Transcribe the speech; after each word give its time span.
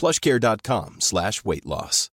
plushcare.com 0.00 0.96
slash 1.00 1.44
weight 1.44 1.64
loss. 1.64 2.08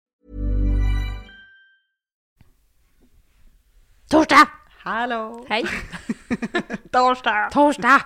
Torsdag! 4.09 4.47
Hallå! 4.77 5.45
Hej! 5.49 5.65
Torsdag! 6.91 7.49
Torsdag! 7.51 8.01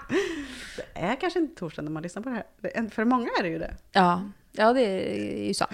Det 0.75 0.99
är 0.99 1.15
kanske 1.15 1.39
inte 1.39 1.59
torsdag 1.59 1.81
när 1.81 1.91
man 1.91 2.03
lyssnar 2.03 2.21
på 2.23 2.29
det 2.29 2.35
här. 2.35 2.89
För 2.89 3.05
många 3.05 3.29
är 3.39 3.43
det 3.43 3.49
ju 3.49 3.59
det. 3.59 3.77
Ja, 3.91 4.21
ja 4.57 4.73
det 4.73 4.81
är 4.81 5.43
ju 5.47 5.53
sant. 5.53 5.71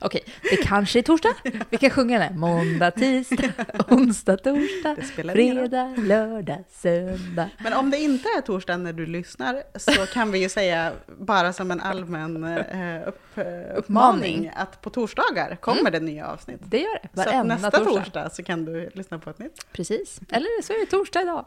Okej, 0.00 0.24
det 0.50 0.56
kanske 0.56 0.98
är 0.98 1.02
torsdag. 1.02 1.34
Vi 1.70 1.76
kan 1.76 1.90
sjunga 1.90 2.18
den. 2.18 2.38
Måndag, 2.38 2.90
tisdag, 2.90 3.52
onsdag, 3.88 4.36
torsdag, 4.36 4.96
fredag, 5.12 5.94
lördag, 5.98 6.64
söndag. 6.70 7.48
Men 7.58 7.72
om 7.72 7.90
det 7.90 7.98
inte 7.98 8.28
är 8.38 8.40
torsdag 8.40 8.76
när 8.76 8.92
du 8.92 9.06
lyssnar 9.06 9.62
så 9.78 10.06
kan 10.06 10.30
vi 10.32 10.38
ju 10.38 10.48
säga 10.48 10.92
bara 11.18 11.52
som 11.52 11.70
en 11.70 11.80
allmän 11.80 12.44
eh, 12.44 13.08
upp, 13.08 13.38
eh, 13.38 13.44
uppmaning 13.76 14.52
att 14.56 14.80
på 14.82 14.90
torsdagar 14.90 15.56
kommer 15.60 15.90
det 15.90 16.00
nya 16.00 16.26
avsnitt. 16.26 16.60
Det 16.64 16.78
gör 16.78 16.98
det. 17.02 17.08
Så 17.22 17.30
Varenda 17.30 17.54
nästa 17.54 17.70
torsdag. 17.70 17.94
torsdag. 18.04 18.30
så 18.30 18.42
kan 18.42 18.64
du 18.64 18.90
lyssna 18.94 19.18
på 19.18 19.30
ett 19.30 19.38
nytt. 19.38 19.72
Precis. 19.72 20.20
Eller 20.30 20.62
så 20.62 20.72
är 20.72 20.80
det 20.80 20.86
torsdag 20.86 21.22
idag. 21.22 21.44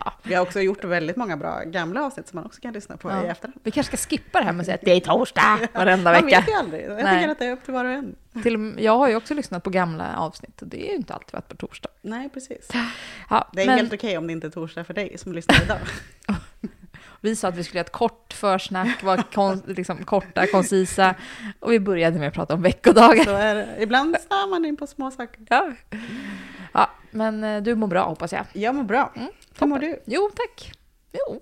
Ja. 0.00 0.12
Vi 0.22 0.34
har 0.34 0.42
också 0.42 0.60
gjort 0.60 0.84
väldigt 0.84 1.16
många 1.16 1.36
bra 1.36 1.62
gamla 1.66 2.04
avsnitt 2.04 2.28
som 2.28 2.36
man 2.36 2.44
också 2.46 2.60
kan 2.60 2.72
lyssna 2.72 2.96
på 2.96 3.10
i 3.10 3.12
Ja. 3.12 3.24
efterhand. 3.24 3.60
Vi 3.62 3.70
kanske 3.70 3.96
ska 3.96 4.08
skippa 4.10 4.38
det 4.38 4.44
här 4.44 4.52
med 4.52 4.60
att 4.60 4.66
säga 4.66 4.74
att 4.74 4.80
det 4.84 4.92
är 4.92 5.00
torsdag 5.00 5.58
varenda 5.78 6.12
Man 6.12 6.24
vecka. 6.24 6.40
vet 6.40 6.48
ju 6.48 6.52
aldrig. 6.52 6.84
Jag 6.84 7.02
Nej. 7.04 7.18
tycker 7.18 7.32
att 7.32 7.38
det 7.38 7.46
är 7.46 7.52
upp 7.52 7.64
till 7.64 7.74
var 7.74 7.84
och 7.84 7.90
en. 7.90 8.16
Till, 8.42 8.74
jag 8.78 8.96
har 8.98 9.08
ju 9.08 9.16
också 9.16 9.34
lyssnat 9.34 9.64
på 9.64 9.70
gamla 9.70 10.16
avsnitt 10.16 10.62
och 10.62 10.68
det 10.68 10.86
är 10.86 10.90
ju 10.90 10.96
inte 10.96 11.14
alltid 11.14 11.32
varit 11.32 11.48
på 11.48 11.56
torsdag. 11.56 11.88
Nej, 12.02 12.28
precis. 12.28 12.68
Ja, 13.30 13.48
Det 13.52 13.62
är 13.62 13.66
men 13.66 13.78
helt 13.78 13.92
okej 13.92 14.18
om 14.18 14.26
det 14.26 14.32
inte 14.32 14.46
är 14.46 14.50
torsdag 14.50 14.84
för 14.84 14.94
dig 14.94 15.18
som 15.18 15.32
lyssnar 15.32 15.62
idag. 15.62 15.78
vi 17.20 17.36
sa 17.36 17.48
att 17.48 17.56
vi 17.56 17.64
skulle 17.64 17.78
göra 17.78 17.84
ett 17.86 17.92
kort 17.92 18.32
försnack, 18.32 19.02
vara 19.02 19.22
kon, 19.22 19.62
liksom, 19.66 20.04
korta, 20.04 20.46
koncisa 20.46 21.14
och 21.60 21.72
vi 21.72 21.80
började 21.80 22.18
med 22.18 22.28
att 22.28 22.34
prata 22.34 22.54
om 22.54 22.62
veckodagar. 22.62 23.24
Så 23.24 23.30
är 23.30 23.54
det. 23.54 23.68
Ibland 23.80 24.16
stör 24.20 24.50
man 24.50 24.64
in 24.64 24.76
på 24.76 24.86
små 24.86 25.10
saker. 25.10 25.40
Ja. 25.48 25.72
ja, 26.72 26.90
men 27.10 27.44
eh, 27.44 27.62
du 27.62 27.74
mår 27.74 27.86
bra 27.86 28.04
hoppas 28.08 28.32
jag. 28.32 28.44
Jag 28.52 28.74
mår 28.74 28.84
bra. 28.84 29.12
Mm, 29.16 29.28
Hur 29.60 29.66
mår 29.66 29.78
du? 29.78 30.00
Jo, 30.06 30.30
tack. 30.36 30.72
Jo, 31.12 31.32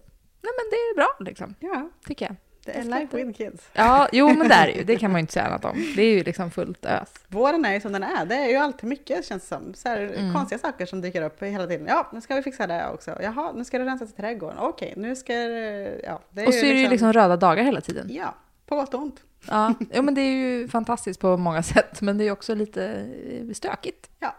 nej 0.43 0.53
men 0.57 0.71
det 0.71 0.77
är 0.77 0.95
bra 0.97 1.09
liksom, 1.21 1.55
Ja, 1.61 1.91
tycker 2.07 2.27
jag. 2.27 2.37
Det 2.65 2.73
är 2.73 2.83
life 2.85 3.17
with 3.17 3.39
kids. 3.39 3.69
Ja, 3.73 4.09
jo 4.13 4.29
men 4.29 4.49
det 4.49 4.55
är 4.55 4.69
ju. 4.69 4.85
Det 4.85 4.97
kan 4.97 5.11
man 5.11 5.19
ju 5.19 5.21
inte 5.21 5.33
säga 5.33 5.45
annat 5.47 5.65
om. 5.65 5.93
Det 5.97 6.03
är 6.03 6.11
ju 6.11 6.23
liksom 6.23 6.51
fullt 6.51 6.85
ös. 6.87 7.09
Våren 7.29 7.65
är 7.65 7.73
ju 7.75 7.81
som 7.81 7.93
den 7.93 8.03
är. 8.03 8.27
Det 8.27 8.35
är 8.35 8.49
ju 8.49 8.57
alltid 8.57 8.89
mycket 8.89 9.27
känns 9.27 9.49
som. 9.49 9.75
Så 9.75 9.89
här, 9.89 9.99
Mm. 10.17 10.35
Konstiga 10.35 10.59
saker 10.59 10.87
som 10.87 11.01
dyker 11.01 11.23
upp 11.23 11.43
hela 11.43 11.67
tiden. 11.67 11.87
Ja, 11.89 12.11
nu 12.13 12.21
ska 12.21 12.35
vi 12.35 12.43
fixa 12.43 12.67
det 12.67 12.89
också. 12.95 13.19
Jaha, 13.23 13.53
nu 13.53 13.65
ska 13.65 13.79
det 13.79 13.85
rensas 13.85 14.11
i 14.11 14.13
trädgården. 14.13 14.59
Okej, 14.59 14.95
nu 14.97 15.17
ska. 15.17 15.33
Ja, 15.33 16.21
det 16.31 16.47
Och 16.47 16.55
så 16.55 16.67
är 16.67 16.75
det 16.75 16.81
ju 16.81 16.89
liksom 16.89 17.13
röda 17.13 17.37
dagar 17.37 17.65
hela 17.65 17.81
tiden. 17.81 18.07
Ja, 18.11 18.35
på 18.67 18.77
gott 18.77 18.95
och 18.95 19.01
ont. 19.01 19.23
Ja, 19.49 19.75
jo, 19.95 20.03
men 20.03 20.15
det 20.15 20.21
är 20.21 20.33
ju 20.33 20.69
fantastiskt 20.69 21.21
på 21.21 21.37
många 21.37 21.63
sätt, 21.73 22.01
men 22.01 22.19
det 22.19 22.25
är 22.25 22.27
ju 22.27 22.33
också 22.33 22.55
lite 22.55 22.85
eh, 22.87 23.53
stökigt. 23.55 24.11
Ja, 24.19 24.35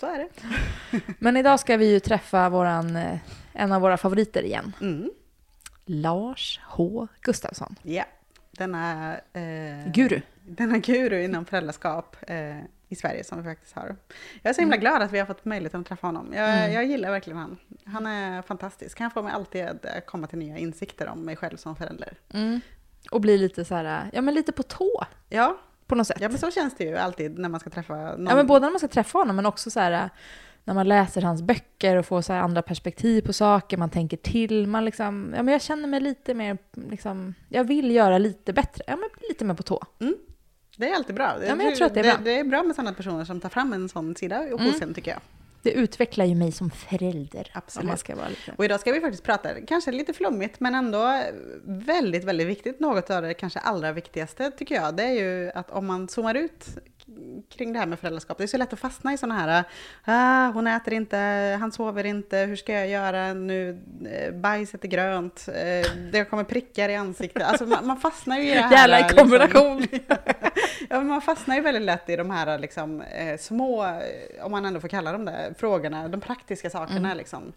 så 0.00 0.06
är 0.06 0.18
det. 0.18 0.28
Men 1.18 1.36
idag 1.36 1.60
ska 1.60 1.76
vi 1.76 1.90
ju 1.92 2.00
träffa 2.00 2.48
våran, 2.48 2.96
eh, 2.96 3.18
en 3.52 3.72
av 3.72 3.80
våra 3.80 3.96
favoriter 3.96 4.42
igen. 4.42 4.72
Mm. 4.80 5.10
Lars 5.86 6.60
H. 6.66 7.08
Gustafsson. 7.20 7.76
Ja, 7.82 8.04
denna... 8.50 9.14
Eh, 9.32 9.92
Guru. 9.94 10.20
Denna 10.48 10.78
guru 10.78 11.22
inom 11.24 11.44
föräldraskap 11.44 12.16
eh, 12.28 12.58
i 12.88 12.96
Sverige 12.96 13.24
som 13.24 13.38
vi 13.42 13.44
faktiskt 13.44 13.74
har. 13.74 13.96
Jag 14.42 14.50
är 14.50 14.54
så 14.54 14.60
himla 14.60 14.76
glad 14.76 15.02
att 15.02 15.12
vi 15.12 15.18
har 15.18 15.26
fått 15.26 15.44
möjligheten 15.44 15.80
att 15.80 15.86
träffa 15.86 16.06
honom. 16.06 16.32
Jag, 16.34 16.48
Mm. 16.58 16.72
jag 16.72 16.84
gillar 16.84 17.10
verkligen 17.10 17.38
han. 17.38 17.58
Han 17.84 18.06
är 18.06 18.42
fantastisk. 18.42 19.00
Han 19.00 19.10
får 19.10 19.22
mig 19.22 19.32
alltid 19.32 19.64
att 19.64 19.84
eh, 19.84 19.90
komma 20.06 20.26
till 20.26 20.38
nya 20.38 20.58
insikter 20.58 21.08
om 21.08 21.20
mig 21.24 21.36
själv 21.36 21.56
som 21.56 21.76
förälder. 21.76 22.18
Mm. 22.32 22.60
Och 23.10 23.20
bli 23.20 23.38
lite 23.38 23.64
så 23.64 23.74
här, 23.74 24.10
ja 24.12 24.22
men 24.22 24.34
lite 24.34 24.52
på 24.52 24.62
tå 24.62 25.04
Ja, 25.28 25.58
på 25.86 25.94
något 25.94 26.06
sätt. 26.06 26.16
ja 26.20 26.28
men 26.28 26.38
så 26.38 26.50
känns 26.50 26.76
det 26.76 26.84
ju 26.84 26.96
alltid 26.96 27.38
när 27.38 27.48
man 27.48 27.60
ska 27.60 27.70
träffa 27.70 27.94
någon. 27.94 28.26
Ja, 28.26 28.34
men 28.36 28.46
både 28.46 28.60
när 28.66 28.70
man 28.70 28.78
ska 28.78 28.88
träffa 28.88 29.18
honom 29.18 29.36
men 29.36 29.46
också 29.46 29.70
så 29.70 29.80
här 29.80 30.10
när 30.66 30.74
man 30.74 30.88
läser 30.88 31.22
hans 31.22 31.42
böcker 31.42 31.96
och 31.96 32.06
får 32.06 32.22
så 32.22 32.32
andra 32.32 32.62
perspektiv 32.62 33.22
på 33.22 33.32
saker, 33.32 33.76
man 33.76 33.90
tänker 33.90 34.16
till, 34.16 34.66
man 34.66 34.84
liksom, 34.84 35.32
ja 35.36 35.42
men 35.42 35.52
jag 35.52 35.62
känner 35.62 35.88
mig 35.88 36.00
lite 36.00 36.34
mer, 36.34 36.58
liksom, 36.90 37.34
jag 37.48 37.64
vill 37.64 37.90
göra 37.90 38.18
lite 38.18 38.52
bättre, 38.52 38.84
ja 38.86 38.96
men 38.96 39.08
lite 39.28 39.44
mer 39.44 39.54
på 39.54 39.62
tå. 39.62 39.82
Det 40.76 40.90
är 40.90 40.94
alltid 40.94 41.14
bra. 41.14 41.36
Ja, 41.46 41.54
men 41.54 41.66
jag 41.66 41.76
tror 41.76 41.86
att 41.86 41.94
det 41.94 42.00
är 42.00 42.04
bra. 42.04 42.16
Det 42.24 42.38
är 42.38 42.44
bra 42.44 42.62
med 42.62 42.76
sådana 42.76 42.92
personer 42.92 43.24
som 43.24 43.40
tar 43.40 43.48
fram 43.48 43.72
en 43.72 43.88
sån 43.88 44.16
sida 44.16 44.38
hos 44.38 44.60
Mm. 44.60 44.82
en 44.82 44.94
tycker 44.94 45.10
jag. 45.10 45.20
Det 45.62 45.72
utvecklar 45.72 46.24
ju 46.24 46.34
mig 46.34 46.52
som 46.52 46.70
förälder. 46.70 47.50
Absolut. 47.54 47.98
Ska 47.98 48.16
vara 48.16 48.28
lite... 48.28 48.52
Och 48.56 48.64
idag 48.64 48.80
ska 48.80 48.92
vi 48.92 49.00
faktiskt 49.00 49.22
prata, 49.22 49.48
kanske 49.66 49.92
lite 49.92 50.12
flummigt, 50.12 50.60
men 50.60 50.74
ändå 50.74 51.22
väldigt, 51.64 52.24
väldigt 52.24 52.46
viktigt. 52.46 52.80
Något 52.80 53.10
av 53.10 53.22
det 53.22 53.34
kanske 53.34 53.58
allra 53.58 53.92
viktigaste 53.92 54.50
tycker 54.50 54.74
jag, 54.74 54.96
det 54.96 55.02
är 55.02 55.12
ju 55.12 55.50
att 55.54 55.70
om 55.70 55.86
man 55.86 56.08
zoomar 56.08 56.34
ut 56.34 56.66
kring 57.48 57.72
det 57.72 57.78
här 57.78 57.86
med 57.86 57.98
föräldraskap, 57.98 58.38
det 58.38 58.44
är 58.44 58.48
så 58.48 58.56
lätt 58.56 58.72
att 58.72 58.78
fastna 58.78 59.12
i 59.12 59.18
sådana 59.18 59.34
här, 59.34 59.64
ah, 60.04 60.52
hon 60.52 60.66
äter 60.66 60.94
inte, 60.94 61.16
han 61.60 61.72
sover 61.72 62.06
inte, 62.06 62.38
hur 62.38 62.56
ska 62.56 62.72
jag 62.72 62.88
göra 62.88 63.34
nu, 63.34 63.82
eh, 64.12 64.34
bajset 64.34 64.84
är 64.84 64.88
grönt, 64.88 65.48
eh, 65.48 65.92
det 66.12 66.24
kommer 66.30 66.44
prickar 66.44 66.88
i 66.88 66.96
ansiktet. 66.96 67.42
Alltså 67.42 67.66
man, 67.66 67.86
man 67.86 67.96
fastnar 67.96 68.38
ju 68.38 68.50
i 68.50 68.54
det 68.54 68.60
här. 68.60 68.72
Jävla 68.72 68.98
i 68.98 69.02
liksom- 69.02 69.18
kombination. 69.18 69.86
ja, 70.88 70.98
men 70.98 71.06
man 71.06 71.22
fastnar 71.22 71.54
ju 71.54 71.60
väldigt 71.60 71.82
lätt 71.82 72.08
i 72.08 72.16
de 72.16 72.30
här 72.30 72.58
liksom, 72.58 73.00
eh, 73.00 73.38
små, 73.38 73.86
om 74.42 74.50
man 74.50 74.64
ändå 74.64 74.80
får 74.80 74.88
kalla 74.88 75.12
dem 75.12 75.24
det, 75.24 75.54
frågorna, 75.58 76.08
de 76.08 76.20
praktiska 76.20 76.70
sakerna. 76.70 76.98
Mm. 76.98 77.16
Liksom. 77.16 77.52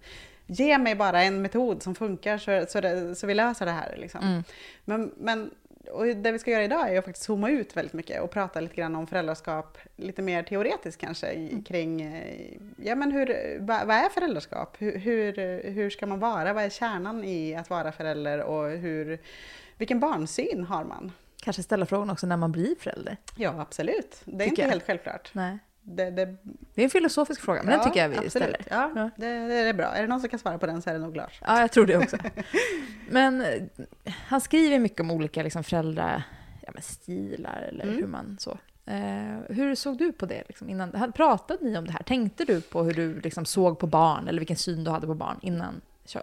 Ge 0.47 0.77
mig 0.77 0.95
bara 0.95 1.23
en 1.23 1.41
metod 1.41 1.83
som 1.83 1.95
funkar 1.95 2.37
så, 2.37 2.65
så, 2.69 2.81
det, 2.81 3.15
så 3.15 3.27
vi 3.27 3.33
löser 3.33 3.65
det 3.65 3.71
här. 3.71 3.95
Liksom. 3.97 4.21
Mm. 4.21 4.43
Men, 4.85 5.11
men 5.17 5.51
och 5.91 6.05
det 6.07 6.31
vi 6.31 6.39
ska 6.39 6.51
göra 6.51 6.63
idag 6.63 6.89
är 6.93 6.99
att 6.99 7.05
faktiskt 7.05 7.25
zooma 7.25 7.49
ut 7.49 7.77
väldigt 7.77 7.93
mycket 7.93 8.21
och 8.21 8.31
prata 8.31 8.59
lite 8.59 8.75
grann 8.75 8.95
om 8.95 9.07
föräldraskap, 9.07 9.77
lite 9.95 10.21
mer 10.21 10.43
teoretiskt 10.43 11.01
kanske, 11.01 11.27
Mm. 11.27 11.63
kring 11.63 12.01
eh, 12.01 12.53
ja, 12.77 12.95
men 12.95 13.11
hur, 13.11 13.57
vad, 13.59 13.87
vad 13.87 13.95
är 13.97 14.09
föräldraskap? 14.09 14.75
Hur, 14.79 14.97
hur, 14.97 15.33
hur 15.71 15.89
ska 15.89 16.05
man 16.05 16.19
vara? 16.19 16.53
Vad 16.53 16.63
är 16.63 16.69
kärnan 16.69 17.23
i 17.23 17.55
att 17.55 17.69
vara 17.69 17.91
förälder 17.91 18.39
och 18.41 18.69
hur, 18.69 19.19
vilken 19.77 19.99
barnsyn 19.99 20.63
har 20.63 20.83
man? 20.83 21.11
Kanske 21.41 21.63
ställa 21.63 21.85
frågan 21.85 22.09
också 22.09 22.27
när 22.27 22.37
man 22.37 22.51
blir 22.51 22.75
förälder. 22.79 23.17
Ja, 23.35 23.61
absolut. 23.61 24.21
Det 24.25 24.31
är 24.35 24.37
Tycker 24.39 24.49
inte 24.49 24.61
jag. 24.61 24.69
helt 24.69 24.83
självklart. 24.85 25.29
Nej. 25.33 25.57
Det, 25.81 26.09
det, 26.11 26.25
Det 26.73 26.81
är 26.81 26.83
en 26.83 26.89
filosofisk 26.89 27.41
fråga, 27.41 27.63
men 27.63 27.71
den 27.77 27.83
tycker 27.87 27.99
jag 28.01 28.09
vi 28.09 28.15
absolut. 28.17 28.31
ställer. 28.31 28.61
Ja, 28.69 28.91
Ja. 28.95 29.09
Det, 29.17 29.47
det 29.47 29.53
är 29.55 29.73
bra. 29.73 29.85
Är 29.95 30.01
det 30.01 30.07
någon 30.07 30.19
som 30.19 30.29
kan 30.29 30.39
svara 30.39 30.57
på 30.57 30.65
den 30.65 30.81
så 30.81 30.89
är 30.89 30.93
det 30.93 30.99
nog 30.99 31.15
Lars. 31.17 31.41
Ja, 31.45 31.59
jag 31.61 31.71
tror 31.71 31.85
det 31.85 31.97
också. 31.97 32.17
Men 33.09 33.41
eh, 33.41 33.63
han 34.27 34.41
skriver 34.41 34.79
mycket 34.79 34.99
om 34.99 35.11
olika 35.11 35.43
liksom, 35.43 35.63
föräldrar, 35.63 36.23
ja, 36.65 36.71
men 36.73 36.81
stilar 36.83 37.61
eller 37.69 37.83
Mm. 37.83 37.95
hur 37.95 38.07
man 38.07 38.37
så. 38.39 38.57
Eh, 38.85 39.39
hur 39.55 39.75
såg 39.75 39.97
du 39.97 40.11
på 40.11 40.25
det 40.25 40.43
liksom, 40.47 40.69
innan? 40.69 41.11
Pratade 41.15 41.65
ni 41.65 41.77
om 41.77 41.85
det 41.87 41.91
här? 41.93 42.03
Tänkte 42.03 42.45
du 42.45 42.61
på 42.61 42.83
hur 42.83 42.93
du 42.93 43.19
liksom, 43.19 43.45
såg 43.45 43.79
på 43.79 43.87
barn 43.87 44.27
eller 44.27 44.39
vilken 44.39 44.57
syn 44.57 44.83
du 44.83 44.91
hade 44.91 45.07
på 45.07 45.13
barn 45.15 45.39
innan 45.41 45.81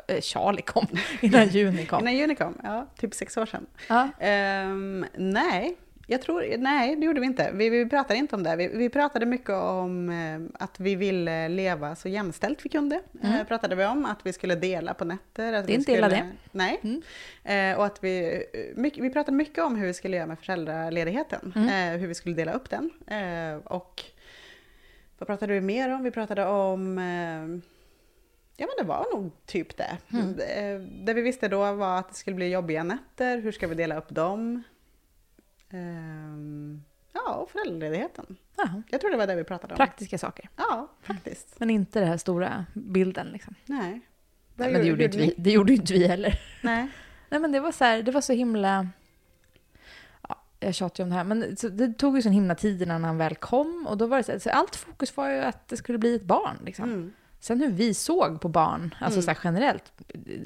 eh, 0.08 0.20
Charlie 0.20 0.62
kom, 0.62 0.86
innan 1.20 1.48
Juni 1.48 1.86
kom? 1.86 2.00
Innan 2.00 2.14
juni 2.16 2.34
kom, 2.34 2.54
ja, 2.62 2.86
typ 2.98 3.14
sex 3.14 3.36
år 3.36 3.46
sedan. 3.46 3.66
Ja. 3.88 4.08
Ehm, 4.18 5.06
nej, 5.16 5.76
jag 6.08 6.22
tror, 6.22 6.56
nej, 6.58 6.96
det 6.96 7.06
gjorde 7.06 7.20
vi 7.20 7.26
inte. 7.26 7.50
Vi, 7.54 7.68
vi 7.70 7.86
pratade 7.86 8.18
inte 8.18 8.36
om 8.36 8.42
det. 8.42 8.56
Vi, 8.56 8.68
vi 8.68 8.88
pratade 8.90 9.26
mycket 9.26 9.50
om 9.50 10.10
eh, 10.10 10.62
att 10.64 10.80
vi 10.80 10.94
ville 10.94 11.48
leva 11.48 11.96
så 11.96 12.08
jämställt 12.08 12.64
vi 12.64 12.68
kunde. 12.68 13.00
Mm. 13.22 13.34
Eh, 13.40 13.46
pratade 13.46 13.76
vi 13.76 13.84
om 13.84 14.04
att 14.04 14.18
vi 14.26 14.32
skulle 14.32 14.54
dela 14.54 14.94
på 14.94 15.04
nätter. 15.04 15.52
Att 15.52 15.66
Det 15.66 15.72
är 15.72 15.74
inte 15.74 15.92
illa 15.92 16.08
det. 16.08 16.30
Nej. 16.52 16.80
Mm. 16.82 17.02
Eh, 17.72 17.78
och 17.78 17.86
att 17.86 18.04
vi, 18.04 18.44
eh, 18.52 18.60
mycket, 18.76 19.04
vi 19.04 19.10
pratade 19.10 19.36
mycket 19.36 19.64
om 19.64 19.76
hur 19.76 19.86
vi 19.86 19.94
skulle 19.94 20.16
göra 20.16 20.26
med 20.26 20.38
föräldraledigheten. 20.38 21.52
Mm. 21.56 21.94
Eh, 21.94 22.00
hur 22.00 22.08
vi 22.08 22.14
skulle 22.14 22.34
dela 22.34 22.52
upp 22.52 22.70
den. 22.70 22.90
Eh, 23.06 23.56
och 23.64 24.02
Vad 25.18 25.26
pratade 25.26 25.52
vi 25.52 25.60
mer 25.60 25.94
om? 25.94 26.02
Vi 26.04 26.10
pratade 26.10 26.44
om... 26.46 26.98
Eh, 26.98 27.62
ja, 28.56 28.66
men 28.66 28.76
det 28.78 28.84
var 28.88 29.06
nog 29.14 29.30
typ 29.46 29.76
det. 29.76 29.96
Mm. 30.12 30.28
Eh, 30.40 30.88
Det 31.04 31.14
vi 31.14 31.22
visste 31.22 31.48
då 31.48 31.72
var 31.72 31.98
att 31.98 32.08
det 32.08 32.14
skulle 32.14 32.36
bli 32.36 32.50
jobbiga 32.52 32.82
nätter. 32.84 33.38
Hur 33.38 33.52
ska 33.52 33.66
vi 33.68 33.74
dela 33.74 33.96
upp 33.98 34.08
dem? 34.08 34.62
Ehm, 35.70 36.82
ja, 37.12 37.34
och 37.34 37.50
föräldraledigheten. 37.50 38.36
Jaha. 38.56 38.82
Jag 38.90 39.00
tror 39.00 39.10
det 39.10 39.16
var 39.16 39.26
det 39.26 39.34
vi 39.36 39.44
pratade 39.44 39.74
om. 39.74 39.76
Praktiska 39.76 40.18
saker. 40.18 40.48
Ja, 40.56 40.88
faktiskt. 41.02 41.60
Men 41.60 41.70
inte 41.70 42.00
den 42.00 42.08
här 42.08 42.16
stora 42.16 42.64
bilden 42.74 43.26
liksom. 43.26 43.54
Nej. 43.66 44.00
Nej, 44.54 44.72
men 44.72 44.80
det 44.80 44.86
gjorde, 44.88 45.04
inte 45.04 45.18
vi, 45.18 45.34
det 45.36 45.50
gjorde 45.50 45.72
inte 45.72 45.92
vi 45.92 46.06
heller. 46.06 46.40
Nej. 46.62 46.88
Nej 47.28 47.40
men 47.40 47.52
det 47.52 47.60
var 47.60 47.72
så 47.72 47.84
här, 47.84 48.02
det 48.02 48.10
var 48.12 48.20
så 48.20 48.32
himla... 48.32 48.88
Ja, 50.28 50.36
jag 50.60 50.74
tjatar 50.74 51.00
ju 51.00 51.04
om 51.04 51.10
det 51.10 51.16
här, 51.16 51.24
men 51.24 51.56
det 51.76 51.92
tog 51.92 52.16
ju 52.16 52.22
så 52.22 52.28
himla 52.28 52.54
tid 52.54 52.82
innan 52.82 53.04
han 53.04 53.18
väl 53.18 53.34
kom. 53.36 53.86
Och 53.90 53.96
då 53.96 54.06
var 54.06 54.16
det 54.16 54.22
så, 54.22 54.32
här, 54.32 54.38
så 54.38 54.50
allt 54.50 54.76
fokus 54.76 55.16
var 55.16 55.30
ju 55.30 55.38
att 55.40 55.68
det 55.68 55.76
skulle 55.76 55.98
bli 55.98 56.14
ett 56.14 56.22
barn. 56.24 56.56
Liksom. 56.64 56.84
Mm. 56.84 57.12
Sen 57.40 57.60
hur 57.60 57.70
vi 57.70 57.94
såg 57.94 58.40
på 58.40 58.48
barn, 58.48 58.94
alltså 59.00 59.20
Mm. 59.20 59.34
så 59.34 59.40
generellt, 59.44 59.92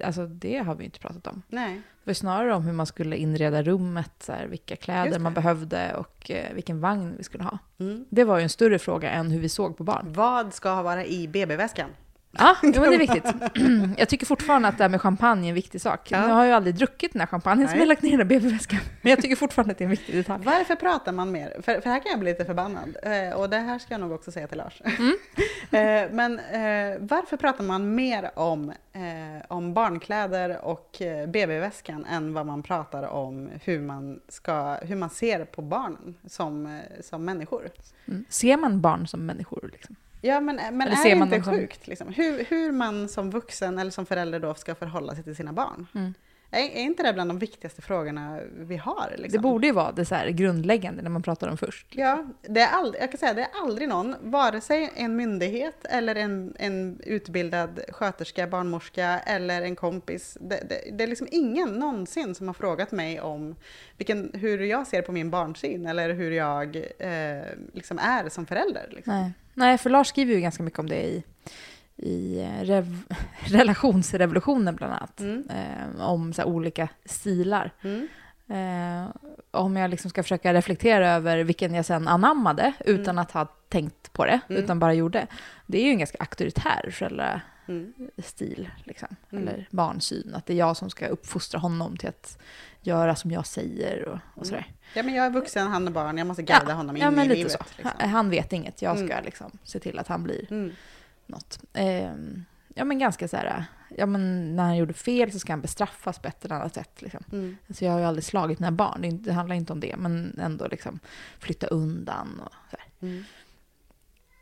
alltså 0.04 0.26
det 0.26 0.58
har 0.58 0.74
vi 0.74 0.84
inte 0.84 0.98
pratat 0.98 1.26
om. 1.26 1.42
Nej. 1.48 1.82
Var 2.10 2.14
snarare 2.14 2.54
om 2.54 2.62
hur 2.62 2.72
man 2.72 2.86
skulle 2.86 3.16
inreda 3.16 3.62
rummet, 3.62 4.12
så 4.20 4.32
här, 4.32 4.46
vilka 4.46 4.76
kläder 4.76 5.18
man 5.18 5.34
behövde 5.34 5.94
och 5.94 6.30
eh, 6.30 6.54
vilken 6.54 6.80
vagn 6.80 7.14
vi 7.18 7.24
skulle 7.24 7.44
ha. 7.44 7.58
Mm. 7.80 8.04
Det 8.10 8.24
var 8.24 8.38
ju 8.38 8.42
en 8.42 8.48
större 8.48 8.78
fråga 8.78 9.10
än 9.10 9.30
hur 9.30 9.40
vi 9.40 9.48
såg 9.48 9.76
på 9.76 9.84
barn. 9.84 10.12
Vad 10.12 10.54
ska 10.54 10.82
vara 10.82 11.04
i 11.04 11.28
BB-väskan? 11.28 11.90
Ja, 12.32 12.56
jo, 12.62 12.72
men 12.80 12.90
det 12.90 12.94
är 12.94 12.98
viktigt. 12.98 13.24
Jag 13.98 14.08
tycker 14.08 14.26
fortfarande 14.26 14.68
att 14.68 14.78
det 14.78 14.84
här 14.84 14.88
med 14.88 15.00
champagne 15.00 15.46
är 15.46 15.48
en 15.48 15.54
viktig 15.54 15.80
sak. 15.80 16.10
Ja. 16.10 16.26
Nu 16.26 16.32
har 16.32 16.44
jag 16.44 16.56
aldrig 16.56 16.74
druckit 16.74 17.12
den 17.12 17.20
här 17.20 17.26
champagnen 17.26 17.68
som 17.68 17.78
jag 17.78 17.88
lagt 17.88 18.02
ner 18.02 18.20
i 18.20 18.24
BB-väskan. 18.24 18.80
Men 19.02 19.10
jag 19.10 19.22
tycker 19.22 19.36
fortfarande 19.36 19.72
att 19.72 19.78
det 19.78 19.84
är 19.84 19.86
en 19.86 19.90
viktig 19.90 20.14
detalj. 20.14 20.44
Varför 20.44 20.74
pratar 20.74 21.12
man 21.12 21.32
mer? 21.32 21.56
För, 21.62 21.80
för 21.80 21.90
här 21.90 21.98
kan 21.98 22.10
jag 22.10 22.20
bli 22.20 22.30
lite 22.30 22.44
förbannad. 22.44 22.96
Eh, 23.02 23.40
och 23.40 23.50
det 23.50 23.58
här 23.58 23.78
ska 23.78 23.94
jag 23.94 24.00
nog 24.00 24.12
också 24.12 24.32
säga 24.32 24.46
till 24.46 24.58
Lars. 24.58 24.82
Mm. 24.84 25.16
eh, 26.06 26.14
men 26.14 26.38
eh, 26.38 26.98
varför 27.00 27.36
pratar 27.36 27.64
man 27.64 27.94
mer 27.94 28.30
om, 28.34 28.72
eh, 28.92 29.02
om 29.48 29.74
barnkläder 29.74 30.64
och 30.64 31.02
eh, 31.02 31.26
BB-väskan 31.26 32.04
än 32.04 32.34
vad 32.34 32.46
man 32.46 32.62
pratar 32.62 33.02
om 33.02 33.50
hur 33.64 33.80
man, 33.80 34.20
ska, 34.28 34.74
hur 34.74 34.96
man 34.96 35.10
ser 35.10 35.44
på 35.44 35.62
barnen 35.62 36.14
som, 36.26 36.66
eh, 36.66 37.02
som 37.02 37.24
människor? 37.24 37.70
Mm. 38.08 38.24
Ser 38.28 38.56
man 38.56 38.80
barn 38.80 39.06
som 39.06 39.26
människor? 39.26 39.70
Liksom? 39.72 39.96
Ja, 40.20 40.40
men, 40.40 40.56
men 40.56 40.80
Eller 40.82 41.06
är 41.06 41.16
det 41.16 41.24
inte 41.36 41.42
som- 41.42 41.54
sjukt 41.54 41.86
liksom? 41.86 42.08
hur, 42.08 42.44
hur 42.44 42.72
man 42.72 43.08
som 43.08 43.30
vuxen 43.30 43.78
eller 43.78 43.90
som 43.90 44.06
förälder 44.06 44.40
då 44.40 44.54
ska 44.54 44.74
förhålla 44.74 45.14
sig 45.14 45.24
till 45.24 45.36
sina 45.36 45.52
barn? 45.52 45.86
Mm. 45.94 46.14
Är, 46.50 46.58
är 46.58 46.82
inte 46.82 47.02
det 47.02 47.12
bland 47.12 47.30
de 47.30 47.38
viktigaste 47.38 47.82
frågorna 47.82 48.40
vi 48.56 48.76
har? 48.76 49.14
Liksom? 49.16 49.32
Det 49.32 49.38
borde 49.38 49.66
ju 49.66 49.72
vara 49.72 49.92
det 49.92 50.04
så 50.04 50.16
grundläggande 50.28 51.02
när 51.02 51.10
man 51.10 51.22
pratar 51.22 51.48
om 51.48 51.56
först. 51.56 51.86
Ja, 51.90 52.24
det 52.42 52.60
är 52.60 52.68
aldrig, 52.68 53.02
jag 53.02 53.10
kan 53.10 53.18
säga 53.18 53.34
det 53.34 53.42
är 53.42 53.62
aldrig 53.62 53.88
någon, 53.88 54.16
vare 54.20 54.60
sig 54.60 54.90
en 54.94 55.16
myndighet 55.16 55.84
eller 55.84 56.14
en, 56.14 56.54
en 56.58 57.00
utbildad 57.04 57.80
sköterska, 57.88 58.46
barnmorska 58.46 59.18
eller 59.18 59.62
en 59.62 59.76
kompis. 59.76 60.38
Det, 60.40 60.68
det, 60.68 60.96
det 60.96 61.04
är 61.04 61.08
liksom 61.08 61.28
ingen 61.30 61.68
någonsin 61.68 62.34
som 62.34 62.46
har 62.46 62.54
frågat 62.54 62.92
mig 62.92 63.20
om 63.20 63.56
vilken, 63.96 64.30
hur 64.34 64.58
jag 64.58 64.86
ser 64.86 65.02
på 65.02 65.12
min 65.12 65.30
barnsyn 65.30 65.86
eller 65.86 66.14
hur 66.14 66.30
jag 66.30 66.76
eh, 66.76 67.44
liksom 67.72 67.98
är 67.98 68.28
som 68.28 68.46
förälder. 68.46 68.88
Liksom. 68.90 69.14
Nej. 69.14 69.32
Nej, 69.54 69.78
för 69.78 69.90
Lars 69.90 70.08
skriver 70.08 70.34
ju 70.34 70.40
ganska 70.40 70.62
mycket 70.62 70.78
om 70.78 70.88
det 70.88 71.02
i, 71.02 71.22
i 72.02 72.40
eh, 72.40 72.64
rev, 72.64 73.02
relationsrevolutionen 73.40 74.76
bland 74.76 74.92
annat. 74.92 75.20
Mm. 75.20 75.48
Eh, 75.50 76.06
om 76.08 76.32
så 76.32 76.44
olika 76.44 76.88
stilar. 77.04 77.70
Mm. 77.82 78.08
Eh, 78.48 79.08
om 79.50 79.76
jag 79.76 79.90
liksom 79.90 80.10
ska 80.10 80.22
försöka 80.22 80.54
reflektera 80.54 81.10
över 81.10 81.38
vilken 81.44 81.74
jag 81.74 81.84
sen 81.84 82.08
anammade 82.08 82.72
utan 82.84 83.04
Mm. 83.14 83.18
att 83.18 83.32
ha 83.32 83.44
tänkt 83.68 84.12
på 84.12 84.24
det, 84.24 84.40
Mm. 84.48 84.62
utan 84.64 84.78
bara 84.78 84.94
gjorde. 84.94 85.26
Det 85.66 85.78
är 85.78 85.84
ju 85.84 85.90
en 85.90 85.98
ganska 85.98 86.18
auktoritär 86.20 86.90
föräldrastil, 86.90 88.58
Mm. 88.58 88.70
liksom. 88.84 89.08
Mm. 89.32 89.48
eller 89.48 89.68
barnsyn. 89.70 90.34
Att 90.34 90.46
det 90.46 90.52
är 90.52 90.56
jag 90.56 90.76
som 90.76 90.90
ska 90.90 91.06
uppfostra 91.06 91.58
honom 91.60 91.96
till 91.96 92.08
att 92.08 92.38
göra 92.82 93.14
som 93.16 93.30
jag 93.30 93.46
säger 93.46 94.08
och, 94.08 94.18
och 94.34 94.46
sådär. 94.46 94.66
Ja, 94.94 95.02
men 95.02 95.14
jag 95.14 95.26
är 95.26 95.30
vuxen, 95.30 95.66
han 95.66 95.86
är 95.86 95.90
barn, 95.90 96.18
jag 96.18 96.26
måste 96.26 96.42
guida 96.42 96.72
honom 96.74 96.96
in 96.96 97.02
ja, 97.02 97.10
men 97.10 97.24
i 97.24 97.28
lite 97.28 97.36
livet. 97.38 97.52
så. 97.52 97.58
Liksom. 97.76 97.90
Han, 97.98 98.10
han 98.10 98.30
vet 98.30 98.52
inget, 98.52 98.82
jag 98.82 98.98
ska 98.98 99.20
liksom 99.24 99.50
se 99.64 99.78
till 99.78 99.98
att 99.98 100.08
han 100.08 100.22
blir. 100.22 100.72
Något. 101.30 101.58
Ehm, 101.72 102.44
ja 102.74 102.84
men 102.84 102.98
ganska 102.98 103.28
så 103.28 103.36
här, 103.36 103.64
ja 103.96 104.06
men 104.06 104.56
när 104.56 104.62
han 104.62 104.76
gjorde 104.76 104.92
fel 104.92 105.32
så 105.32 105.38
ska 105.38 105.52
han 105.52 105.60
bestraffas 105.60 106.18
på 106.18 106.28
ett 106.28 106.44
eller 106.44 106.54
annat 106.54 106.74
sätt. 106.74 107.02
Liksom. 107.02 107.24
Mm. 107.32 107.56
Alltså 107.68 107.84
jag 107.84 107.92
har 107.92 107.98
ju 107.98 108.04
aldrig 108.04 108.24
slagit 108.24 108.58
mina 108.58 108.72
barn, 108.72 109.00
det, 109.00 109.08
inte, 109.08 109.30
det 109.30 109.34
handlar 109.34 109.56
inte 109.56 109.72
om 109.72 109.80
det, 109.80 109.96
men 109.98 110.38
ändå 110.42 110.66
liksom 110.66 110.98
flytta 111.38 111.66
undan 111.66 112.40
och 112.44 112.52
så 112.70 112.76
här. 112.78 113.08
Mm. 113.08 113.24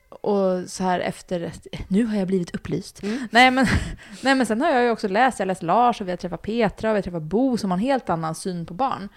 Och 0.08 0.70
så 0.70 0.82
här 0.82 1.00
efter, 1.00 1.52
nu 1.88 2.04
har 2.04 2.16
jag 2.16 2.26
blivit 2.26 2.54
upplyst. 2.54 3.02
Mm. 3.02 3.28
Nej, 3.30 3.50
men, 3.50 3.66
nej 4.22 4.34
men 4.34 4.46
sen 4.46 4.60
har 4.60 4.70
jag 4.70 4.84
ju 4.84 4.90
också 4.90 5.08
läst, 5.08 5.38
jag 5.38 5.46
har 5.46 5.48
läst 5.48 5.62
Lars 5.62 6.00
och 6.00 6.06
vi 6.06 6.12
har 6.12 6.16
träffat 6.16 6.42
Petra 6.42 6.90
och 6.90 6.94
vi 6.94 6.98
har 6.98 7.02
träffat 7.02 7.22
Bo 7.22 7.56
som 7.56 7.70
har 7.70 7.78
en 7.78 7.84
helt 7.84 8.10
annan 8.10 8.34
syn 8.34 8.66
på 8.66 8.74
barn. 8.74 9.08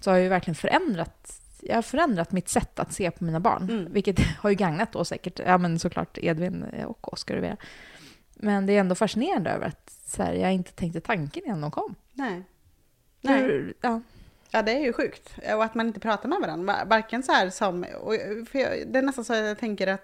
Så 0.00 0.10
har 0.10 0.16
jag 0.16 0.22
ju 0.24 0.28
verkligen 0.28 0.54
förändrat, 0.54 1.40
jag 1.68 1.74
har 1.74 1.82
förändrat 1.82 2.32
mitt 2.32 2.48
sätt 2.48 2.78
att 2.78 2.92
se 2.92 3.10
på 3.10 3.24
mina 3.24 3.40
barn. 3.40 3.62
Mm. 3.70 3.92
Vilket 3.92 4.20
har 4.40 4.50
ju 4.50 4.56
gagnat 4.56 4.92
då 4.92 5.04
säkert, 5.04 5.38
ja 5.46 5.58
men 5.58 5.78
såklart 5.78 6.18
Edvin 6.18 6.62
och 6.86 7.12
Oskar 7.12 7.36
och 7.36 7.42
Vera. 7.42 7.56
Men 8.34 8.66
det 8.66 8.72
är 8.72 8.80
ändå 8.80 8.94
fascinerande 8.94 9.50
över 9.50 9.66
att 9.66 9.90
så 10.06 10.22
här, 10.22 10.32
jag 10.32 10.52
inte 10.52 10.72
tänkte 10.72 11.00
tanken 11.00 11.42
innan 11.46 11.60
de 11.60 11.70
kom. 11.70 11.94
Nej. 12.12 12.42
Nej. 13.20 13.42
Hur, 13.42 13.74
ja. 13.80 14.00
Ja, 14.50 14.62
det 14.62 14.72
är 14.72 14.80
ju 14.80 14.92
sjukt. 14.92 15.34
Och 15.54 15.64
att 15.64 15.74
man 15.74 15.86
inte 15.86 16.00
pratar 16.00 16.28
med 16.28 16.38
varandra. 16.40 16.72
Va- 16.72 16.84
Varken 16.86 17.22
så 17.22 17.32
här 17.32 17.50
som... 17.50 17.84
Och 18.00 18.14
för 18.48 18.58
jag, 18.58 18.70
det 18.92 18.98
är 18.98 19.02
nästan 19.02 19.24
så 19.24 19.34
jag 19.34 19.58
tänker 19.58 19.86
att... 19.86 20.02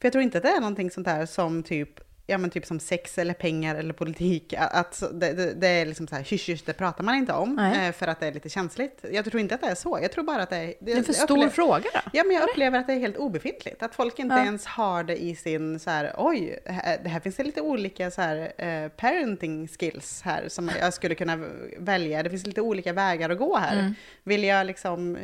För 0.00 0.06
jag 0.06 0.12
tror 0.12 0.22
inte 0.22 0.38
att 0.38 0.44
det 0.44 0.50
är 0.50 0.60
någonting 0.60 0.90
sånt 0.90 1.06
här 1.06 1.26
som 1.26 1.62
typ... 1.62 2.00
Ja, 2.28 2.38
men 2.38 2.50
typ 2.50 2.66
som 2.66 2.80
sex 2.80 3.18
eller 3.18 3.34
pengar 3.34 3.74
eller 3.74 3.94
politik. 3.94 4.54
Att 4.58 5.02
det, 5.12 5.32
det, 5.32 5.54
det 5.54 5.66
är 5.68 5.86
liksom 5.86 6.06
så 6.08 6.14
här, 6.16 6.22
hysch, 6.22 6.48
hysch, 6.48 6.62
det 6.66 6.72
pratar 6.72 7.04
man 7.04 7.14
inte 7.14 7.32
om. 7.32 7.54
Nej. 7.54 7.86
eh, 7.86 7.92
För 7.92 8.06
att 8.06 8.20
det 8.20 8.26
är 8.26 8.32
lite 8.32 8.48
känsligt. 8.48 9.04
Jag 9.12 9.24
tror 9.24 9.40
inte 9.40 9.54
att 9.54 9.60
det 9.60 9.66
är 9.66 9.74
så. 9.74 9.98
Jag 10.02 10.12
tror 10.12 10.24
bara 10.24 10.42
att 10.42 10.50
det 10.50 10.56
är... 10.56 10.74
Det 10.80 10.92
är 10.92 10.96
en 10.96 11.04
för 11.04 11.12
stor 11.12 11.36
upplever- 11.36 11.50
fråga 11.50 11.84
då. 11.94 12.00
Ja, 12.12 12.24
men 12.24 12.36
jag 12.36 12.48
upplever 12.50 12.78
att 12.78 12.86
det 12.86 12.92
är 12.92 12.98
helt 12.98 13.16
obefintligt. 13.16 13.82
Att 13.82 13.94
folk 13.94 14.18
inte 14.18 14.34
Ja. 14.34 14.44
ens 14.44 14.66
har 14.66 15.04
det 15.04 15.22
i 15.22 15.36
sin 15.36 15.78
så 15.78 15.90
här, 15.90 16.12
oj, 16.18 16.58
här, 16.66 16.98
det 17.02 17.08
här 17.08 17.20
finns 17.20 17.36
det 17.36 17.44
lite 17.44 17.60
olika 17.60 18.10
så 18.10 18.20
här, 18.22 18.52
eh, 18.58 18.88
parenting 18.88 19.68
skills 19.68 20.22
här 20.22 20.48
som 20.48 20.70
jag 20.80 20.94
skulle 20.94 21.14
kunna 21.14 21.38
välja. 21.78 22.22
Det 22.22 22.30
finns 22.30 22.46
lite 22.46 22.60
olika 22.60 22.92
vägar 22.92 23.30
att 23.30 23.38
gå 23.38 23.56
här. 23.56 23.78
Mm. 23.78 23.94
Vill 24.24 24.44
jag 24.44 24.66
liksom, 24.66 25.16
eh, 25.16 25.22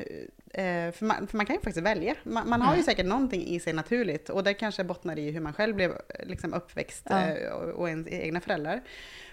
för, 0.92 1.04
man, 1.04 1.26
för 1.26 1.36
man 1.36 1.46
kan 1.46 1.56
ju 1.56 1.62
faktiskt 1.62 1.86
välja. 1.86 2.14
Man, 2.22 2.48
man 2.48 2.62
har 2.62 2.76
ju 2.76 2.82
säkert 2.82 3.06
någonting 3.06 3.46
i 3.46 3.60
sig 3.60 3.72
naturligt 3.72 4.28
och 4.28 4.44
det 4.44 4.54
kanske 4.54 4.84
bottnar 4.84 5.18
i 5.18 5.30
hur 5.30 5.40
man 5.40 5.52
själv 5.52 5.74
blev 5.76 5.90
eh, 5.90 6.26
liksom 6.26 6.54
uppväxt 6.54 7.06
Ja. 7.10 7.28
eh, 7.28 7.52
och, 7.52 7.68
och 7.68 7.88
ens 7.88 8.08
egna 8.08 8.40
föräldrar. 8.40 8.82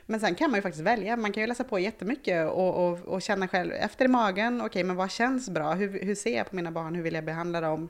Men 0.05 0.19
sen 0.19 0.35
kan 0.35 0.51
man 0.51 0.57
ju 0.57 0.61
faktiskt 0.61 0.83
välja. 0.83 1.17
Man 1.17 1.31
kan 1.31 1.41
ju 1.43 1.47
läsa 1.47 1.63
på 1.63 1.79
jättemycket 1.79 2.49
och, 2.49 2.88
och, 2.89 2.99
och 2.99 3.21
känna 3.21 3.47
själv 3.47 3.71
efter 3.73 4.05
i 4.05 4.07
magen. 4.07 4.61
Okej, 4.61 4.83
men 4.83 4.95
vad 4.95 5.11
känns 5.11 5.49
bra? 5.49 5.73
Hur, 5.73 5.99
hur 6.05 6.15
ser 6.15 6.38
jag 6.38 6.49
på 6.49 6.55
mina 6.55 6.71
barn? 6.71 6.95
Hur 6.95 7.03
vill 7.03 7.13
jag 7.13 7.23
behandla 7.25 7.61
dem? 7.61 7.89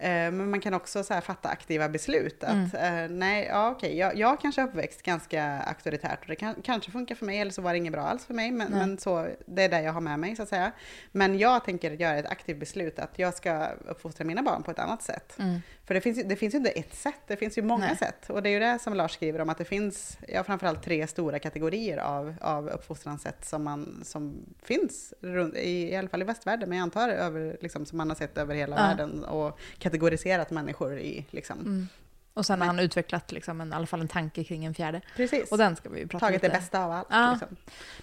Eh, 0.00 0.08
men 0.10 0.50
man 0.50 0.60
kan 0.60 0.74
också 0.74 1.04
så 1.04 1.20
fatta 1.20 1.48
aktiva 1.48 1.88
beslut. 1.88 2.44
Att 2.44 2.74
eh, 2.74 3.08
nej, 3.08 3.46
ja 3.50 3.70
okej, 3.70 3.98
jag, 3.98 4.16
jag 4.16 4.40
kanske 4.40 4.62
är 4.62 4.66
uppväxt 4.66 5.02
ganska 5.02 5.44
auktoritärt 5.44 6.20
och 6.20 6.26
det 6.26 6.36
kan, 6.36 6.54
kanske 6.62 6.90
funkar 6.90 7.14
för 7.14 7.26
mig 7.26 7.38
eller 7.38 7.52
så 7.52 7.62
var 7.62 7.72
det 7.72 7.78
inget 7.78 7.92
bra 7.92 8.02
alls 8.02 8.26
för 8.26 8.34
mig. 8.34 8.50
Men, 8.50 8.72
men 8.72 8.98
så, 8.98 9.28
det 9.46 9.62
är 9.62 9.68
det 9.68 9.82
jag 9.82 9.92
har 9.92 10.00
med 10.00 10.18
mig 10.18 10.36
så 10.36 10.42
att 10.42 10.48
säga. 10.48 10.72
Men 11.12 11.38
jag 11.38 11.64
tänker 11.64 11.90
göra 11.90 12.16
ett 12.16 12.26
aktivt 12.26 12.60
beslut 12.60 12.98
att 12.98 13.18
jag 13.18 13.34
ska 13.34 13.66
uppfostra 13.66 14.24
mina 14.24 14.42
barn 14.42 14.62
på 14.62 14.70
ett 14.70 14.78
annat 14.78 15.02
sätt. 15.02 15.38
Mm. 15.38 15.60
För 15.88 15.94
det 15.94 16.00
finns, 16.00 16.22
det 16.24 16.36
finns 16.36 16.54
ju 16.54 16.58
inte 16.58 16.70
ett 16.70 16.94
sätt, 16.94 17.20
det 17.26 17.36
finns 17.36 17.58
ju 17.58 17.62
många 17.62 17.86
Nej. 17.86 17.96
sätt. 17.96 18.30
Och 18.30 18.42
det 18.42 18.48
är 18.48 18.52
ju 18.52 18.58
det 18.58 18.78
som 18.82 18.94
Lars 18.94 19.12
skriver 19.12 19.40
om, 19.40 19.48
att 19.48 19.58
det 19.58 19.64
finns 19.64 20.18
ja, 20.28 20.44
framförallt 20.44 20.82
tre 20.82 21.06
stora 21.06 21.38
kategorier 21.38 21.98
av, 21.98 22.34
av 22.40 22.68
uppfostranssätt 22.68 23.44
som, 23.44 23.64
man, 23.64 24.00
som 24.04 24.36
finns, 24.62 25.14
runt, 25.20 25.54
i, 25.56 25.90
i 25.92 25.96
alla 25.96 26.08
fall 26.08 26.22
i 26.22 26.24
västvärlden, 26.24 26.68
men 26.68 26.78
jag 26.78 26.82
antar 26.82 27.08
över, 27.08 27.56
liksom, 27.60 27.86
som 27.86 27.98
man 27.98 28.08
har 28.08 28.16
sett 28.16 28.38
över 28.38 28.54
hela 28.54 28.76
Ja. 28.76 28.82
världen 28.82 29.24
och 29.24 29.58
kategoriserat 29.78 30.50
människor 30.50 30.98
i. 30.98 31.24
Liksom. 31.30 31.58
Mm. 31.60 31.88
Och 32.38 32.46
sen 32.46 32.60
har 32.60 32.66
han 32.66 32.78
utvecklat 32.78 33.32
liksom 33.32 33.60
en, 33.60 33.72
i 33.72 33.74
alla 33.74 33.86
fall 33.86 34.00
en 34.00 34.08
tanke 34.08 34.44
kring 34.44 34.64
en 34.64 34.74
fjärde. 34.74 35.00
Precis. 35.16 35.52
Och 35.52 35.58
den 35.58 35.76
ska 35.76 35.88
vi 35.88 36.06
prata 36.06 36.26
Tagit 36.26 36.42
lite. 36.42 36.54
det 36.54 36.58
bästa 36.60 36.84
av 36.84 36.92
allt. 36.92 37.06
Ja. 37.10 37.30
Liksom. 37.30 37.48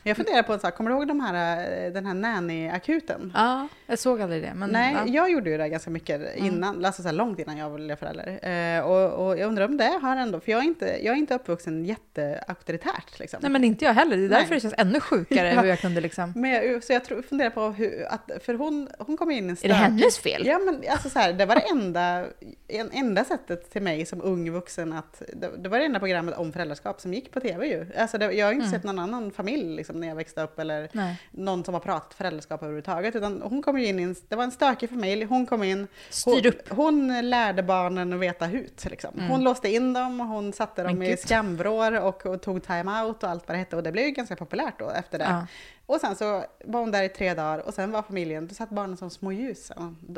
Men 0.03 0.09
jag 0.09 0.17
funderar 0.17 0.43
på 0.43 0.53
en 0.53 0.59
sak, 0.59 0.75
kommer 0.75 0.91
du 0.91 0.97
ihåg 0.97 1.07
de 1.07 1.19
här, 1.19 1.57
eh, 1.85 1.93
den 1.93 2.05
här 2.05 2.13
nanny-akuten? 2.13 3.31
Ja, 3.35 3.67
jag 3.85 3.99
såg 3.99 4.21
aldrig 4.21 4.43
det. 4.43 4.53
Men, 4.55 4.69
Nej, 4.69 4.93
ja. 4.93 5.03
jag 5.07 5.31
gjorde 5.31 5.49
ju 5.49 5.57
det 5.57 5.69
ganska 5.69 5.89
mycket 5.89 6.35
innan, 6.35 6.85
alltså 6.85 7.03
så 7.03 7.11
långt 7.11 7.39
innan 7.39 7.57
jag 7.57 7.73
blev 7.73 7.95
förälder. 7.95 8.49
Eh, 8.49 8.85
och, 8.85 9.25
och 9.27 9.37
jag 9.39 9.47
undrar 9.47 9.65
om 9.65 9.77
det 9.77 9.99
har 10.01 10.17
ändå, 10.17 10.39
för 10.39 10.51
jag 10.51 10.61
är 10.61 10.65
inte, 10.65 10.85
jag 10.85 11.13
är 11.13 11.17
inte 11.17 11.35
uppvuxen 11.35 11.85
jätteauktoritärt. 11.85 13.19
Liksom. 13.19 13.39
Nej, 13.41 13.51
men 13.51 13.63
inte 13.63 13.85
jag 13.85 13.93
heller. 13.93 14.17
Det 14.17 14.25
är 14.25 14.29
därför 14.29 14.49
Nej. 14.49 14.57
det 14.57 14.61
känns 14.61 14.73
ännu 14.77 14.99
sjukare 14.99 15.49
Ja. 15.53 15.61
hur 15.61 15.67
jag 15.67 15.79
kunde 15.79 16.01
liksom... 16.01 16.33
Men 16.35 16.51
jag, 16.51 16.83
så 16.83 16.93
jag 16.93 17.05
tror, 17.05 17.21
funderar 17.21 17.49
på 17.49 17.67
hur, 17.67 18.05
att, 18.09 18.31
för 18.41 18.53
hon, 18.53 18.89
hon 18.99 19.17
kom 19.17 19.31
in 19.31 19.45
i 19.45 19.49
en 19.49 19.57
Är 19.61 19.67
det 19.67 19.73
hennes 19.73 20.17
fel? 20.17 20.45
Ja 20.45 20.59
men 20.59 20.83
alltså 20.89 21.09
så 21.09 21.19
här, 21.19 21.33
det 21.33 21.45
var 21.45 21.55
det 21.55 21.61
enda, 21.61 22.25
en, 22.67 22.91
enda 22.91 23.23
sättet 23.23 23.71
till 23.71 23.81
mig 23.81 24.05
som 24.05 24.21
ung 24.25 24.51
vuxen 24.51 24.93
att 24.93 25.21
det, 25.33 25.51
det 25.57 25.69
var 25.69 25.79
det 25.79 25.85
enda 25.85 25.99
programmet 25.99 26.37
om 26.37 26.51
föräldraskap 26.53 27.01
som 27.01 27.13
gick 27.13 27.31
på 27.31 27.39
tv 27.39 27.67
ju. 27.67 27.87
Alltså 27.97 28.17
det, 28.17 28.31
jag 28.31 28.45
har 28.45 28.53
inte 28.53 28.65
Mm. 28.65 28.73
sett 28.77 28.83
någon 28.83 28.99
annan 28.99 29.31
familj 29.31 29.75
liksom, 29.75 29.99
när 29.99 30.07
jag 30.07 30.15
växte 30.15 30.41
upp 30.41 30.59
eller 30.59 30.89
Nej. 30.91 31.21
någon 31.31 31.63
som 31.63 31.73
har 31.73 31.81
pratat 31.81 32.13
föräldraskap 32.13 32.61
överhuvudtaget. 32.61 33.15
Utan 33.15 33.41
hon 33.41 33.61
kom 33.61 33.79
ju 33.79 33.85
in 33.85 33.99
i 33.99 34.03
en, 34.03 34.15
det 34.29 34.35
var 34.35 34.43
en 34.43 34.51
stökig 34.51 34.89
familj, 34.89 35.23
hon 35.25 35.45
kom 35.45 35.63
in, 35.63 35.87
hon, 36.25 36.45
upp. 36.45 36.69
hon 36.69 37.29
lärde 37.29 37.63
barnen 37.63 38.13
att 38.13 38.19
veta 38.19 38.45
hut. 38.45 38.85
Liksom. 38.89 39.11
Mm. 39.17 39.29
Hon 39.29 39.43
låste 39.43 39.69
in 39.69 39.93
dem, 39.93 40.19
hon 40.19 40.53
satte 40.53 40.83
dem 40.83 40.99
Men 40.99 41.07
i 41.07 41.17
skamvrår 41.17 42.01
och, 42.01 42.25
och 42.25 42.41
tog 42.41 42.63
time-out 42.63 43.23
och 43.23 43.29
allt 43.29 43.47
vad 43.47 43.55
det 43.55 43.59
hette. 43.59 43.75
Och 43.75 43.83
det 43.83 43.91
blev 43.91 44.05
ju 44.05 44.11
ganska 44.11 44.35
populärt 44.35 44.79
då 44.79 44.89
efter 44.89 45.19
det. 45.19 45.25
Ja. 45.25 45.47
Och 45.85 45.99
sen 46.01 46.15
så 46.15 46.45
var 46.65 46.79
hon 46.79 46.91
där 46.91 47.03
i 47.03 47.09
tre 47.09 47.33
dagar 47.33 47.59
och 47.59 47.73
sen 47.73 47.91
var 47.91 48.01
familjen, 48.01 48.47
då 48.47 48.53
satt 48.55 48.69
barnen 48.69 48.97
som 48.97 49.09
små 49.09 49.31
ljus. 49.31 49.71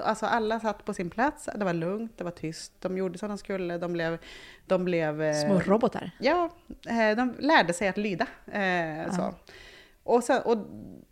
Alltså 0.03 0.25
alla 0.25 0.59
satt 0.59 0.85
på 0.85 0.93
sin 0.93 1.09
plats, 1.09 1.49
det 1.55 1.65
var 1.65 1.73
lugnt, 1.73 2.17
det 2.17 2.23
var 2.23 2.31
tyst, 2.31 2.71
de 2.79 2.97
gjorde 2.97 3.17
som 3.17 3.29
de 3.29 3.37
skulle, 3.37 3.77
de 3.77 3.93
blev... 3.93 4.17
De 4.65 4.85
blev 4.85 5.21
eh, 5.21 5.45
Små 5.45 5.59
robotar. 5.59 6.11
Ja, 6.19 6.49
eh, 6.87 7.17
de 7.17 7.35
lärde 7.39 7.73
sig 7.73 7.87
att 7.87 7.97
lyda. 7.97 8.27
Eh, 8.51 9.15
så. 9.15 9.33
Och, 10.03 10.23
sen, 10.23 10.41
och 10.41 10.57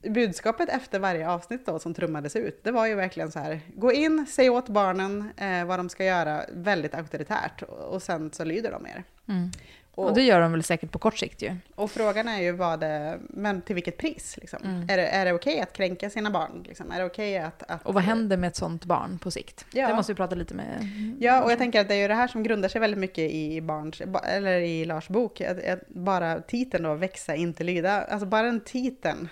budskapet 0.02 0.70
efter 0.70 1.00
varje 1.00 1.30
avsnitt 1.30 1.66
då 1.66 1.80
som 1.80 1.94
trummades 1.94 2.36
ut, 2.36 2.64
det 2.64 2.72
var 2.72 2.86
ju 2.86 2.96
verkligen 2.96 3.32
så 3.32 3.40
här, 3.40 3.62
gå 3.76 3.92
in, 3.92 4.26
säg 4.30 4.50
åt 4.50 4.70
barnen 4.70 5.30
eh, 5.38 5.66
vad 5.66 5.80
de 5.80 5.90
ska 5.90 6.06
göra, 6.06 6.46
väldigt 6.52 6.94
auktoritärt, 6.94 7.62
och, 7.62 7.94
och 7.94 8.02
sen 8.02 8.32
så 8.34 8.44
lyder 8.44 8.72
de 8.72 8.86
er. 8.86 9.04
Mm. 9.28 9.52
Och, 9.96 10.06
Och 10.06 10.14
det 10.16 10.22
gör 10.22 10.42
de 10.42 10.52
väl 10.52 10.64
säkert 10.64 10.92
på 10.92 11.00
kort 11.00 11.18
sikt 11.18 11.42
ju. 11.42 11.56
och 11.76 11.92
frågan 11.92 12.28
är 12.28 12.42
ju 12.42 12.52
vad 12.52 12.80
det, 12.80 13.20
men 13.30 13.62
till 13.62 13.76
vilket 13.76 13.98
pris? 13.98 14.38
Liksom? 14.38 14.60
Mm. 14.64 14.90
Är 14.90 14.98
det, 14.98 15.08
är 15.08 15.26
det 15.26 15.34
okej 15.34 15.60
att 15.62 15.74
kränka 15.74 16.10
sina 16.10 16.32
barn? 16.32 16.64
Liksom? 16.68 16.92
Är 16.92 17.00
det 17.00 17.06
okej 17.06 17.38
att, 17.38 17.64
att... 17.72 17.86
Och 17.86 17.94
vad 17.94 18.04
händer 18.04 18.38
med 18.38 18.48
ett 18.48 18.56
sånt 18.56 18.86
barn 18.86 19.20
på 19.20 19.32
sikt? 19.32 19.66
Ja. 19.74 19.88
Det 19.88 19.94
måste 19.96 20.12
vi 20.14 20.18
prata 20.18 20.36
lite 20.36 20.54
med. 20.54 20.88
Ja, 21.20 21.44
och 21.44 21.52
jag 21.52 21.58
tänker 21.58 21.82
att 21.82 21.88
det 21.88 21.94
är 21.96 22.02
ju 22.02 22.08
det 22.08 22.14
här 22.14 22.28
som 22.28 22.44
grundar 22.44 22.70
sig 22.70 22.82
väldigt 22.82 23.00
mycket 23.00 23.32
i 23.32 23.62
barns, 23.62 24.02
ba- 24.06 24.20
eller 24.20 24.60
i 24.60 24.86
Lars 24.86 25.08
bok, 25.08 25.42
att, 25.42 25.64
att 25.66 25.88
bara 25.90 26.42
titeln 26.42 26.84
då, 26.84 26.94
växa, 26.94 27.36
inte 27.36 27.64
lyda, 27.64 28.02
alltså 28.02 28.26
bara 28.28 28.44
den 28.44 28.60
titeln 28.60 29.30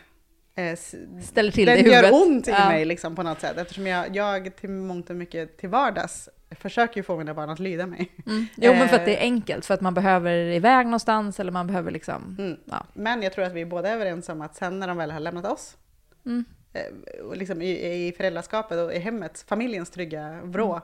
eh, 0.56 0.78
Ställer 1.24 1.52
till 1.52 1.66
det 1.66 1.72
den 1.72 1.80
i 1.80 1.84
huvudet. 1.84 2.04
gör 2.12 2.22
ont 2.24 2.48
i 2.48 2.52
Ja. 2.52 2.70
mig 2.70 2.86
liksom 2.86 3.16
på 3.16 3.24
något 3.24 3.42
sätt, 3.42 3.58
eftersom 3.58 3.88
jag, 3.88 4.16
jag 4.16 4.56
till 4.56 4.70
mångt 4.70 5.10
och 5.10 5.16
mycket 5.16 5.58
till 5.58 5.70
vardags 5.70 6.30
försöker 6.56 6.98
ju 6.98 7.04
få 7.04 7.18
mina 7.18 7.34
barn 7.34 7.50
att 7.50 7.60
lyda 7.60 7.86
mig. 7.86 8.12
Mm. 8.26 8.46
Jo, 8.56 8.74
men 8.74 8.88
för 8.90 8.96
att 8.96 9.02
Eh. 9.02 9.06
det 9.06 9.18
är 9.18 9.22
enkelt, 9.22 9.66
för 9.66 9.74
att 9.74 9.82
man 9.82 9.94
behöver 9.94 10.32
iväg 10.38 10.86
någonstans 10.86 11.40
eller 11.40 11.52
man 11.52 11.68
behöver 11.68 11.92
liksom... 11.92 12.36
Mm. 12.40 12.58
Ja. 12.66 12.86
Men 12.94 13.22
jag 13.22 13.34
tror 13.34 13.46
att 13.46 13.54
vi 13.54 13.66
båda 13.66 13.90
är 13.90 13.94
överens 13.94 14.30
om 14.30 14.42
att 14.42 14.56
sen 14.56 14.80
när 14.80 14.88
de 14.88 14.98
väl 14.98 15.12
har 15.12 15.20
lämnat 15.20 15.46
oss, 15.46 15.78
Mm. 16.26 16.46
Eh, 16.74 17.34
liksom 17.36 17.62
i, 17.62 18.08
i 18.08 18.14
föräldraskapet 18.18 18.78
och 18.78 18.94
i 18.94 19.00
hemmet, 19.00 19.46
familjens 19.48 19.90
trygga 19.90 20.40
vrå, 20.44 20.82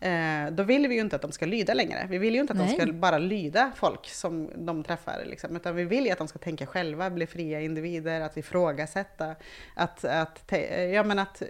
eh, 0.00 0.50
då 0.50 0.62
vill 0.62 0.88
vi 0.88 0.94
ju 0.94 1.00
inte 1.00 1.16
att 1.16 1.22
de 1.22 1.32
ska 1.32 1.46
lyda 1.46 1.74
längre. 1.74 2.06
Vi 2.10 2.18
vill 2.18 2.34
ju 2.34 2.40
inte 2.40 2.52
att 2.52 2.58
Nej. 2.58 2.76
de 2.76 2.82
ska 2.82 2.92
bara 2.92 3.18
lyda 3.18 3.72
folk 3.76 4.08
som 4.08 4.50
de 4.66 4.84
träffar, 4.84 5.22
liksom, 5.26 5.56
utan 5.56 5.76
vi 5.76 5.84
vill 5.84 6.04
ju 6.06 6.10
att 6.10 6.18
de 6.18 6.28
ska 6.28 6.38
tänka 6.38 6.66
själva, 6.66 7.10
bli 7.10 7.26
fria 7.26 7.60
individer, 7.60 8.20
att 8.20 8.36
ifrågasätta, 8.36 9.34
att, 9.74 10.04
att, 10.04 10.46
te- 10.46 10.84
ja, 10.84 11.02
men 11.02 11.18
att 11.18 11.42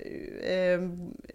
eh, 0.42 0.80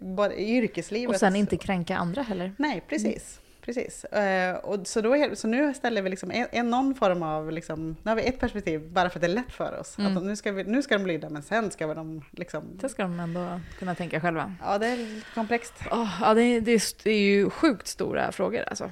både 0.00 0.34
i 0.34 0.56
yrkeslivet... 0.56 1.14
Och 1.14 1.20
sen 1.20 1.36
inte 1.36 1.56
kränka 1.56 1.96
andra 1.96 2.22
heller. 2.22 2.52
Nej, 2.58 2.84
precis. 2.88 3.40
Precis. 3.64 4.04
Eh, 4.04 4.56
och 4.56 4.86
så, 4.86 5.00
då, 5.00 5.26
så 5.34 5.48
nu 5.48 5.74
ställer 5.74 6.02
vi 6.02 6.10
liksom 6.10 6.30
en, 6.30 6.46
en, 6.52 6.70
någon 6.70 6.94
form 6.94 7.22
av, 7.22 7.52
liksom, 7.52 7.96
nu 8.02 8.10
har 8.10 8.16
vi 8.16 8.22
ett 8.22 8.40
perspektiv 8.40 8.80
bara 8.92 9.10
för 9.10 9.18
att 9.18 9.20
det 9.20 9.26
är 9.26 9.34
lätt 9.34 9.52
för 9.52 9.80
oss. 9.80 9.98
Mm. 9.98 10.08
Att 10.10 10.14
de, 10.22 10.26
nu, 10.26 10.36
ska 10.36 10.52
vi, 10.52 10.64
nu 10.64 10.82
ska 10.82 10.98
de 10.98 11.06
lyda 11.06 11.30
men 11.30 11.42
sen 11.42 11.70
ska 11.70 11.94
de 11.94 12.22
liksom... 12.30 12.64
Det 12.80 12.88
ska 12.88 13.02
de 13.02 13.20
ändå 13.20 13.60
kunna 13.78 13.94
tänka 13.94 14.20
själva. 14.20 14.54
Ja, 14.62 14.78
det 14.78 14.86
är 14.86 15.34
komplext. 15.34 15.74
Åh, 15.90 16.18
ja, 16.20 16.34
det, 16.34 16.42
är, 16.42 16.60
det, 16.60 16.72
är, 16.72 16.82
det 17.04 17.10
är 17.10 17.18
ju 17.20 17.50
sjukt 17.50 17.86
stora 17.86 18.32
frågor 18.32 18.62
alltså. 18.68 18.90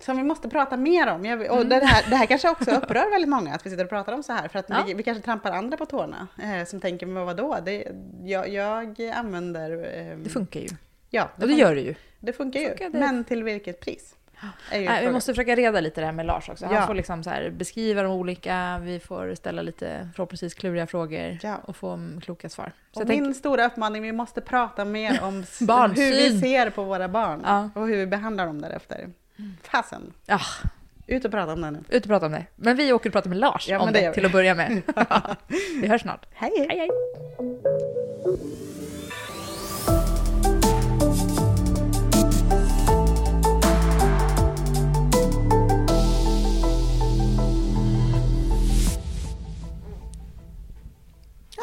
Som 0.00 0.16
vi 0.16 0.22
måste 0.22 0.48
prata 0.48 0.76
mer 0.76 1.06
om. 1.12 1.24
Jag, 1.24 1.40
och 1.40 1.56
Mm. 1.56 1.68
det, 1.68 1.84
här, 1.84 2.10
det 2.10 2.16
här 2.16 2.26
kanske 2.26 2.50
också 2.50 2.70
upprör 2.82 3.10
väldigt 3.10 3.28
många, 3.30 3.54
att 3.54 3.66
vi 3.66 3.70
sitter 3.70 3.84
och 3.84 3.90
pratar 3.90 4.12
om 4.12 4.22
så 4.22 4.32
här. 4.32 4.48
För 4.48 4.58
att 4.58 4.66
Ja. 4.68 4.84
vi, 4.86 4.94
vi 4.94 5.02
kanske 5.02 5.22
trampar 5.24 5.50
andra 5.52 5.76
på 5.76 5.86
tårna. 5.86 6.28
Eh, 6.42 6.66
som 6.66 6.80
tänker, 6.80 7.06
men 7.06 7.24
vadå? 7.26 7.58
Det, 7.64 7.84
jag, 8.24 8.48
jag 8.48 9.00
använder... 9.14 9.70
Eh, 9.70 10.16
Det 10.18 10.30
funkar 10.30 10.60
ju. 10.60 10.68
Ja, 11.14 11.28
Och 11.40 11.48
det 11.48 11.54
gör 11.54 11.74
det 11.74 11.80
ju. 11.80 11.94
det 12.20 12.32
funkar 12.32 12.60
ju. 12.60 12.68
funkar 12.68 12.90
det. 12.90 12.98
Men 12.98 13.24
till 13.24 13.44
vilket 13.44 13.80
pris? 13.80 14.14
Nej, 14.70 15.06
vi 15.06 15.12
måste 15.12 15.32
försöka 15.32 15.54
reda 15.56 15.80
lite 15.80 16.00
det 16.00 16.04
här 16.04 16.12
med 16.12 16.26
Lars 16.26 16.48
också. 16.48 16.66
Han 16.66 16.74
Ja. 16.74 16.86
får 16.86 16.94
liksom 16.94 17.24
så 17.24 17.30
här 17.30 17.50
beskriva 17.50 18.02
de 18.02 18.12
olika, 18.12 18.78
vi 18.82 19.00
får 19.00 19.34
ställa 19.34 19.62
lite 19.62 20.08
förhoppningsvis 20.14 20.54
kluriga 20.54 20.86
frågor 20.86 21.38
Ja. 21.42 21.56
och 21.64 21.76
få 21.76 21.88
mm, 21.90 22.20
kloka 22.20 22.48
svar. 22.48 22.72
Min 22.96 23.06
tänker, 23.06 23.32
stora 23.32 23.66
uppmaning, 23.66 24.02
vi 24.02 24.12
måste 24.12 24.40
prata 24.40 24.84
mer 24.84 25.22
om 25.22 25.34
hur 25.96 26.10
vi 26.12 26.40
ser 26.40 26.70
på 26.70 26.82
våra 26.84 27.08
barn 27.08 27.42
Ja. 27.44 27.70
och 27.74 27.88
hur 27.88 27.96
vi 27.96 28.06
behandlar 28.06 28.46
dem 28.46 28.60
därefter. 28.60 29.08
Fasen, 29.62 30.12
ja, 30.26 30.40
ut 31.06 31.24
och 31.24 31.30
prata 31.30 31.52
om 31.52 31.60
det 31.60 31.70
nu. 31.70 31.78
ut 31.88 32.02
och 32.04 32.08
prata 32.08 32.26
om 32.26 32.32
det. 32.32 32.46
Men 32.56 32.76
vi 32.76 32.92
åker 32.92 33.08
och 33.08 33.12
pratar 33.12 33.28
med 33.28 33.38
Lars 33.38 33.70
om 33.70 33.92
det, 33.92 34.00
det 34.00 34.12
till 34.12 34.26
att 34.26 34.32
börja 34.32 34.54
med. 34.54 34.82
vi 35.82 35.88
hörs 35.88 36.02
snart. 36.02 36.26
Hej! 36.32 36.66
Hej 36.70 36.78
hej! 36.78 36.88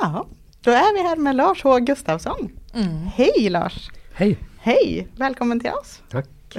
Ja, 0.01 0.25
då 0.61 0.71
är 0.71 0.93
vi 0.93 1.03
här 1.09 1.15
med 1.15 1.35
Lars 1.35 1.63
H 1.63 1.79
Gustafsson. 1.79 2.51
Mm. 2.73 3.05
Hej 3.15 3.49
Lars! 3.49 3.89
Hej! 4.13 4.37
Hej! 4.59 5.07
Välkommen 5.17 5.59
till 5.59 5.71
oss! 5.71 6.01
Tack. 6.09 6.27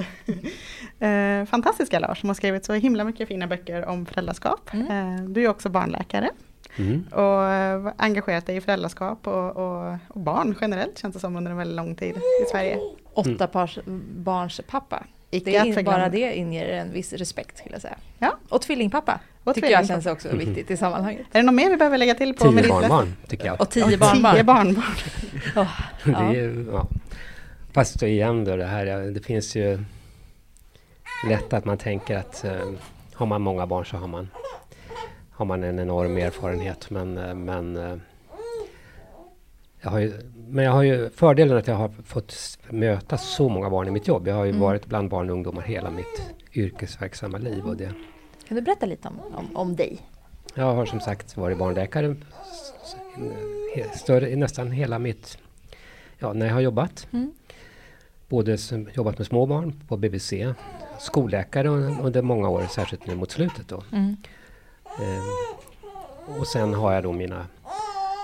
Eh, 0.99 1.45
fantastiska 1.45 1.99
Lars 1.99 2.19
som 2.19 2.29
har 2.29 2.33
skrivit 2.33 2.65
så 2.65 2.73
himla 2.73 3.03
mycket 3.03 3.27
fina 3.27 3.47
böcker 3.47 3.85
om 3.85 4.05
föräldraskap. 4.05 4.73
Mm. 4.73 5.15
Eh, 5.17 5.23
du 5.29 5.43
är 5.43 5.47
också 5.49 5.69
barnläkare 5.69 6.29
Mm. 6.77 7.03
och 7.11 7.45
eh, 7.45 7.93
engagerat 7.97 8.45
dig 8.45 8.55
i 8.55 8.61
föräldraskap 8.61 9.27
och, 9.27 9.57
och, 9.57 9.97
och 10.07 10.19
barn 10.19 10.55
generellt 10.61 10.99
känns 10.99 11.13
det 11.13 11.19
som 11.19 11.35
under 11.35 11.51
en 11.51 11.57
väldigt 11.57 11.75
lång 11.75 11.95
tid 11.95 12.15
i 12.17 12.49
Sverige. 12.51 12.77
Åtta 13.13 13.47
pars 13.47 13.79
barns 14.15 14.61
pappa. 14.67 15.03
Icke 15.31 15.51
Det 15.51 15.57
är, 15.57 15.83
bara 15.83 16.09
det 16.09 16.37
inger 16.37 16.65
en 16.65 16.93
viss 16.93 17.13
respekt 17.13 17.57
skulle 17.57 17.75
jag 17.75 17.81
säga. 17.81 17.97
Ja. 18.19 18.37
Och 18.49 18.61
tvillingpappa 18.61 19.19
Och 19.43 19.55
tycker 19.55 19.69
jag 19.69 19.87
känns 19.87 20.05
också 20.05 20.35
viktigt 20.35 20.71
i 20.71 20.77
sammanhanget. 20.77 21.25
Är 21.31 21.39
det 21.39 21.45
något 21.45 21.55
mer 21.55 21.69
vi 21.69 21.77
behöver 21.77 21.97
lägga 21.97 22.15
till 22.15 22.33
på 22.33 22.51
Tio 22.51 22.67
barnbarn, 22.69 23.13
tycker 23.27 23.45
jag. 23.45 23.61
Och 23.61 23.69
tio 23.69 23.83
Och 23.83 23.99
barnbarn. 23.99 24.35
Tio 24.35 24.43
barnbarn. 24.43 24.95
Det 26.03 26.11
ja. 26.11 26.33
är, 26.33 26.65
ja. 26.71 26.87
Fast 27.73 27.99
då 27.99 28.05
igen 28.07 28.45
då, 28.45 28.55
det 28.55 28.65
här, 28.65 28.85
det 28.85 29.25
finns 29.25 29.55
ju 29.55 29.79
lätt 31.29 31.53
att 31.53 31.65
man 31.65 31.77
tänker 31.77 32.17
att 32.17 32.43
eh, 32.43 32.71
har 33.13 33.25
man 33.25 33.41
många 33.41 33.67
barn 33.67 33.85
så 33.85 33.97
har 33.97 34.07
man, 34.07 34.29
har 35.31 35.45
man 35.45 35.63
en 35.63 35.79
enorm 35.79 36.17
erfarenhet. 36.17 36.89
Men, 36.89 37.17
eh, 37.17 37.35
men, 37.35 37.77
eh, 37.77 37.95
jag 39.81 39.91
har 39.91 39.99
ju, 39.99 40.13
men 40.47 40.65
jag 40.65 40.71
har 40.71 40.83
ju 40.83 41.09
fördelen 41.09 41.57
att 41.57 41.67
jag 41.67 41.75
har 41.75 41.89
fått 42.05 42.57
möta 42.69 43.17
så 43.17 43.49
många 43.49 43.69
barn 43.69 43.87
i 43.87 43.91
mitt 43.91 44.07
jobb. 44.07 44.27
Jag 44.27 44.35
har 44.35 44.45
ju 44.45 44.49
Mm. 44.49 44.61
varit 44.61 44.85
bland 44.85 45.09
barn 45.09 45.29
och 45.29 45.35
ungdomar 45.35 45.61
hela 45.61 45.91
mitt 45.91 46.21
yrkesverksamma 46.53 47.37
liv. 47.37 47.63
Och 47.65 47.77
det, 47.77 47.93
Kan 48.51 48.55
du 48.55 48.61
berätta 48.61 48.85
lite 48.85 49.07
om, 49.07 49.19
om, 49.35 49.55
om 49.57 49.75
dig? 49.75 49.97
Jag 50.55 50.75
har 50.75 50.85
som 50.85 50.99
sagt 50.99 51.37
varit 51.37 51.57
barnläkare 51.57 52.15
större, 53.95 54.35
nästan 54.35 54.71
hela 54.71 54.99
mitt... 54.99 55.37
Ja, 56.19 56.33
när 56.33 56.45
jag 56.47 56.53
har 56.53 56.61
jobbat. 56.61 57.07
Mm. 57.11 57.31
Både 58.27 58.57
som, 58.57 58.89
jobbat 58.93 59.17
med 59.17 59.27
små 59.27 59.45
barn 59.45 59.83
på 59.87 59.97
BVC, 59.97 60.33
skolläkare 60.99 61.67
un- 61.67 62.01
under 62.03 62.21
många 62.21 62.49
år, 62.49 62.63
särskilt 62.69 63.07
nu 63.07 63.15
mot 63.15 63.31
slutet. 63.31 63.67
Då. 63.67 63.83
Mm. 63.91 64.15
Ehm, 65.01 66.39
och 66.39 66.47
sen 66.47 66.73
har 66.73 66.93
jag 66.93 67.03
då 67.03 67.11
mina, 67.11 67.47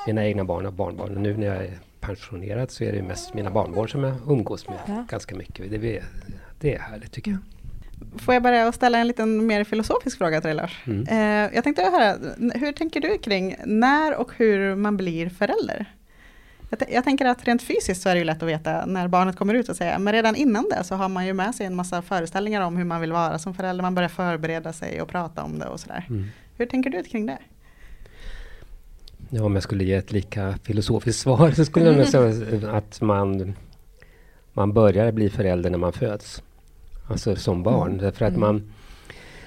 mina 0.08 0.26
egna 0.26 0.44
barn 0.44 0.66
och 0.66 0.74
barnbarn. 0.74 1.16
Och 1.16 1.22
nu 1.22 1.38
när 1.38 1.48
jag 1.48 1.66
är 1.66 1.80
pensionerad 2.00 2.72
så 2.72 2.84
är 2.84 2.92
det 2.94 3.02
mest 3.02 3.34
mina 3.34 3.50
barnbarn 3.52 3.90
som 3.90 4.04
jag 4.04 4.16
umgås 4.28 4.68
med 4.68 4.78
Ja. 4.88 5.06
ganska 5.10 5.36
mycket. 5.36 5.72
Det, 5.72 6.04
det 6.60 6.76
är 6.76 6.80
härligt 6.80 7.12
tycker 7.12 7.32
jag. 7.32 7.40
Får 8.16 8.34
jag 8.34 8.44
börja 8.44 8.72
ställa 8.72 8.98
en 8.98 9.08
liten 9.08 9.46
mer 9.46 9.64
filosofisk 9.64 10.18
fråga 10.18 10.42
till 10.42 10.48
dig 10.48 10.56
Lars? 10.56 10.84
Mm. 10.86 11.08
Eh, 11.08 11.56
jag 11.56 11.64
tänkte 11.64 11.82
höra, 11.82 12.16
hur 12.54 12.72
tänker 12.72 13.02
du 13.02 13.18
kring 13.18 13.56
när 13.66 14.16
och 14.16 14.32
hur 14.38 14.76
man 14.76 14.98
blir 14.98 15.30
förälder? 15.30 15.86
Jag, 16.70 16.80
jag 16.92 17.04
tänker 17.04 17.26
att 17.26 17.48
rent 17.48 17.64
fysiskt 17.64 18.02
så 18.02 18.10
är 18.10 18.14
det 18.14 18.20
ju 18.20 18.26
lätt 18.26 18.44
att 18.44 18.50
veta 18.50 18.86
när 18.86 19.08
barnet 19.08 19.36
kommer 19.36 19.54
ut 19.54 19.70
och 19.70 19.76
säga, 19.76 20.00
men 20.00 20.14
redan 20.14 20.36
innan 20.36 20.70
det 20.70 20.84
så 20.84 20.96
har 20.96 21.10
man 21.10 21.26
ju 21.26 21.34
med 21.34 21.56
sig 21.56 21.66
en 21.66 21.76
massa 21.76 22.02
föreställningar 22.02 22.62
om 22.62 22.78
hur 22.78 22.86
man 22.86 23.02
vill 23.02 23.12
vara 23.12 23.40
som 23.40 23.54
förälder, 23.54 23.82
man 23.82 23.96
börjar 23.96 24.10
förbereda 24.10 24.74
sig 24.74 25.02
och 25.02 25.08
prata 25.08 25.44
om 25.44 25.60
det 25.60 25.66
och 25.66 25.80
sådär. 25.80 26.06
Mm. 26.10 26.26
Hur 26.58 26.66
tänker 26.66 26.90
du 26.90 27.04
kring 27.04 27.26
det? 27.26 27.38
Ja, 29.30 29.44
om 29.44 29.54
jag 29.54 29.64
skulle 29.64 29.84
ge 29.84 29.94
ett 29.94 30.12
lika 30.12 30.58
filosofiskt 30.64 31.20
svar 31.20 31.52
så 31.52 31.66
skulle 31.66 31.92
jag 31.92 32.08
säga 32.08 32.72
att 32.72 33.02
man, 33.02 33.56
man 34.54 34.74
börjar 34.74 35.12
bli 35.12 35.30
förälder 35.30 35.70
när 35.70 35.78
man 35.78 35.94
föds. 35.94 36.44
Alltså 37.08 37.36
som 37.36 37.64
barn. 37.64 37.88
Mm. 37.92 37.98
Därför 38.04 38.26
att 38.26 38.34
Mm. 38.34 38.42
man, 38.42 38.72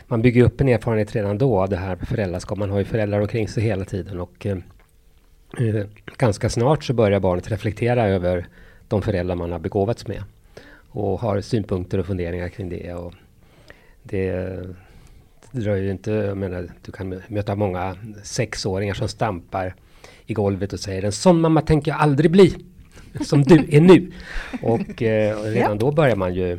man 0.07 0.23
bygger 0.23 0.45
upp 0.45 0.61
en 0.61 0.69
erfarenhet 0.69 1.15
redan 1.15 1.39
då 1.39 1.61
av 1.63 1.69
det 1.69 1.77
här 1.77 1.97
föräldraskap. 1.97 2.59
Man 2.59 2.71
har 2.71 2.79
ju 2.79 2.85
föräldrar 2.85 3.21
omkring 3.21 3.49
sig 3.49 3.63
hela 3.63 3.85
tiden 3.85 4.21
och 4.21 4.47
eh, 4.47 4.57
eh, 5.59 5.87
ganska 6.17 6.49
snart 6.49 6.85
så 6.85 6.93
börjar 6.93 7.21
barnet 7.21 7.51
reflektera 7.51 8.07
över 8.09 8.47
de 8.89 9.03
föräldrar 9.03 9.35
man 9.37 9.53
har 9.53 9.59
begåvats 9.59 10.07
med. 10.07 10.23
Och 10.93 11.21
har 11.21 11.41
synpunkter 11.41 11.99
och 11.99 12.07
funderingar 12.07 12.49
kring 12.49 12.69
det. 12.69 12.95
Och 12.95 13.15
det, 14.03 14.31
det 15.53 15.61
dröjer 15.61 15.85
ju 15.85 15.91
inte, 15.91 16.11
jag 16.11 16.37
menar, 16.37 16.69
du 16.85 16.93
kan 16.93 17.23
möta 17.29 17.55
många 17.55 17.97
sexåringar 18.23 18.95
som 18.95 19.09
stampar 19.09 19.75
i 20.27 20.35
golvet 20.35 20.73
och 20.73 20.81
säger 20.81 21.05
en 21.05 21.13
sån 21.13 21.41
mamma 21.41 21.61
tänker 21.61 21.91
jag 21.91 22.01
aldrig 22.01 22.31
bli. 22.31 22.55
Som 23.21 23.43
du 23.43 23.67
är 23.71 23.81
nu. 23.81 24.13
Och 24.63 25.03
eh, 25.03 25.43
redan 25.43 25.79
då 25.79 25.91
börjar 25.93 26.17
man 26.17 26.35
ju 26.35 26.59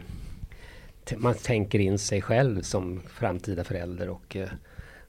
man 1.18 1.36
tänker 1.36 1.80
in 1.80 2.00
sig 2.00 2.22
själv 2.22 2.62
som 2.62 3.02
framtida 3.14 3.64
förälder 3.64 4.10
och, 4.10 4.36
eh, 4.36 4.50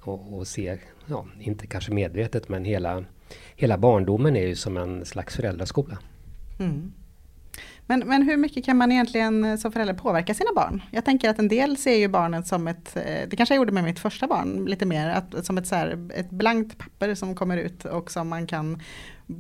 och, 0.01 0.39
och 0.39 0.47
ser, 0.47 0.81
ja, 1.07 1.27
inte 1.41 1.67
kanske 1.67 1.93
medvetet, 1.93 2.49
men 2.49 2.65
hela, 2.65 3.05
hela 3.57 3.79
barndomen 3.79 4.37
är 4.37 4.47
ju 4.47 4.57
som 4.57 4.77
en 4.77 5.05
slags 5.05 5.37
föräldraskola. 5.37 5.99
Mm. 6.61 6.93
Men, 7.87 8.01
men 8.01 8.23
hur 8.23 8.37
mycket 8.37 8.65
kan 8.65 8.77
man 8.77 8.93
egentligen 8.93 9.45
eh, 9.45 9.57
som 9.57 9.73
förälder 9.73 9.95
påverka 9.95 10.35
sina 10.35 10.51
barn? 10.55 10.83
Jag 10.91 11.05
tänker 11.05 11.31
att 11.31 11.39
en 11.39 11.49
del 11.49 11.77
ser 11.77 11.97
ju 11.97 12.09
barnet 12.09 12.47
som 12.47 12.69
ett, 12.69 12.97
eh, 12.97 13.29
det 13.29 13.37
kanske 13.37 13.55
jag 13.55 13.57
gjorde 13.57 13.73
med 13.73 13.85
mitt 13.85 13.99
första 13.99 14.27
barn 14.27 14.65
lite 14.65 14.87
mer, 14.87 15.09
att, 15.09 15.47
som 15.47 15.59
ett, 15.59 15.67
så 15.67 15.75
här, 15.75 16.11
ett 16.15 16.31
blankt 16.31 16.79
papper 16.79 17.15
som 17.15 17.35
kommer 17.35 17.57
ut 17.57 17.85
och 17.85 18.11
som 18.11 18.29
man 18.29 18.47
kan 18.47 18.83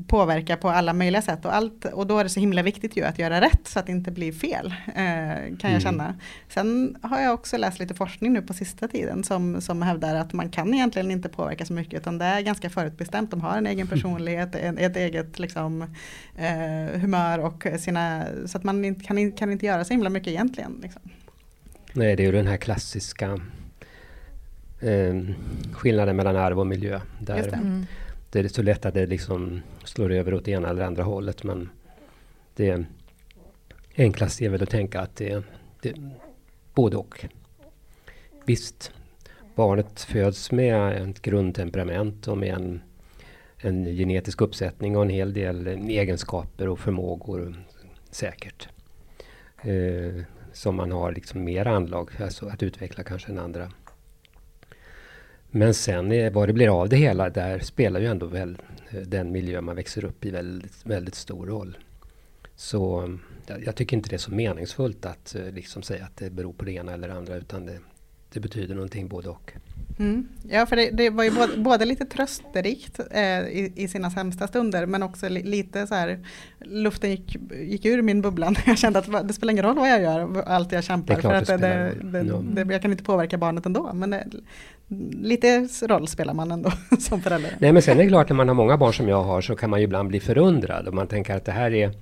påverka 0.06 0.56
på 0.56 0.68
alla 0.68 0.92
möjliga 0.92 1.22
sätt 1.22 1.44
och, 1.44 1.54
allt, 1.54 1.84
och 1.84 2.06
då 2.06 2.18
är 2.18 2.24
det 2.24 2.30
så 2.30 2.40
himla 2.40 2.62
viktigt 2.62 2.96
ju 2.96 3.04
att 3.04 3.18
göra 3.18 3.40
rätt 3.40 3.60
så 3.64 3.78
att 3.78 3.86
det 3.86 3.92
inte 3.92 4.10
blir 4.10 4.32
fel. 4.32 4.74
Eh, 4.86 4.94
kan 4.94 5.70
jag 5.70 5.70
mm. 5.70 5.80
känna. 5.80 6.14
Sen 6.48 6.96
har 7.02 7.20
jag 7.20 7.34
också 7.34 7.56
läst 7.56 7.78
lite 7.78 7.94
forskning 7.94 8.32
nu 8.32 8.42
på 8.42 8.54
sista 8.54 8.88
tiden 8.88 9.24
som, 9.24 9.60
som 9.60 9.82
hävdar 9.82 10.14
att 10.14 10.32
man 10.32 10.50
kan 10.50 10.74
egentligen 10.74 11.10
inte 11.10 11.28
påverka 11.28 11.64
så 11.64 11.72
mycket 11.72 12.00
utan 12.00 12.18
det 12.18 12.24
är 12.24 12.40
ganska 12.40 12.70
förutbestämt. 12.70 13.30
De 13.30 13.40
har 13.40 13.56
en 13.56 13.66
egen 13.66 13.86
personlighet, 13.86 14.54
en, 14.54 14.78
ett 14.78 14.96
eget 14.96 15.38
liksom, 15.38 15.82
eh, 16.36 17.00
humör 17.00 17.38
och 17.38 17.66
sina, 17.78 18.24
så 18.46 18.58
att 18.58 18.64
man 18.64 18.84
inte, 18.84 19.04
kan, 19.04 19.32
kan 19.32 19.52
inte 19.52 19.66
göra 19.66 19.84
så 19.84 19.94
himla 19.94 20.10
mycket 20.10 20.28
egentligen. 20.28 20.78
Liksom. 20.82 21.02
Nej, 21.92 22.16
det 22.16 22.22
är 22.22 22.26
ju 22.26 22.32
den 22.32 22.46
här 22.46 22.56
klassiska 22.56 23.40
eh, 24.80 25.14
skillnaden 25.72 26.16
mellan 26.16 26.36
arv 26.36 26.60
och 26.60 26.66
miljö. 26.66 27.00
Där, 27.18 27.48
mm 27.48 27.86
det 28.32 28.38
är 28.38 28.48
så 28.48 28.62
lätt 28.62 28.86
att 28.86 28.94
det 28.94 29.06
liksom 29.06 29.62
slår 29.84 30.12
över 30.12 30.34
åt 30.34 30.48
ena 30.48 30.68
eller 30.68 30.82
andra 30.82 31.02
hållet. 31.02 31.44
Men 31.44 31.68
det 32.56 32.84
enklaste 33.96 34.44
är 34.44 34.48
väl 34.48 34.62
att 34.62 34.70
tänka 34.70 35.00
att 35.00 35.16
det, 35.16 35.44
det 35.80 35.94
både 36.74 36.96
och. 36.96 37.24
Visst, 38.44 38.92
barnet 39.54 40.00
föds 40.00 40.52
med 40.52 41.10
ett 41.10 41.22
grundtemperament 41.22 42.28
och 42.28 42.38
med 42.38 42.54
en, 42.54 42.82
en 43.58 43.84
genetisk 43.84 44.40
uppsättning 44.40 44.96
och 44.96 45.02
en 45.02 45.10
hel 45.10 45.34
del 45.34 45.66
egenskaper 45.66 46.68
och 46.68 46.78
förmågor 46.78 47.64
säkert. 48.10 48.68
Eh, 49.62 50.22
som 50.52 50.76
man 50.76 50.92
har 50.92 51.12
liksom 51.12 51.44
mer 51.44 51.66
anlag 51.66 52.10
alltså 52.20 52.46
att 52.46 52.62
utveckla 52.62 53.04
kanske 53.04 53.32
än 53.32 53.38
andra. 53.38 53.72
Men 55.54 55.74
sen 55.74 56.32
vad 56.32 56.48
det 56.48 56.52
blir 56.52 56.80
av 56.80 56.88
det 56.88 56.96
hela, 56.96 57.30
där 57.30 57.58
spelar 57.58 58.00
ju 58.00 58.06
ändå 58.06 58.26
väl 58.26 58.58
eh, 58.90 59.00
den 59.00 59.32
miljö 59.32 59.60
man 59.60 59.76
växer 59.76 60.04
upp 60.04 60.24
i 60.24 60.30
väldigt, 60.30 60.86
väldigt 60.86 61.14
stor 61.14 61.46
roll. 61.46 61.78
Så 62.56 63.02
eh, 63.46 63.56
jag 63.64 63.76
tycker 63.76 63.96
inte 63.96 64.08
det 64.08 64.16
är 64.16 64.18
så 64.18 64.30
meningsfullt 64.30 65.06
att 65.06 65.34
eh, 65.34 65.52
liksom 65.52 65.82
säga 65.82 66.04
att 66.04 66.16
det 66.16 66.30
beror 66.30 66.52
på 66.52 66.64
det 66.64 66.72
ena 66.72 66.92
eller 66.92 67.08
det 67.08 67.14
andra 67.14 67.36
utan 67.36 67.66
det, 67.66 67.78
det 68.32 68.40
betyder 68.40 68.74
någonting 68.74 69.08
både 69.08 69.28
och. 69.28 69.52
Mm. 69.98 70.28
Ja, 70.48 70.66
för 70.66 70.76
det, 70.76 70.90
det, 70.90 71.10
var 71.10 71.24
ju 71.24 71.30
både, 71.30 71.56
både 71.56 71.84
lite 71.84 72.04
trösterikt 72.04 73.00
eh, 73.10 73.22
i, 73.22 73.72
i, 73.76 73.88
sina 73.88 74.10
sämsta 74.10 74.48
stunder 74.48 74.86
men 74.86 75.02
också 75.02 75.28
li, 75.28 75.42
lite 75.42 75.86
så 75.86 75.94
här 75.94 76.18
luften 76.60 77.10
gick, 77.10 77.36
gick 77.50 77.84
ur 77.84 78.02
min 78.02 78.22
bubbla. 78.22 78.54
Jag 78.66 78.78
kände 78.78 78.98
att 78.98 79.28
det 79.28 79.34
spelar 79.34 79.52
ingen 79.52 79.64
roll 79.64 79.76
vad 79.76 79.90
jag 79.90 80.02
gör, 80.02 80.42
allt 80.42 80.72
jag 80.72 80.84
kämpar 80.84 81.14
för 81.14 81.34
att 81.34 81.46
det, 81.46 81.92
det, 82.64 82.72
jag 82.72 82.82
kan 82.82 82.90
inte 82.90 83.04
påverka 83.04 83.38
barnet 83.38 83.66
ändå. 83.66 83.90
Men 83.94 84.14
lite 85.22 85.68
roll 85.82 86.08
spelar 86.08 86.34
man 86.34 86.50
ändå 86.50 86.72
som 86.98 87.22
förälder. 87.22 87.56
Nej 87.58 87.72
men 87.72 87.82
sen 87.82 87.98
är 87.98 88.02
det 88.02 88.08
klart 88.08 88.28
när 88.28 88.36
man 88.36 88.48
har 88.48 88.54
många 88.54 88.76
barn 88.76 88.94
som 88.94 89.08
jag 89.08 89.22
har 89.22 89.40
så 89.40 89.56
kan 89.56 89.70
man 89.70 89.80
ju 89.80 89.84
ibland 89.84 90.08
bli 90.08 90.20
förundrad 90.20 90.88
och 90.88 90.94
man 90.94 91.06
tänker 91.06 91.36
att 91.36 91.44
det 91.44 91.52
här 91.52 91.74
är, 91.74 91.92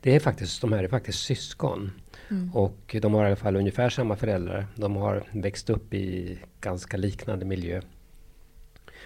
det 0.00 0.14
är 0.14 0.20
faktiskt, 0.20 0.60
de 0.60 0.72
här 0.72 0.84
är 0.84 0.88
faktiskt 0.88 1.18
syskon. 1.18 1.90
Mm. 2.30 2.50
Och 2.54 2.96
de 3.02 3.14
har 3.14 3.24
i 3.24 3.26
alla 3.26 3.36
fall 3.36 3.56
ungefär 3.56 3.90
samma 3.90 4.16
föräldrar. 4.16 4.66
De 4.74 4.96
har 4.96 5.22
växt 5.30 5.70
upp 5.70 5.94
i 5.94 6.38
ganska 6.60 6.96
liknande 6.96 7.44
miljö. 7.44 7.80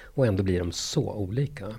Och 0.02 0.26
ändå 0.26 0.42
blir 0.42 0.58
de 0.58 0.72
så 0.72 1.12
olika. 1.12 1.74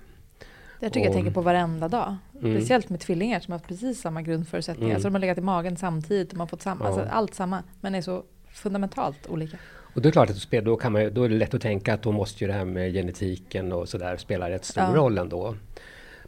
Jag 0.80 0.94
tycker 0.94 1.00
och, 1.00 1.06
jag 1.06 1.14
tänker 1.14 1.32
på 1.32 1.42
varenda 1.42 1.88
dag. 1.88 2.16
Mm. 2.42 2.58
Speciellt 2.58 2.90
med 2.90 3.00
tvillingar 3.00 3.40
som 3.40 3.52
har 3.52 3.60
precis 3.60 4.02
samma 4.02 4.22
grundförutsättningar. 4.22 4.88
Mm. 4.88 4.96
Alltså 4.96 5.08
de 5.08 5.14
har 5.14 5.20
legat 5.20 5.38
i 5.38 5.42
magen 5.42 5.78
samtidigt. 5.78 6.30
De 6.30 6.40
har 6.40 6.48
fått 6.48 6.62
samma, 6.62 6.86
alltså 6.86 7.00
ja. 7.00 7.04
alltså 7.04 7.18
allt 7.18 7.34
samma. 7.34 7.64
Men 7.82 7.96
är 7.96 8.02
så 8.02 8.24
fundamentalt 8.52 9.28
olika. 9.28 9.58
Och 9.94 10.02
då 10.02 10.08
är 10.08 10.12
det 10.12 10.12
klart 10.12 10.30
att 10.30 10.66
då, 10.66 10.76
kan 10.76 10.92
man, 10.92 11.14
då 11.14 11.24
är 11.24 11.30
det 11.30 11.36
lätt 11.36 11.54
att 11.54 11.62
tänka 11.62 11.94
att 11.94 12.02
då 12.02 12.12
måste 12.12 12.44
ju 12.44 12.48
det 12.48 12.54
här 12.54 12.66
med 12.66 12.94
genetiken 12.94 13.72
och 13.72 13.90
sådär 13.90 14.18
spela 14.18 14.50
rätt 14.50 14.66
stor 14.66 14.84
ja. 14.84 14.96
roll 14.96 15.18
ändå. 15.18 15.56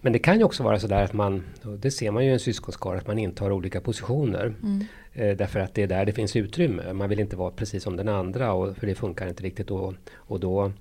Men 0.01 0.13
det 0.13 0.19
kan 0.19 0.37
ju 0.37 0.43
också 0.43 0.63
vara 0.63 0.79
sådär 0.79 1.03
att 1.03 1.13
man, 1.13 1.43
det 1.77 1.91
ser 1.91 2.11
man 2.11 2.25
ju 2.25 2.29
i 2.29 2.33
en 2.33 2.39
syskonskara, 2.39 2.97
att 2.97 3.07
man 3.07 3.19
intar 3.19 3.51
olika 3.51 3.81
positioner. 3.81 4.53
Mm. 4.63 4.85
Eh, 5.13 5.37
därför 5.37 5.59
att 5.59 5.73
det 5.73 5.83
är 5.83 5.87
där 5.87 6.05
det 6.05 6.13
finns 6.13 6.35
utrymme. 6.35 6.93
Man 6.93 7.09
vill 7.09 7.19
inte 7.19 7.35
vara 7.35 7.51
precis 7.51 7.83
som 7.83 7.97
den 7.97 8.09
andra, 8.09 8.53
och, 8.53 8.77
för 8.77 8.87
det 8.87 8.95
funkar 8.95 9.27
inte 9.27 9.43
riktigt. 9.43 9.67
då. 9.67 9.93
och 10.13 10.39
då 10.39 10.71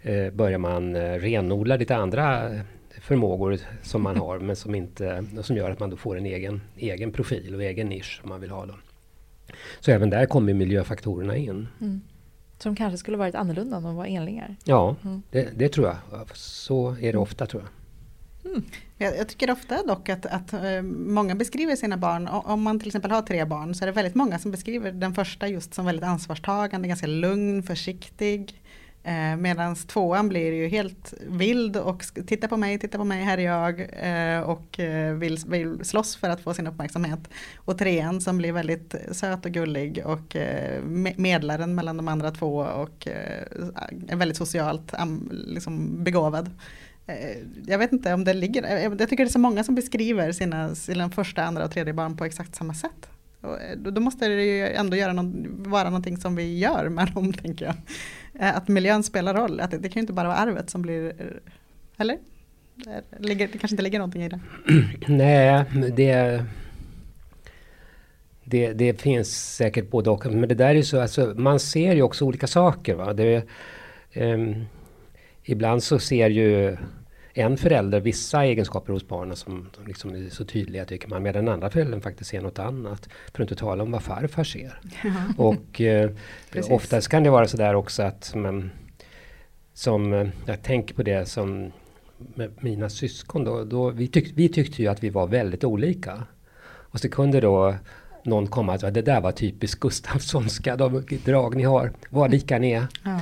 eh, 0.00 0.30
börjar 0.30 0.58
man 0.58 0.96
eh, 0.96 1.12
renodla 1.12 1.76
lite 1.76 1.96
andra 1.96 2.50
förmågor 3.00 3.58
som 3.82 4.02
man 4.02 4.16
har, 4.16 4.38
men 4.38 4.56
som, 4.56 4.74
inte, 4.74 5.24
som 5.42 5.56
gör 5.56 5.70
att 5.70 5.80
man 5.80 5.90
då 5.90 5.96
får 5.96 6.18
en 6.18 6.26
egen, 6.26 6.60
egen 6.76 7.12
profil 7.12 7.54
och 7.54 7.62
egen 7.62 7.88
nisch 7.88 8.20
som 8.20 8.28
man 8.28 8.40
vill 8.40 8.50
ha. 8.50 8.66
Då. 8.66 8.74
Så 9.80 9.90
även 9.90 10.10
där 10.10 10.26
kommer 10.26 10.54
miljöfaktorerna 10.54 11.36
in. 11.36 11.68
Mm. 11.80 12.00
Som 12.58 12.76
kanske 12.76 12.98
skulle 12.98 13.16
varit 13.16 13.34
annorlunda 13.34 13.76
om 13.76 13.82
de 13.82 13.96
var 13.96 14.06
enlingar? 14.06 14.56
Ja, 14.64 14.96
mm. 15.04 15.22
det, 15.30 15.48
det, 15.56 15.68
tror 15.68 15.86
jag. 15.86 15.96
Så 16.36 16.96
är 17.00 17.12
det 17.12 17.18
ofta 17.18 17.46
tror 17.46 17.62
jag. 17.62 17.79
Mm. 18.44 18.62
Jag, 18.96 19.16
jag, 19.16 19.28
tycker 19.28 19.50
ofta 19.50 19.82
dock 19.82 20.08
att, 20.08 20.26
att 20.26 20.52
eh, 20.52 20.82
många 20.82 21.34
beskriver 21.34 21.76
sina 21.76 21.96
barn, 21.96 22.28
om 22.28 22.62
man 22.62 22.78
till 22.78 22.88
exempel 22.88 23.10
har 23.10 23.22
tre 23.22 23.44
barn 23.44 23.74
så 23.74 23.84
är 23.84 23.86
det 23.86 23.92
väldigt 23.92 24.14
många 24.14 24.38
som 24.38 24.50
beskriver 24.50 24.92
den 24.92 25.14
första 25.14 25.48
just 25.48 25.74
som 25.74 25.86
väldigt 25.86 26.04
ansvarstagande, 26.04 26.88
ganska 26.88 27.06
lugn, 27.06 27.62
försiktig. 27.62 28.62
Eh, 29.02 29.36
Medan 29.36 29.76
tvåan 29.76 30.28
blir 30.28 30.52
ju 30.52 30.68
helt 30.68 31.14
vild 31.26 31.76
och 31.76 32.04
titta 32.26 32.48
på 32.48 32.56
mig, 32.56 32.78
titta 32.78 32.98
på 32.98 33.04
mig, 33.04 33.24
här 33.24 33.38
är 33.38 33.42
jag 33.42 33.80
eh, 33.80 34.40
och 34.40 34.80
eh, 34.80 35.14
vill, 35.14 35.38
vill 35.46 35.84
slåss 35.84 36.16
för 36.16 36.28
att 36.28 36.40
få 36.40 36.54
sin 36.54 36.66
uppmärksamhet. 36.66 37.28
Och 37.56 37.78
trean 37.78 38.20
som 38.20 38.38
blir 38.38 38.52
väldigt 38.52 38.94
söt 39.12 39.46
och 39.46 39.52
gullig 39.52 40.02
och 40.06 40.36
eh, 40.36 40.82
medlaren 41.16 41.74
mellan 41.74 41.96
de 41.96 42.08
andra 42.08 42.30
två 42.30 42.56
och 42.56 43.08
eh, 43.08 43.44
är 44.08 44.16
väldigt 44.16 44.38
socialt 44.38 44.92
liksom 45.46 46.04
begåvad. 46.04 46.50
Eh, 47.10 47.36
jag 47.66 47.78
vet 47.78 47.92
inte 47.92 48.14
om 48.14 48.24
det 48.24 48.34
ligger, 48.34 48.64
eh, 48.64 48.82
jag 48.82 48.98
tycker 48.98 49.24
det 49.24 49.28
är 49.28 49.32
så 49.32 49.38
många 49.38 49.64
som 49.64 49.74
beskriver 49.74 50.32
sina, 50.32 50.74
sina 50.74 51.10
första, 51.10 51.42
andra 51.42 51.64
och 51.64 51.70
tredje 51.70 51.92
barn 51.92 52.16
på 52.16 52.24
exakt 52.24 52.54
samma 52.54 52.74
sätt. 52.74 53.10
Eh, 53.42 53.78
då 53.78 54.00
måste 54.00 54.28
det 54.28 54.44
ju 54.44 54.66
ändå 54.66 54.96
göra 54.96 55.12
någon, 55.12 55.62
vara 55.62 55.84
någonting 55.84 56.16
som 56.16 56.36
vi 56.36 56.58
gör 56.58 56.88
med 56.88 57.12
dem, 57.14 57.32
tänker 57.42 57.64
jag. 57.64 57.74
Att 58.40 58.68
miljön 58.68 59.02
spelar 59.02 59.34
roll, 59.34 59.60
att 59.60 59.70
det, 59.70 59.78
det 59.78 59.88
kan 59.88 59.94
ju 59.94 60.00
inte 60.00 60.12
bara 60.12 60.28
vara 60.28 60.38
arvet 60.38 60.70
som 60.70 60.82
blir, 60.82 61.12
eller? 61.96 62.18
Det, 63.18 63.34
det 63.34 63.46
kanske 63.46 63.74
inte 63.74 63.82
ligger 63.82 63.98
någonting 63.98 64.22
i 64.22 64.28
det? 64.28 64.40
Nej, 65.08 65.64
det, 65.96 66.44
det, 68.44 68.72
det 68.72 69.00
finns 69.00 69.56
säkert 69.56 69.90
både 69.90 70.10
och. 70.10 70.26
Men 70.26 70.48
det 70.48 70.54
där 70.54 70.66
är 70.66 70.74
ju 70.74 70.82
så, 70.82 71.00
alltså, 71.00 71.34
man 71.36 71.60
ser 71.60 71.94
ju 71.94 72.02
också 72.02 72.24
olika 72.24 72.46
saker. 72.46 72.94
Va? 72.94 73.12
Det, 73.12 73.44
um, 74.14 74.64
ibland 75.44 75.82
så 75.82 75.98
ser 75.98 76.30
ju 76.30 76.76
en 77.34 77.56
förälder 77.56 78.00
vissa 78.00 78.44
egenskaper 78.44 78.92
hos 78.92 79.08
barnen 79.08 79.36
som 79.36 79.70
liksom 79.86 80.14
är 80.14 80.30
så 80.30 80.44
tydliga 80.44 80.84
tycker 80.84 81.08
man. 81.08 81.22
Medan 81.22 81.44
den 81.44 81.54
andra 81.54 81.70
föräldern 81.70 82.00
faktiskt 82.00 82.30
ser 82.30 82.40
något 82.40 82.58
annat. 82.58 83.08
För 83.32 83.42
att 83.42 83.50
inte 83.50 83.60
tala 83.60 83.82
om 83.82 83.92
vad 83.92 84.02
farfar 84.02 84.44
ser. 84.44 84.80
Ja. 85.04 85.12
Och 85.36 85.80
eh, 85.80 86.10
oftast 86.70 87.08
kan 87.08 87.22
det 87.22 87.30
vara 87.30 87.48
sådär 87.48 87.74
också 87.74 88.02
att 88.02 88.34
man, 88.34 88.70
som, 89.74 90.12
eh, 90.12 90.28
jag 90.46 90.62
tänker 90.62 90.94
på 90.94 91.02
det 91.02 91.28
som 91.28 91.72
mina 92.60 92.88
syskon 92.90 93.44
då. 93.44 93.64
då 93.64 93.90
vi, 93.90 94.08
tyck, 94.08 94.32
vi 94.34 94.48
tyckte 94.48 94.82
ju 94.82 94.88
att 94.88 95.02
vi 95.02 95.10
var 95.10 95.26
väldigt 95.26 95.64
olika. 95.64 96.22
Och 96.62 97.00
så 97.00 97.08
kunde 97.08 97.40
då 97.40 97.74
någon 98.24 98.46
komma 98.46 98.74
och 98.74 98.80
säga 98.80 98.90
det 98.90 99.02
där 99.02 99.20
var 99.20 99.32
typiskt 99.32 99.80
Gustafssonska, 99.80 100.76
de 100.76 101.04
drag 101.24 101.56
ni 101.56 101.62
har, 101.62 101.92
vad 102.10 102.30
lika 102.30 102.58
ni 102.58 102.72
är. 102.72 102.86
Ja. 103.04 103.20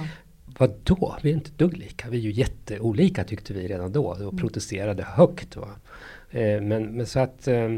Vadå? 0.58 1.16
Vi 1.22 1.30
är 1.30 1.34
inte 1.34 1.50
dugg 1.56 1.76
lika. 1.76 2.08
Vi 2.08 2.18
är 2.18 2.22
ju 2.22 2.32
jätteolika 2.32 3.24
tyckte 3.24 3.52
vi 3.52 3.68
redan 3.68 3.92
då 3.92 4.06
och 4.06 4.20
mm. 4.20 4.36
protesterade 4.36 5.02
högt. 5.02 5.56
Va? 5.56 5.68
Eh, 6.30 6.60
men, 6.60 6.96
men 6.96 7.06
så 7.06 7.20
att 7.20 7.48
eh, 7.48 7.68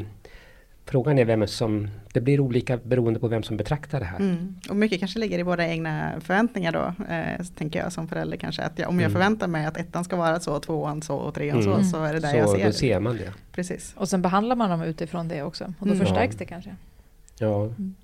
Frågan 0.91 1.19
är 1.19 1.25
vem 1.25 1.47
som, 1.47 1.89
det 2.13 2.21
blir 2.21 2.41
olika 2.41 2.77
beroende 2.77 3.21
på 3.21 3.29
vem 3.29 3.43
som 3.43 3.57
betraktar 3.57 4.01
det 4.01 4.07
här. 4.07 4.19
Mm. 4.19 4.57
Och 4.69 4.77
mycket 4.77 4.99
kanske 4.99 5.19
ligger 5.19 5.39
i 5.39 5.43
våra 5.43 5.67
egna 5.67 6.13
förväntningar 6.21 6.73
då, 6.73 7.05
eh, 7.15 7.47
tänker 7.57 7.79
jag 7.79 7.93
som 7.93 8.09
förälder 8.09 8.37
kanske. 8.37 8.63
Att 8.63 8.79
jag, 8.79 8.89
om 8.89 9.01
jag 9.01 9.11
mm. 9.11 9.13
förväntar 9.13 9.47
mig 9.47 9.67
att 9.67 9.77
ettan 9.77 10.05
ska 10.05 10.17
vara 10.17 10.41
så, 10.41 10.61
tvåan 10.61 11.03
så 11.03 11.17
och 11.17 11.35
trean 11.35 11.61
mm. 11.61 11.85
så, 11.85 11.91
så 11.91 12.05
är 12.05 12.13
det 12.13 12.21
där 12.21 12.31
så 12.31 12.37
jag 12.37 12.51
ser. 12.51 12.67
Då 12.67 12.73
ser 12.73 13.01
man 13.01 13.17
det. 13.17 13.33
Precis. 13.53 13.95
Och 13.97 14.09
sen 14.09 14.23
behandlar 14.23 14.57
man 14.57 14.71
dem 14.71 14.83
utifrån 14.83 15.29
det 15.29 15.43
också 15.43 15.65
och 15.79 15.87
då 15.87 15.93
mm. 15.93 16.07
förstärks 16.07 16.37
det 16.37 16.45
kanske. 16.45 16.77
Ja. 17.39 17.65
Mm. 17.65 17.95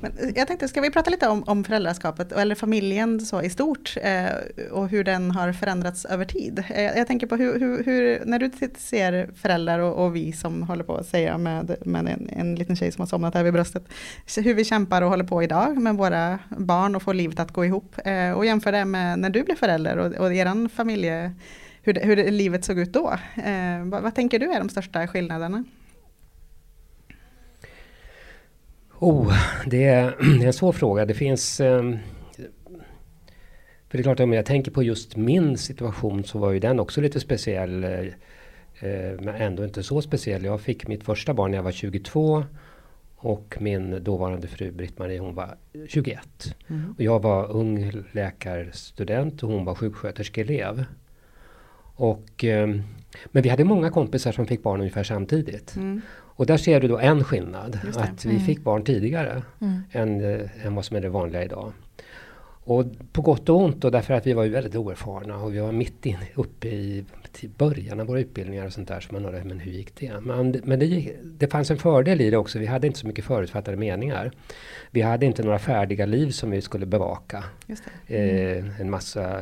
Men 0.00 0.12
eh, 0.18 0.30
jag 0.36 0.48
tänkte, 0.48 0.68
ska 0.68 0.80
vi 0.80 0.90
prata 0.90 1.10
lite 1.10 1.28
om, 1.28 1.42
om 1.42 1.64
föräldraskapet, 1.64 2.32
eller 2.32 2.54
familjen 2.54 3.20
så 3.20 3.42
i 3.42 3.50
stort, 3.50 3.96
eh, 4.02 4.24
och 4.70 4.88
hur 4.88 5.04
den 5.04 5.30
har 5.30 5.52
förändrats 5.52 6.04
över 6.04 6.24
tid? 6.24 6.64
Eh, 6.70 6.82
jag 6.82 7.06
tänker 7.06 7.26
på 7.26 7.36
hur, 7.36 7.60
hur, 7.60 7.84
hur, 7.84 8.22
när 8.24 8.38
du 8.38 8.50
ser 8.78 9.30
föräldrar 9.34 9.78
och, 9.78 10.04
och, 10.04 10.16
vi 10.16 10.32
som 10.32 10.62
håller 10.62 10.84
på 10.84 10.96
att 10.96 11.06
säga 11.06 11.38
med, 11.38 11.76
med 11.84 12.08
en, 12.08 12.30
en 12.36 12.54
liten 12.54 12.76
tjej 12.76 12.92
som 12.92 13.02
har 13.02 13.06
somnat 13.06 13.34
här 13.34 13.42
vid 13.42 13.52
bröstet, 13.52 13.88
hur 14.36 14.54
vi 14.54 14.64
kämpar 14.64 15.02
och 15.02 15.10
håller 15.10 15.24
på 15.24 15.42
idag 15.42 15.76
med 15.76 15.94
våra 15.94 16.38
barn 16.48 16.96
och 16.96 17.02
får 17.02 17.14
livet 17.14 17.40
att 17.40 17.52
gå 17.52 17.64
ihop, 17.64 17.96
eh, 18.04 18.30
och 18.30 18.46
jämför 18.46 18.72
det 18.72 18.84
med 18.84 19.18
när 19.18 19.30
du 19.30 19.42
blev 19.42 19.56
förälder 19.56 19.96
och, 19.96 20.14
och 20.14 20.34
er 20.34 20.68
familje, 20.68 21.34
hur, 21.82 21.94
hur 21.94 22.30
livet 22.30 22.64
såg 22.64 22.78
ut 22.78 22.92
då. 22.92 23.12
Eh, 23.36 23.84
vad, 23.84 24.02
vad 24.02 24.14
tänker 24.14 24.38
du 24.38 24.52
är 24.52 24.58
de 24.58 24.68
största 24.68 25.06
skillnaderna? 25.06 25.64
Oh, 29.04 29.32
det 29.66 29.84
är, 29.84 30.16
det 30.38 30.44
är 30.44 30.46
en 30.46 30.52
svår 30.52 30.72
fråga. 30.72 31.04
Det 31.04 31.14
finns... 31.14 31.60
Um, 31.60 31.98
för 33.88 33.98
det 33.98 34.00
är 34.00 34.02
klart, 34.02 34.20
om 34.20 34.32
jag 34.32 34.46
tänker 34.46 34.70
på 34.70 34.82
just 34.82 35.16
min 35.16 35.58
situation 35.58 36.24
så 36.24 36.38
var 36.38 36.52
ju 36.52 36.58
den 36.58 36.80
också 36.80 37.00
lite 37.00 37.20
speciell. 37.20 37.84
Uh, 37.84 39.20
men 39.20 39.28
ändå 39.28 39.64
inte 39.64 39.82
så 39.82 40.02
speciell. 40.02 40.44
Jag 40.44 40.60
fick 40.60 40.88
mitt 40.88 41.04
första 41.04 41.34
barn 41.34 41.50
när 41.50 41.58
jag 41.58 41.62
var 41.62 41.72
22. 41.72 42.44
Och 43.16 43.56
min 43.60 44.04
dåvarande 44.04 44.46
fru 44.46 44.70
Britt-Marie 44.70 45.18
hon 45.18 45.34
var 45.34 45.56
21. 45.88 46.18
Mm. 46.68 46.94
Och 46.98 47.02
jag 47.02 47.22
var 47.22 47.50
ung 47.50 47.92
läkarstudent 48.12 49.42
och 49.42 49.50
hon 49.50 49.64
var 49.64 49.74
sjuksköterskeelev. 49.74 50.84
Och, 51.96 52.44
um, 52.44 52.82
men 53.26 53.42
vi 53.42 53.48
hade 53.48 53.64
många 53.64 53.90
kompisar 53.90 54.32
som 54.32 54.46
fick 54.46 54.62
barn 54.62 54.80
ungefär 54.80 55.04
samtidigt. 55.04 55.76
Mm. 55.76 56.00
Och 56.36 56.46
där 56.46 56.56
ser 56.56 56.80
du 56.80 56.88
då 56.88 56.98
en 56.98 57.24
skillnad. 57.24 57.78
Att 57.96 58.24
vi 58.24 58.30
mm. 58.30 58.42
fick 58.42 58.60
barn 58.60 58.84
tidigare 58.84 59.42
mm. 59.60 59.82
än, 59.92 60.40
äh, 60.40 60.66
än 60.66 60.74
vad 60.74 60.84
som 60.84 60.96
är 60.96 61.00
det 61.00 61.08
vanliga 61.08 61.44
idag. 61.44 61.72
Och 62.66 62.84
på 63.12 63.22
gott 63.22 63.48
och 63.48 63.60
ont 63.60 63.76
då, 63.76 63.90
därför 63.90 64.14
att 64.14 64.26
vi 64.26 64.32
var 64.32 64.44
ju 64.44 64.50
väldigt 64.50 64.76
oerfarna 64.76 65.36
och 65.36 65.54
vi 65.54 65.58
var 65.58 65.72
mitt 65.72 66.06
inne 66.06 66.28
uppe 66.34 66.68
i 66.68 67.04
början 67.56 68.00
av 68.00 68.06
våra 68.06 68.20
utbildningar 68.20 68.66
och 68.66 68.72
sånt 68.72 68.88
där. 68.88 69.00
Så 69.00 69.12
man 69.12 69.26
undrade, 69.26 69.44
men 69.44 69.60
hur 69.60 69.72
gick 69.72 69.94
det? 69.94 70.20
Men, 70.20 70.60
men 70.64 70.78
det, 70.78 71.12
det 71.22 71.48
fanns 71.48 71.70
en 71.70 71.78
fördel 71.78 72.20
i 72.20 72.30
det 72.30 72.36
också. 72.36 72.58
Vi 72.58 72.66
hade 72.66 72.86
inte 72.86 72.98
så 72.98 73.06
mycket 73.06 73.24
förutfattade 73.24 73.76
meningar. 73.76 74.32
Vi 74.90 75.02
hade 75.02 75.26
inte 75.26 75.42
några 75.42 75.58
färdiga 75.58 76.06
liv 76.06 76.30
som 76.30 76.50
vi 76.50 76.60
skulle 76.60 76.86
bevaka. 76.86 77.44
Mm. 78.06 78.66
Eh, 78.66 78.80
en 78.80 78.90
massa 78.90 79.40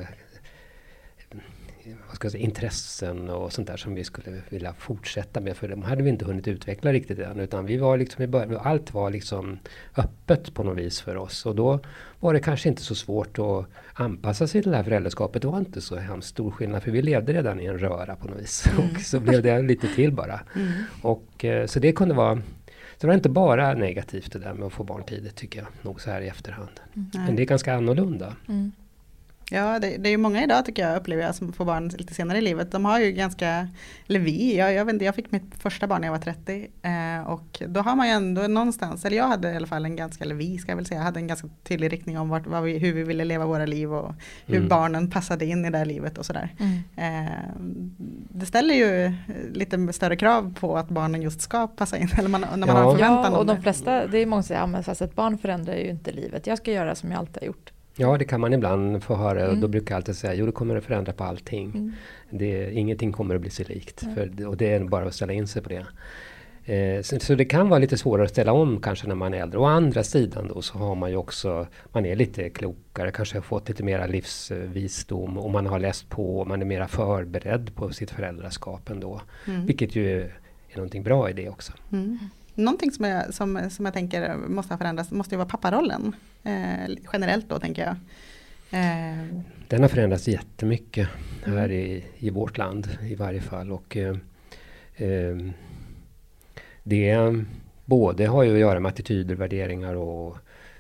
vad 2.07 2.17
ska 2.17 2.27
jag 2.27 2.33
säga, 2.33 2.45
intressen 2.45 3.31
och 3.31 3.53
sånt 3.53 3.69
där 3.69 3.77
som 3.77 3.95
vi 3.95 4.05
skulle 4.05 4.43
vilja 4.49 4.75
fortsätta 4.79 5.41
med. 5.41 5.57
För 5.57 5.69
de 5.69 5.83
hade 5.83 6.03
vi 6.03 6.11
inte 6.11 6.25
hunnit 6.25 6.49
utveckla 6.49 6.93
riktigt 6.93 7.19
än. 7.19 7.41
Utan 7.41 7.67
vi 7.67 7.77
var 7.77 7.99
liksom 7.99 8.25
i 8.25 8.27
början, 8.27 8.57
allt 8.63 8.95
var 8.95 9.11
liksom 9.11 9.59
öppet 9.97 10.55
på 10.55 10.63
något 10.63 10.79
vis 10.79 11.01
för 11.01 11.17
oss. 11.17 11.47
Och 11.47 11.55
då 11.57 11.81
var 12.21 12.33
det 12.33 12.41
kanske 12.41 12.69
inte 12.69 12.83
så 12.83 12.95
svårt 12.95 13.39
att 13.39 13.67
anpassa 13.95 14.47
sig 14.47 14.63
till 14.63 14.71
det 14.71 14.77
här 14.77 14.85
föräldraskapet. 14.85 15.43
Det 15.43 15.49
var 15.49 15.59
inte 15.59 15.81
så 15.81 15.97
hemskt 15.97 16.29
stor 16.29 16.51
skillnad. 16.51 16.83
För 16.83 16.91
vi 16.91 17.03
levde 17.03 17.33
redan 17.33 17.61
i 17.61 17.67
en 17.67 17.79
röra 17.79 18.17
på 18.17 18.29
något 18.29 18.41
vis. 18.41 18.67
Mm. 18.67 18.91
Och 18.95 19.01
så 19.01 19.21
blev 19.21 19.43
det 19.43 19.63
lite 19.63 19.89
till 19.89 20.13
bara. 20.13 20.41
Mm. 20.55 20.73
Och, 21.03 21.45
eh, 21.45 21.67
så 21.67 21.79
det 21.79 21.93
kunde 21.93 22.15
vara 22.15 22.43
så 22.97 23.07
det 23.07 23.07
var 23.07 23.15
inte 23.15 23.29
bara 23.29 23.75
negativt 23.75 24.33
det 24.33 24.39
där 24.39 24.55
med 24.55 24.67
att 24.67 24.73
få 24.73 24.85
barn 24.85 25.05
tidigt 25.05 25.37
tycker 25.37 25.59
jag. 25.59 25.69
Nog 25.83 26.01
så 26.01 26.11
här 26.11 26.21
i 26.21 26.29
efterhand. 26.29 26.81
Mm. 26.95 27.09
Men 27.13 27.37
det 27.37 27.43
är 27.43 27.47
ganska 27.47 27.75
annorlunda. 27.75 28.37
Mm. 28.49 28.73
Ja, 29.55 29.79
det, 29.79 29.97
det 29.97 30.09
är 30.09 30.11
ju 30.11 30.17
många 30.17 30.45
idag 30.45 30.65
tycker 30.65 30.89
jag 30.89 30.97
upplever 30.97 31.23
jag 31.23 31.35
som 31.35 31.53
får 31.53 31.65
barn 31.65 31.89
lite 31.89 32.15
senare 32.15 32.39
i 32.39 32.41
livet. 32.41 32.73
De 32.73 32.85
har 32.85 32.99
ju 32.99 33.13
ganska, 33.13 33.69
eller 34.09 34.21
vi, 34.21 34.57
jag, 34.57 34.73
jag, 34.73 34.85
vet 34.85 34.93
inte, 34.93 35.05
jag 35.05 35.15
fick 35.15 35.33
mitt 35.33 35.55
första 35.59 35.87
barn 35.87 36.01
när 36.01 36.09
jag 36.09 36.13
var 36.13 36.19
30 36.19 36.69
eh, 36.83 37.27
och 37.27 37.63
då 37.69 37.81
har 37.81 37.97
man 37.97 38.07
ju 38.07 38.13
ändå 38.13 38.43
någonstans, 38.43 39.05
eller 39.05 39.17
jag 39.17 39.29
hade 39.29 39.53
i 39.53 39.57
alla 39.57 39.67
fall 39.67 39.85
en 39.85 39.97
ganska, 39.97 40.25
eller 40.25 40.35
vi 40.35 40.59
ska 40.59 40.73
jag 40.73 40.77
väl 40.77 40.87
säga, 40.87 41.01
hade 41.01 41.21
en 41.21 41.27
ganska 41.27 41.49
tydlig 41.63 41.93
riktning 41.93 42.19
om 42.19 42.29
vart, 42.29 42.47
vi, 42.47 42.79
hur 42.79 42.93
vi 42.93 43.03
ville 43.03 43.25
leva 43.25 43.47
våra 43.47 43.67
liv 43.67 43.95
och 43.95 44.15
hur 44.47 44.57
mm. 44.57 44.69
barnen 44.69 45.11
passade 45.11 45.47
in 45.47 45.65
i 45.65 45.71
det 45.71 45.79
här 45.79 45.85
livet 45.85 46.19
och 46.19 46.27
sådär. 46.27 46.55
Mm. 46.59 47.27
Eh, 47.27 47.33
det 48.29 48.47
ställer 48.47 48.75
ju 48.75 49.13
lite 49.53 49.93
större 49.93 50.17
krav 50.17 50.55
på 50.61 50.77
att 50.77 50.89
barnen 50.89 51.23
just 51.23 51.41
ska 51.41 51.67
passa 51.67 51.99
in, 51.99 52.09
eller 52.19 52.29
man, 52.29 52.41
när 52.41 52.57
man 52.57 52.69
ja. 52.69 52.75
har 52.75 52.93
förväntan 52.93 53.33
ja, 53.33 53.39
och 53.39 53.47
de 53.47 53.63
flesta, 53.63 54.07
det 54.07 54.19
är 54.19 54.27
många 54.27 54.43
som 54.43 54.49
säger, 54.49 54.61
ja, 54.61 54.67
men 54.67 54.81
ett 54.81 55.15
barn 55.15 55.39
förändrar 55.39 55.75
ju 55.75 55.91
inte 55.91 56.13
livet, 56.13 56.47
jag 56.47 56.59
ska 56.59 56.73
göra 56.73 56.95
som 56.95 57.11
jag 57.11 57.19
alltid 57.19 57.43
har 57.43 57.47
gjort. 57.47 57.73
Ja, 57.97 58.19
det 58.19 58.25
kan 58.25 58.41
man 58.41 58.53
ibland 58.53 59.03
få 59.03 59.17
höra 59.17 59.41
mm. 59.41 59.51
och 59.51 59.59
då 59.59 59.69
brukar 59.69 59.95
jag 59.95 59.97
alltid 59.97 60.17
säga, 60.17 60.35
jo 60.35 60.47
det 60.47 60.53
kommer 60.53 60.77
att 60.77 60.85
förändra 60.85 61.13
på 61.13 61.25
allting. 61.25 61.71
Mm. 61.71 61.93
Det, 62.31 62.73
ingenting 62.73 63.13
kommer 63.13 63.35
att 63.35 63.41
bli 63.41 63.51
sig 63.51 63.67
likt 63.67 64.03
mm. 64.03 64.15
för, 64.15 64.47
och 64.47 64.57
det 64.57 64.73
är 64.73 64.85
bara 64.85 65.05
att 65.07 65.15
ställa 65.15 65.33
in 65.33 65.47
sig 65.47 65.63
på 65.63 65.69
det. 65.69 65.87
Eh, 66.65 67.03
så, 67.03 67.21
så, 67.21 67.35
det 67.35 67.45
kan 67.45 67.69
vara 67.69 67.79
lite 67.79 67.99
svårare 67.99 68.25
att 68.25 68.31
ställa 68.31 68.53
om 68.53 68.81
kanske 68.81 69.09
när 69.09 69.15
man 69.15 69.35
är 69.35 69.43
äldre. 69.43 69.59
Å 69.59 69.65
andra 69.65 70.03
sidan 70.03 70.49
då 70.49 70.63
så 70.63 70.79
har 70.79 70.95
man 70.95 71.11
ju 71.11 71.17
också, 71.17 71.67
man 71.93 72.07
är 72.07 72.17
lite 72.17 72.51
klokare, 72.51 73.11
kanske 73.11 73.37
har 73.37 73.43
fått 73.43 73.69
lite 73.69 73.83
mera 73.83 74.07
livsvisdom 74.07 75.39
och 75.39 75.51
man 75.51 75.67
har 75.67 75.79
läst 75.79 76.09
på 76.09 76.41
och 76.41 76.47
man 76.47 76.63
är 76.63 76.67
mera 76.67 76.89
förberedd 76.89 77.75
på 77.75 77.91
sitt 77.93 78.11
föräldraskap 78.11 78.91
ändå. 78.91 79.21
Mm. 79.47 79.67
Vilket 79.67 79.97
ju 79.97 80.21
är, 80.21 80.35
är 80.71 80.77
någonting 80.77 81.03
bra 81.03 81.31
i 81.31 81.33
det 81.33 81.49
också. 81.49 81.73
Någonting 82.55 82.91
som 82.91 83.05
jag, 83.05 83.35
som, 83.35 83.71
som 83.71 83.85
jag 83.85 83.95
tänker 83.95 84.37
måste 84.37 84.75
ha 84.75 84.79
förändrats 84.79 85.11
måste 85.11 85.35
ju 85.35 85.37
vara 85.37 85.49
papparollen. 85.49 86.17
Eh, 86.43 86.97
generellt 87.13 87.49
då 87.49 87.59
tänker 87.59 87.83
jag. 87.83 87.97
Eh. 88.81 89.27
Den 89.69 89.83
har 89.83 89.89
förändrats 89.89 90.29
jättemycket 90.29 91.09
här 91.45 91.71
i, 91.71 92.05
i 92.19 92.31
vårt 92.31 92.59
land 92.59 92.89
i 93.03 93.15
varje 93.15 93.41
fall. 93.41 93.73
Och, 93.73 93.97
eh, 93.97 94.17
eh, 94.97 95.37
det 96.83 97.35
både 97.85 98.27
har 98.27 98.43
ju 98.43 98.53
att 98.53 98.59
göra 98.59 98.81
med 98.81 98.89
attityder, 98.89 99.35
värderingar 99.35 99.95
och 99.95 100.39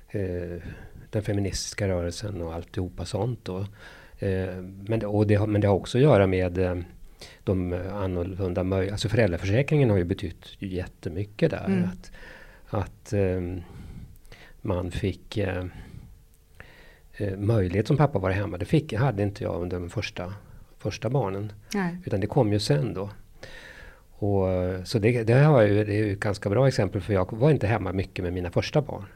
eh, 0.08 0.62
den 1.10 1.22
feministiska 1.22 1.88
rörelsen 1.88 2.42
och 2.42 2.54
alltihopa 2.54 3.04
sånt. 3.04 3.48
Och, 3.48 3.64
eh, 4.22 4.62
men, 4.62 5.04
och 5.04 5.26
det, 5.26 5.46
men 5.46 5.60
det 5.60 5.68
har 5.68 5.74
också 5.74 5.98
att 5.98 6.02
göra 6.02 6.26
med 6.26 6.58
eh, 6.58 6.76
de 7.44 7.72
annorlunda 7.92 8.64
möjligheterna. 8.64 8.94
Alltså 8.94 9.08
föräldraförsäkringen 9.08 9.90
har 9.90 9.96
ju 9.96 10.04
betytt 10.04 10.56
jättemycket 10.58 11.50
där. 11.50 11.64
Mm. 11.64 11.84
Att, 11.84 12.12
att 12.68 13.12
um, 13.12 13.62
man 14.60 14.90
fick 14.90 15.38
uh, 15.38 15.64
uh, 17.20 17.36
möjlighet 17.38 17.86
som 17.86 17.96
pappa 17.96 18.18
vara 18.18 18.32
hemma. 18.32 18.58
Det 18.58 18.64
fick, 18.64 18.92
hade 18.92 19.22
inte 19.22 19.44
jag 19.44 19.62
under 19.62 19.80
de 19.80 19.90
första, 19.90 20.34
första 20.78 21.10
barnen. 21.10 21.52
Nej. 21.74 21.96
Utan 22.04 22.20
det 22.20 22.26
kom 22.26 22.52
ju 22.52 22.58
sen 22.58 22.94
då. 22.94 23.10
Och, 24.24 24.48
så 24.84 24.98
det, 24.98 25.22
det, 25.22 25.32
har 25.32 25.62
ju, 25.62 25.84
det 25.84 25.94
är 25.94 26.04
ju 26.04 26.12
ett 26.12 26.20
ganska 26.20 26.50
bra 26.50 26.68
exempel 26.68 27.00
för 27.00 27.12
jag 27.12 27.32
var 27.32 27.50
inte 27.50 27.66
hemma 27.66 27.92
mycket 27.92 28.24
med 28.24 28.32
mina 28.32 28.50
första 28.50 28.82
barn. 28.82 29.06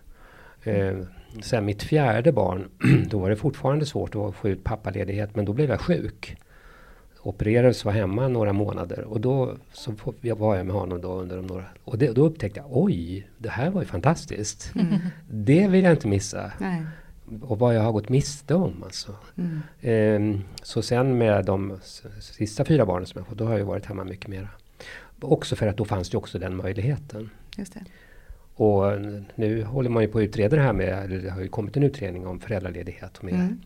Mm. 0.67 1.01
Eh, 1.01 1.07
sen 1.43 1.65
mitt 1.65 1.83
fjärde 1.83 2.33
barn, 2.33 2.69
då 3.11 3.19
var 3.19 3.31
det 3.31 3.37
fortfarande 3.37 3.87
svårt 3.87 4.15
att 4.15 4.35
få 4.35 4.49
ut 4.49 4.65
pappaledighet 4.65 5.37
men 5.37 5.45
då 5.45 5.53
blev 5.53 5.71
jag 5.71 5.81
sjuk 5.81 6.37
opererades 7.27 7.81
och 7.81 7.87
var 7.87 7.93
hemma 7.93 8.29
några 8.29 8.53
månader. 8.53 9.05
Och 9.05 9.21
då 9.21 9.57
så 9.73 9.95
var 10.23 10.57
jag 10.57 10.67
med 10.67 10.75
honom 10.75 11.01
då 11.01 11.13
under 11.13 11.37
de 11.37 11.47
några... 11.47 11.65
Och 11.85 11.99
det, 11.99 12.13
då 12.13 12.27
upptäckte 12.27 12.61
jag, 12.61 12.67
oj, 12.71 13.29
det 13.39 13.49
här 13.49 13.71
var 13.71 13.81
ju 13.81 13.87
fantastiskt. 13.87 14.73
Mm. 14.75 14.99
Det 15.31 15.69
vill 15.69 15.85
jag 15.85 15.93
inte 15.93 16.09
missa. 16.09 16.53
Nej. 16.59 16.83
Och 17.43 17.59
vad 17.59 17.75
jag 17.75 17.83
har 17.83 17.93
gått 17.93 18.09
miste 18.09 18.55
om 18.55 18.83
alltså. 18.85 19.17
Mm. 19.37 19.61
Ehm, 19.81 20.43
så 20.63 20.83
sen 20.83 21.19
med 21.19 21.45
de 21.45 21.79
sista 22.21 22.65
fyra 22.65 22.87
barnen 22.87 23.07
som 23.07 23.19
jag 23.19 23.27
fått, 23.27 23.39
då 23.39 23.45
har 23.45 23.59
jag 23.59 23.67
varit 23.67 23.87
hemma 23.87 24.05
mycket 24.05 24.29
mera. 24.29 24.49
Också 25.21 25.57
för 25.57 25.67
att 25.67 25.77
då 25.77 25.85
fanns 25.85 26.11
det 26.11 26.17
också 26.17 26.39
den 26.39 26.57
möjligheten. 26.57 27.31
Just 27.57 27.75
det. 27.75 27.85
Och 28.55 28.83
nu 29.35 29.65
håller 29.65 29.91
man 29.91 30.03
ju 30.03 30.09
på 30.09 30.19
att 30.19 30.23
utreda 30.23 30.57
det 30.57 30.63
här 30.63 30.73
med, 30.73 31.11
det 31.11 31.31
har 31.31 31.41
ju 31.41 31.49
kommit 31.49 31.77
en 31.77 31.83
utredning 31.83 32.27
om 32.27 32.41
föräldraledighet. 32.41 33.23
Med, 33.23 33.35
mm. 33.35 33.61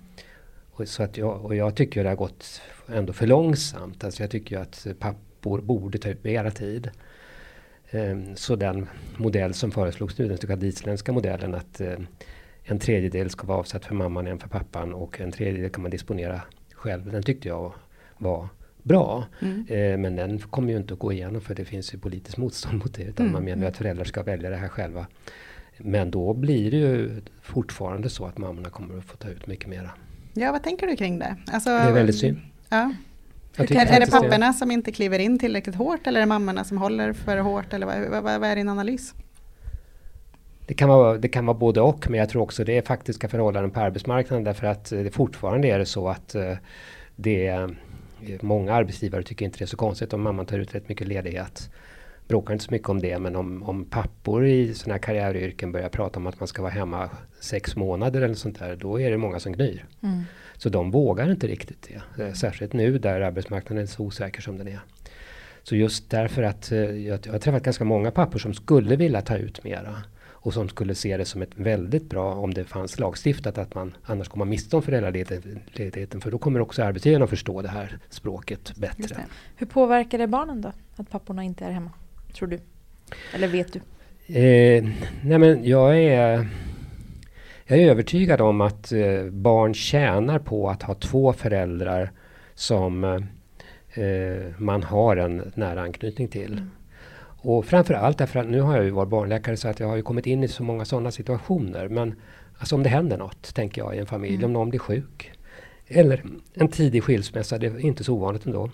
Och, 0.81 0.89
så 0.89 1.03
att 1.03 1.17
jag, 1.17 1.45
och 1.45 1.55
jag 1.55 1.75
tycker 1.75 2.03
det 2.03 2.09
har 2.09 2.17
gått 2.17 2.63
ändå 2.89 3.13
för 3.13 3.27
långsamt. 3.27 4.05
Alltså 4.05 4.23
jag 4.23 4.31
tycker 4.31 4.59
att 4.59 4.87
pappor 4.99 5.61
borde 5.61 5.99
ta 5.99 6.09
ut 6.09 6.25
mera 6.25 6.51
tid. 6.51 6.91
Ehm, 7.91 8.37
så 8.37 8.57
den 8.57 8.89
modell 9.17 9.55
som 9.55 9.71
föreslogs 9.71 10.19
nu, 10.19 10.29
den 10.29 10.39
så 10.39 10.47
kallade 10.47 10.67
isländska 10.67 11.13
modellen 11.13 11.55
att 11.55 11.81
eh, 11.81 11.99
en 12.63 12.79
tredjedel 12.79 13.31
ska 13.31 13.47
vara 13.47 13.59
avsatt 13.59 13.85
för 13.85 13.95
mamman, 13.95 14.27
en 14.27 14.39
för 14.39 14.49
pappan 14.49 14.95
och 14.95 15.21
en 15.21 15.33
tredjedel 15.33 15.71
kan 15.71 15.83
man 15.83 15.91
disponera 15.91 16.41
själv. 16.73 17.13
Den 17.13 17.23
tyckte 17.23 17.49
jag 17.49 17.75
var 18.19 18.49
bra. 18.83 19.25
Mm. 19.41 19.67
Ehm, 19.69 20.01
men 20.01 20.17
den 20.17 20.39
kommer 20.39 20.71
ju 20.73 20.77
inte 20.77 20.95
att 20.95 21.01
gå 21.01 21.13
igenom 21.13 21.41
för 21.41 21.55
det 21.55 21.65
finns 21.65 21.95
ju 21.95 21.99
politiskt 21.99 22.37
motstånd 22.37 22.79
mot 22.79 22.95
det. 22.95 23.03
Utan 23.03 23.27
mm. 23.27 23.33
man 23.33 23.45
menar 23.45 23.67
att 23.67 23.77
föräldrar 23.77 24.05
ska 24.05 24.23
välja 24.23 24.51
det 24.51 24.57
här 24.57 24.69
själva. 24.69 25.07
Men 25.79 26.11
då 26.11 26.35
blir 26.35 26.71
det 26.71 26.77
ju 26.77 27.21
fortfarande 27.43 28.09
så 28.11 28.27
att 28.27 28.39
mammorna 28.39 28.71
kommer 28.71 28.99
att 28.99 29.05
få 29.05 29.17
ta 29.17 29.29
ut 29.29 29.47
mycket 29.47 29.69
mera. 29.69 29.91
Ja, 30.33 30.53
vad 30.53 30.63
tänker 30.63 30.87
du 30.87 30.97
kring 30.97 31.19
det? 31.19 31.37
Alltså, 31.53 31.71
det 31.71 31.77
är 31.77 31.93
väldigt 31.93 32.19
synd. 32.19 32.41
Ja. 32.69 32.93
Är 33.57 34.01
det 34.01 34.11
papporna 34.11 34.53
som 34.53 34.71
inte 34.71 34.93
kliver 34.93 35.19
in 35.19 35.39
tillräckligt 35.39 35.77
hårt 35.77 36.07
eller 36.07 36.21
är 36.21 36.23
det 36.23 36.29
mammorna 36.29 36.65
som 36.65 36.79
håller 36.79 37.13
för 37.13 37.39
hårt? 37.39 37.73
Eller 37.73 37.87
vad, 37.87 38.23
vad, 38.23 38.41
vad 38.41 38.51
är 38.51 38.57
din 38.57 38.69
analys? 38.69 39.15
Det 40.67 40.75
kan, 40.75 40.89
vara, 40.89 41.19
det 41.19 41.29
kan 41.29 41.47
vara 41.47 41.59
både 41.59 41.81
och, 41.81 42.11
men 42.11 42.21
jag 42.21 42.29
tror 42.29 42.43
också 42.43 42.65
det 42.65 42.79
är 42.79 42.83
faktiska 42.83 43.29
förhållanden 43.29 43.71
på 43.71 43.81
arbetsmarknaden 43.81 44.45
därför 44.45 44.67
att 44.67 44.91
det 44.91 45.15
fortfarande 45.15 45.69
är 45.69 45.79
det 45.79 45.87
så 45.87 46.09
att 46.09 46.35
eh, 46.35 46.55
det 47.17 47.47
är, 47.47 47.77
många 48.41 48.75
arbetsgivare 48.75 49.23
tycker 49.23 49.45
inte 49.45 49.59
det 49.59 49.65
är 49.65 49.67
så 49.67 49.77
konstigt 49.77 50.13
om 50.13 50.23
mamman 50.23 50.47
tar 50.47 50.59
ut 50.59 50.75
rätt 50.75 50.89
mycket 50.89 51.09
ledighet. 51.09 51.71
Bråkar 52.31 52.53
inte 52.53 52.65
så 52.65 52.71
mycket 52.71 52.89
om 52.89 53.01
det, 53.01 53.19
men 53.19 53.37
om, 53.37 53.63
om 53.63 53.85
pappor 53.85 54.47
i 54.47 54.75
sådana 54.75 54.95
här 54.95 54.99
karriäryrken 54.99 55.73
börjar 55.73 55.89
prata 55.89 56.19
om 56.19 56.27
att 56.27 56.41
man 56.41 56.49
ska 56.49 56.63
vara 56.63 56.73
hemma 56.73 57.11
sex 57.41 57.77
månader 57.77 58.23
eller 58.23 58.35
sånt 58.35 58.59
där, 58.59 58.77
då 58.77 59.01
är 59.01 59.11
det 59.11 59.17
många 59.17 59.41
som 59.41 59.53
gnyr. 59.53 59.85
Mm. 60.03 60.23
Så 60.57 60.69
de 60.69 60.91
vågar 60.91 61.31
inte 61.31 61.47
riktigt 61.47 61.89
det. 61.89 62.25
Eh, 62.25 62.33
Särskilt 62.33 62.73
nu 62.73 62.99
där 62.99 63.21
arbetsmarknaden 63.21 63.83
är 63.83 63.87
så 63.87 64.03
osäker 64.03 64.43
som 64.43 64.59
den 64.59 64.69
är. 64.69 64.81
Så 65.63 65.77
just 65.77 66.11
därför 66.11 66.43
att 66.43 66.73
eh, 66.73 66.79
jag, 66.79 67.27
jag 67.27 67.33
har 67.33 67.39
träffat 67.39 67.63
ganska 67.63 67.85
många 67.85 68.11
pappor 68.11 68.39
som 68.39 68.55
skulle 68.55 68.97
vilja 68.97 69.23
ta 69.23 69.37
ut 69.37 69.65
mera. 69.65 69.97
Och 70.43 70.55
som 70.55 70.69
skulle 70.69 70.95
se 70.95 71.17
det 71.17 71.25
som 71.25 71.43
ett 71.43 71.55
väldigt 71.55 72.11
bra, 72.11 72.35
om 72.35 72.55
det 72.55 72.65
fanns 72.65 72.99
lagstiftat, 72.99 73.59
att 73.59 73.75
man 73.75 73.95
annars 74.05 74.29
går 74.29 74.39
man 74.39 74.49
miste 74.49 74.77
om 74.77 74.83
föräldraledigheten. 74.83 76.21
För 76.21 76.31
då 76.31 76.39
kommer 76.39 76.61
också 76.61 76.83
arbetsgivarna 76.83 77.25
att 77.25 77.31
förstå 77.31 77.63
det 77.63 77.69
här 77.69 77.99
språket 78.09 78.77
bättre. 78.77 79.15
det. 79.15 79.25
Hur 79.57 79.67
påverkar 79.67 80.19
det 80.19 80.27
barnen 80.27 80.61
då? 80.61 80.73
Att 80.97 81.11
papporna 81.11 81.45
inte 81.45 81.65
är 81.65 81.71
hemma? 81.71 81.91
Tror 82.35 82.49
du? 82.49 82.59
Eller 83.35 83.49
vet 83.49 83.73
du? 83.73 83.81
Eh, 84.39 84.85
nej 85.23 85.39
men 85.39 85.65
jag 85.65 85.99
är, 85.99 86.49
jag 87.67 87.79
är 87.79 87.91
övertygad 87.91 88.41
om 88.41 88.61
att 88.61 88.93
eh, 88.93 89.25
barn 89.25 89.75
tjänar 89.75 90.39
på 90.39 90.71
att 90.71 90.83
ha 90.83 90.95
två 90.95 91.33
föräldrar 91.33 92.11
som 92.55 93.05
eh, 93.05 94.43
man 94.59 94.83
har 94.83 95.17
en 95.17 95.53
nära 95.55 95.83
anknytning 95.83 96.29
till. 96.29 96.63
Och 97.43 97.65
framförallt 97.65 98.19
därför 98.19 98.41
att 98.41 98.49
nu 98.49 98.61
har 98.61 98.77
jag 98.77 98.85
ju 98.85 98.91
varit 98.91 99.09
barnläkare 99.09 99.57
så 99.57 99.69
att 99.69 99.81
jag 99.81 99.89
har 99.89 99.97
ju 99.97 100.03
kommit 100.03 100.27
in 100.27 100.45
i 100.45 100.49
så 100.49 100.63
många 100.63 100.85
sådana 100.85 101.11
situationer. 101.11 101.89
Men 101.89 102.15
alltså 102.59 102.75
om 102.75 102.83
det 102.83 102.89
händer 102.89 103.19
något, 103.19 103.55
tänker 103.55 103.83
jag, 103.83 103.97
i 103.97 103.99
en 103.99 104.07
familj, 104.07 104.45
om 104.45 104.53
någon 104.53 104.71
blir 104.71 104.81
sjuk. 104.81 105.33
Eller 105.87 106.25
en 106.55 106.69
tidig 106.69 107.03
skilsmässa, 107.03 107.59
det 107.59 107.67
är 107.67 107.79
inte 107.79 108.05
så 108.05 108.15
ovanligt 108.15 108.47
ändå. 108.47 108.71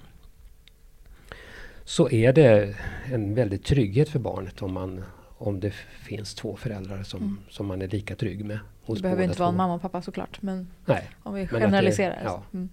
Så 1.89 2.11
är 2.11 2.33
det 2.33 2.75
en 3.13 3.35
väldig 3.35 3.65
trygghet 3.65 4.09
för 4.09 4.19
barnet 4.19 4.63
om, 4.63 4.73
man, 4.73 5.05
om 5.39 5.61
det 5.61 5.71
finns 6.03 6.35
två 6.35 6.57
föräldrar 6.57 7.03
som, 7.03 7.39
som 7.51 7.67
man 7.67 7.83
är 7.83 7.89
lika 7.89 8.15
trygg 8.17 8.45
med. 8.45 8.59
Hos 8.85 8.99
Det 8.99 9.03
behöver 9.03 9.23
inte 9.25 9.39
vara 9.39 9.49
en 9.49 9.55
två. 9.55 9.59
mamma 9.59 9.75
och 9.75 9.83
pappa 9.83 10.03
såklart. 10.03 10.43
Men 10.43 10.69
Nej, 10.87 11.11
om 11.23 11.35
vi 11.35 11.43
att 11.45 11.51
det- 11.51 11.61
generaliserar. 11.61 12.21
ja. 12.25 12.43
Mm. 12.55 12.69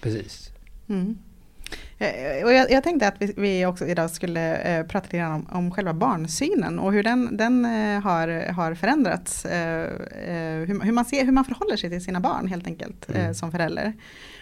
precis. 0.00 0.50
Mm. 0.88 1.18
Eh, 1.98 2.44
Och 2.44 2.52
jag, 2.52 2.70
jag 2.70 2.82
tänkte 2.84 3.08
att 3.08 3.14
vi, 3.18 3.34
vi 3.36 3.66
också 3.66 3.86
idag 3.86 4.10
skulle 4.10 4.56
eh, 4.56 4.86
prata 4.86 5.04
lite 5.06 5.16
grann 5.18 5.32
om, 5.32 5.46
om 5.56 5.70
själva 5.70 5.92
barnsynen 5.94 6.78
och 6.78 6.92
hur 6.92 7.02
den, 7.02 7.36
den 7.36 7.64
eh, 7.64 8.00
har, 8.02 8.52
har 8.52 8.74
förändrats. 8.74 9.44
Eh, 9.44 9.80
eh, 9.80 10.66
hur, 10.66 10.80
hur, 10.84 10.92
man 10.92 11.04
ser, 11.04 11.24
hur 11.24 11.32
man 11.32 11.44
förhåller 11.44 11.76
sig 11.76 11.90
till 11.90 12.04
sina 12.04 12.20
barn 12.20 12.46
helt 12.48 12.66
enkelt 12.66 13.10
eh, 13.10 13.20
Mm. 13.20 13.34
som 13.34 13.52
förälder. 13.52 13.92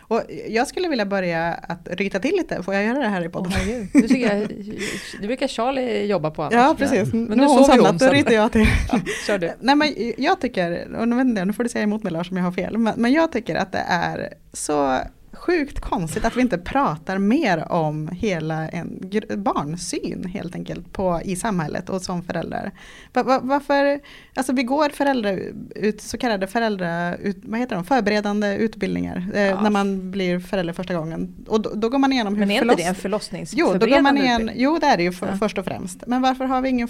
Och 0.09 0.23
jag 0.49 0.67
skulle 0.67 0.89
vilja 0.89 1.07
börja 1.07 1.53
att 1.53 1.89
ryta 1.91 2.19
till 2.19 2.37
lite, 2.37 2.63
får 2.63 2.75
jag 2.75 2.85
göra 2.85 2.99
det 2.99 3.09
här 3.09 3.25
i 3.25 3.29
podden? 3.29 3.53
herregud. 3.53 3.89
Du 3.93 4.19
jag, 4.19 5.27
brukar 5.27 5.49
Charlie 5.49 6.07
jobba 6.07 6.31
på 6.31 6.43
annars. 6.43 6.55
Ja 6.55 6.75
precis, 6.79 7.13
Men 7.13 7.25
nu 7.25 7.37
nu 7.37 7.43
har 7.43 7.55
hon 7.55 7.65
somnat, 7.65 7.99
då 7.99 8.07
ryter 8.07 8.35
jag 8.35 8.53
till. 8.53 8.67
Ja, 8.93 9.01
kör 9.27 9.39
du. 9.39 9.53
Nej 9.61 9.77
men 9.77 9.95
jag 10.19 10.41
tycker, 10.41 10.95
och 10.97 11.09
nu, 11.09 11.17
vet 11.17 11.27
inte, 11.27 11.41
jag, 11.41 11.47
nu 11.47 11.53
får 11.53 11.63
du 11.63 11.69
säga 11.69 11.83
emot 11.83 12.03
mig 12.03 12.13
Lars 12.13 12.31
om 12.31 12.37
jag 12.37 12.45
har 12.45 12.53
fel, 12.53 12.79
men, 12.79 12.95
men 12.97 13.13
jag 13.13 13.33
tycker 13.33 13.55
att 13.55 13.73
det 13.73 13.85
är 13.89 14.35
så 14.53 14.99
sjukt 15.33 15.81
konstigt 15.81 16.25
att 16.25 16.37
vi 16.37 16.41
inte 16.41 16.59
pratar 16.59 17.19
mer 17.19 17.73
om 17.73 18.09
hela 18.09 18.69
en 18.69 19.11
barnsyn 19.37 20.25
helt 20.25 20.55
enkelt 20.55 20.93
på, 20.93 21.21
i 21.25 21.37
samhället 21.37 21.89
och 21.91 22.03
som 22.03 22.23
föräldrar. 22.23 22.73
Va, 23.13 23.23
va, 23.23 23.41
varför, 23.43 24.01
alltså 24.35 24.53
vi 24.53 24.63
går 24.63 24.89
föräldra, 24.89 25.31
ut, 25.75 26.01
så 26.01 26.19
kallade 26.19 26.47
föräldra, 26.47 27.17
ut, 27.17 27.37
vad 27.43 27.61
heter 27.61 27.75
de, 27.77 27.85
förberedande 27.85 28.57
utbildningar 28.57 29.27
eh, 29.35 29.43
Ja. 29.43 29.61
när 29.63 29.71
man 29.71 30.11
blir 30.11 30.39
förälder 30.41 30.73
första 30.73 30.95
gången. 30.95 31.35
Och 31.49 31.61
då, 31.61 31.71
då 31.75 31.89
går 31.89 31.99
man 31.99 32.13
igenom 32.13 32.35
hur 32.35 32.41
Men 32.47 32.51
är 32.51 32.63
inte 32.63 32.75
det 32.75 32.83
en 32.83 32.95
förloss- 32.95 33.01
förlossnings... 33.03 33.53
Jo, 33.57 33.75
då 33.81 33.87
går 33.87 34.01
man 34.01 34.19
igen, 34.19 34.51
jo 34.55 34.79
det 34.81 34.87
är 34.87 34.97
det 34.97 35.03
ju 35.03 35.13
för, 35.13 35.27
Ja. 35.27 35.37
först 35.39 35.59
och 35.59 35.65
främst. 35.65 36.07
Men 36.07 36.23
varför 36.23 36.45
har 36.45 36.61
vi 36.61 36.69
ingen 36.69 36.89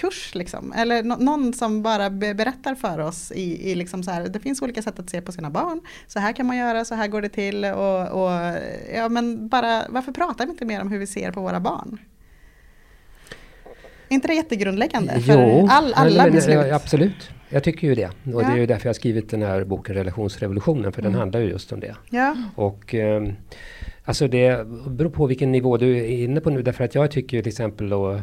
föräldrakurs 0.00 0.34
liksom? 0.34 0.72
Eller 0.72 1.02
nå- 1.02 1.16
någon 1.16 1.52
som 1.52 1.82
bara 1.82 2.10
be 2.10 2.34
berättar 2.34 2.74
för 2.74 2.98
oss 2.98 3.32
i, 3.32 3.70
i 3.70 3.74
liksom 3.74 4.02
så 4.02 4.10
här, 4.10 4.28
det 4.28 4.40
finns 4.40 4.62
olika 4.62 4.82
sätt 4.82 4.98
att 4.98 5.10
se 5.10 5.20
på 5.20 5.32
sina 5.32 5.50
barn. 5.50 5.80
Så 6.06 6.18
här 6.20 6.32
kan 6.32 6.46
man 6.46 6.56
göra, 6.56 6.84
så 6.84 6.94
här 6.94 7.08
går 7.08 7.22
det 7.22 7.28
till 7.28 7.64
och, 7.64 8.08
och 8.24 8.30
ja 8.94 9.08
men 9.08 9.48
bara, 9.48 9.82
varför 9.88 10.12
pratar 10.12 10.46
vi 10.46 10.50
inte 10.52 10.64
mer 10.64 10.80
om 10.80 10.90
hur 10.90 10.98
vi 10.98 11.06
ser 11.06 11.30
på 11.32 11.40
våra 11.40 11.60
barn? 11.60 11.98
Är 14.08 14.14
inte 14.14 14.28
det 14.28 14.34
jättegrundläggande 14.34 15.20
för 15.20 15.66
all, 15.70 15.92
alla 15.94 16.30
beslut? 16.30 16.54
ja, 16.68 16.74
absolut. 16.74 17.30
Jag 17.48 17.64
tycker 17.64 17.88
ju 17.88 17.94
det. 17.94 18.06
Och 18.06 18.42
det 18.42 18.48
Ja. 18.48 18.52
är 18.52 18.56
ju 18.56 18.66
därför 18.66 18.86
jag 18.86 18.88
har 18.88 18.94
skrivit 18.94 19.30
den 19.30 19.42
här 19.42 19.64
boken 19.64 19.94
Relationsrevolutionen, 19.94 20.92
för 20.92 21.02
den 21.02 21.10
Mm. 21.10 21.18
handlar 21.20 21.40
ju 21.40 21.46
just 21.48 21.72
om 21.72 21.80
det. 21.80 21.96
Ja, 22.10 22.36
Och 22.56 22.94
eh, 22.94 23.22
alltså 24.04 24.28
det 24.28 24.66
beror 24.88 25.10
på 25.10 25.26
vilken 25.26 25.52
nivå 25.52 25.76
du 25.76 25.96
är 25.98 26.04
inne 26.24 26.40
på 26.40 26.50
nu. 26.50 26.62
Därför 26.62 26.84
att 26.84 26.94
jag 26.94 27.10
tycker 27.10 27.42
till 27.42 27.48
exempel 27.50 27.88
då 27.88 28.20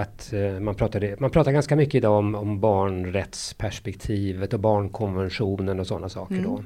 att 0.00 0.32
eh, 0.32 0.60
man, 0.60 0.74
pratar, 0.74 1.16
man 1.20 1.30
pratar 1.30 1.52
ganska 1.52 1.76
mycket 1.76 1.94
idag 1.94 2.18
om, 2.18 2.34
om 2.34 2.60
barnrättsperspektivet 2.60 4.54
och 4.54 4.60
barnkonventionen 4.60 5.80
och 5.80 5.86
sådana 5.86 6.08
saker 6.08 6.34
Mm. 6.34 6.44
då. 6.46 6.62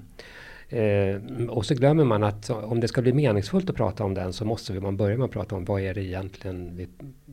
Eh, 0.76 1.16
och 1.48 1.66
så 1.66 1.74
glömmer 1.74 2.04
man 2.04 2.22
att 2.22 2.50
om 2.50 2.80
det 2.80 2.88
ska 2.88 3.02
bli 3.02 3.12
meningsfullt 3.12 3.70
att 3.70 3.76
prata 3.76 4.04
om 4.04 4.14
den 4.14 4.32
så 4.32 4.44
måste 4.44 4.72
man 4.72 4.96
börja 4.96 5.16
med 5.16 5.24
att 5.24 5.30
prata 5.30 5.54
om 5.56 5.64
vad 5.64 5.80
är 5.80 5.94
det 5.94 6.04
egentligen, 6.04 6.76
vi, 6.76 6.88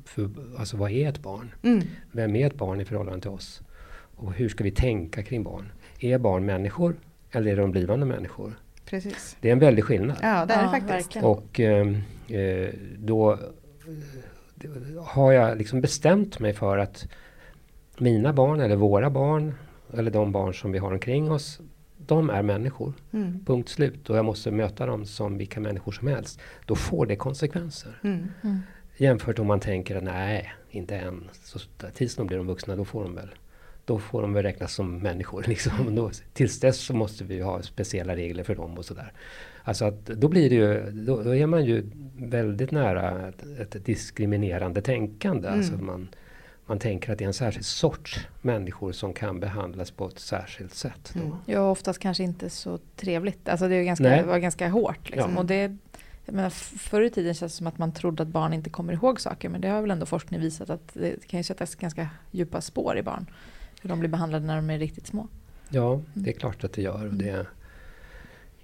för, 0.06 0.30
alltså 0.58 0.78
vad 0.78 0.92
är 0.92 1.10
ett 1.10 1.20
barn? 1.20 1.56
mm, 1.64 1.82
Vem 2.12 2.36
är 2.36 2.48
ett 2.48 2.56
barn 2.56 2.82
i 2.82 2.86
förhållande 2.86 3.22
till 3.22 3.30
oss? 3.30 3.62
Och 4.16 4.34
hur 4.34 4.50
ska 4.50 4.64
vi 4.64 4.72
tänka 4.72 5.24
kring 5.24 5.44
barn? 5.44 5.72
Är 6.00 6.18
barn 6.18 6.46
människor 6.46 6.96
eller 7.32 7.52
är 7.52 7.58
de 7.58 7.72
blivande 7.72 8.06
människor? 8.06 8.54
precis. 8.86 9.38
Det 9.42 9.48
är 9.50 9.54
en 9.54 9.60
väldig 9.60 9.84
skillnad. 9.84 10.18
Ja, 10.22 10.46
det 10.46 10.54
är 10.54 10.58
det 10.58 10.64
Ja, 10.64 10.70
faktiskt. 10.72 10.92
verkligen. 11.16 11.26
Och 11.28 11.60
ehm, 11.60 11.96
eh, 12.28 12.70
då 12.98 13.38
har 15.06 15.32
jag 15.32 15.58
liksom 15.58 15.82
bestämt 15.82 16.40
mig 16.40 16.54
för 16.54 16.78
att 16.78 17.08
mina 17.98 18.34
barn 18.34 18.60
eller 18.60 18.76
våra 18.76 19.10
barn 19.10 19.54
eller 19.94 20.12
de 20.12 20.32
barn 20.32 20.54
som 20.54 20.72
vi 20.72 20.80
har 20.80 20.92
omkring 20.92 21.32
oss, 21.32 21.60
de 21.98 22.30
är 22.30 22.42
människor. 22.42 22.94
Mm, 23.12 23.46
Punkt 23.46 23.70
slut. 23.70 24.10
Och 24.10 24.18
jag 24.18 24.26
måste 24.26 24.52
möta 24.52 24.86
dem 24.86 25.06
som 25.06 25.38
vilka 25.38 25.60
människor 25.60 25.92
som 25.92 26.08
helst. 26.08 26.40
Då 26.66 26.76
får 26.76 27.06
det 27.06 27.16
konsekvenser. 27.16 28.00
mm, 28.04 28.28
Mm. 28.44 28.60
Jämfört 28.98 29.40
om 29.40 29.48
man 29.48 29.60
tänker 29.60 29.96
att 29.96 30.04
nej, 30.04 30.54
inte 30.70 30.96
än. 30.98 31.30
Så 31.44 31.60
tills 31.94 32.16
de 32.16 32.28
blir 32.28 32.38
de 32.38 32.48
vuxna, 32.48 32.76
då 32.76 32.86
får 32.86 33.04
de 33.04 33.16
väl 33.16 33.30
då 33.86 34.00
får 34.00 34.22
de 34.22 34.34
väl 34.34 34.44
räknas 34.44 34.74
som 34.74 35.00
människor. 35.00 35.44
Liksom. 35.48 35.96
Då, 35.96 36.12
tills 36.34 36.60
dess 36.60 36.78
så 36.78 36.94
måste 36.94 37.24
vi 37.24 37.42
ha 37.42 37.62
speciella 37.62 38.16
regler 38.16 38.44
för 38.44 38.56
dem 38.56 38.78
och 38.78 38.86
sådär. 38.86 39.12
Alltså 39.70 39.86
att 39.86 40.06
då 40.06 40.28
blir 40.28 40.50
det 40.50 40.56
ju, 40.56 40.92
då, 40.92 41.24
då 41.24 41.36
är 41.36 41.46
man 41.46 41.66
ju 41.66 41.90
väldigt 42.18 42.72
nära 42.72 43.28
ett, 43.28 43.76
ett 43.76 43.86
diskriminerande 43.86 44.82
tänkande. 44.82 45.48
Mm. 45.48 45.60
Alltså 45.60 45.74
man, 45.74 46.08
man 46.66 46.80
tänker 46.80 47.12
att 47.12 47.18
det 47.18 47.24
är 47.24 47.28
en 47.28 47.34
särskild 47.34 47.66
sorts 47.66 48.28
människor 48.42 48.92
som 48.92 49.14
kan 49.14 49.40
behandlas 49.40 49.92
på 49.92 50.08
ett 50.08 50.20
särskilt 50.20 50.74
sätt. 50.74 51.12
Då. 51.14 51.20
Mm. 51.20 51.36
Ja, 51.46 51.72
oftast 51.72 52.00
kanske 52.00 52.24
inte 52.24 52.50
så 52.50 52.80
trevligt. 52.96 53.50
Alltså 53.50 53.68
det 53.68 53.76
är 53.76 53.84
ganska, 53.84 54.04
Nej. 54.04 54.24
var 54.24 54.38
ganska 54.38 54.70
hårt. 54.70 55.10
Liksom. 55.10 55.34
Ja. 55.34 55.40
Och 55.40 55.46
det, 55.46 55.78
jag 56.26 56.36
menar, 56.36 56.50
förr 56.50 57.02
i 57.02 57.10
tiden 57.10 57.34
känns 57.34 57.52
det 57.52 57.58
som 57.58 57.68
att 57.68 57.78
man 57.78 57.92
trodde 57.92 58.24
att 58.24 58.30
barn 58.30 58.54
inte 58.54 58.70
kommer 58.70 58.94
ihåg 58.94 59.22
saker. 59.22 59.50
Men 59.50 59.62
det 59.62 59.68
har 59.68 59.82
väl 59.82 59.92
ändå 59.92 60.06
forskning 60.06 60.42
visat 60.42 60.70
att 60.70 60.94
det 60.94 61.28
kan 61.28 61.40
ju 61.40 61.44
sättas 61.44 61.76
ganska 61.76 62.10
djupa 62.32 62.62
spår 62.62 62.98
i 62.98 63.04
barn. 63.04 63.26
Hur 63.82 63.90
de 63.90 64.00
blir 64.00 64.10
behandlade 64.10 64.46
när 64.46 64.56
de 64.56 64.70
är 64.70 64.80
riktigt 64.80 65.08
små. 65.08 65.28
Ja, 65.70 66.02
det 66.14 66.30
är 66.30 66.40
klart 66.40 66.64
att 66.64 66.74
det 66.74 66.82
gör. 66.82 67.08
Och 67.08 67.14
det, 67.14 67.46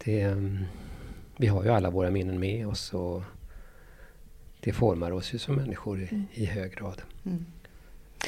det, 0.03 0.21
mm, 0.21 0.65
vi 1.37 1.47
har 1.47 1.63
ju 1.63 1.69
alla 1.69 1.89
våra 1.89 2.11
minnen 2.11 2.39
med 2.39 2.67
oss 2.67 2.93
och 2.93 3.23
det 4.59 4.73
formar 4.73 5.11
oss 5.11 5.33
ju 5.33 5.37
som 5.37 5.55
människor 5.55 6.01
i, 6.01 6.23
i 6.33 6.45
hög 6.45 6.75
grad. 6.75 7.01
Mm. 7.25 7.45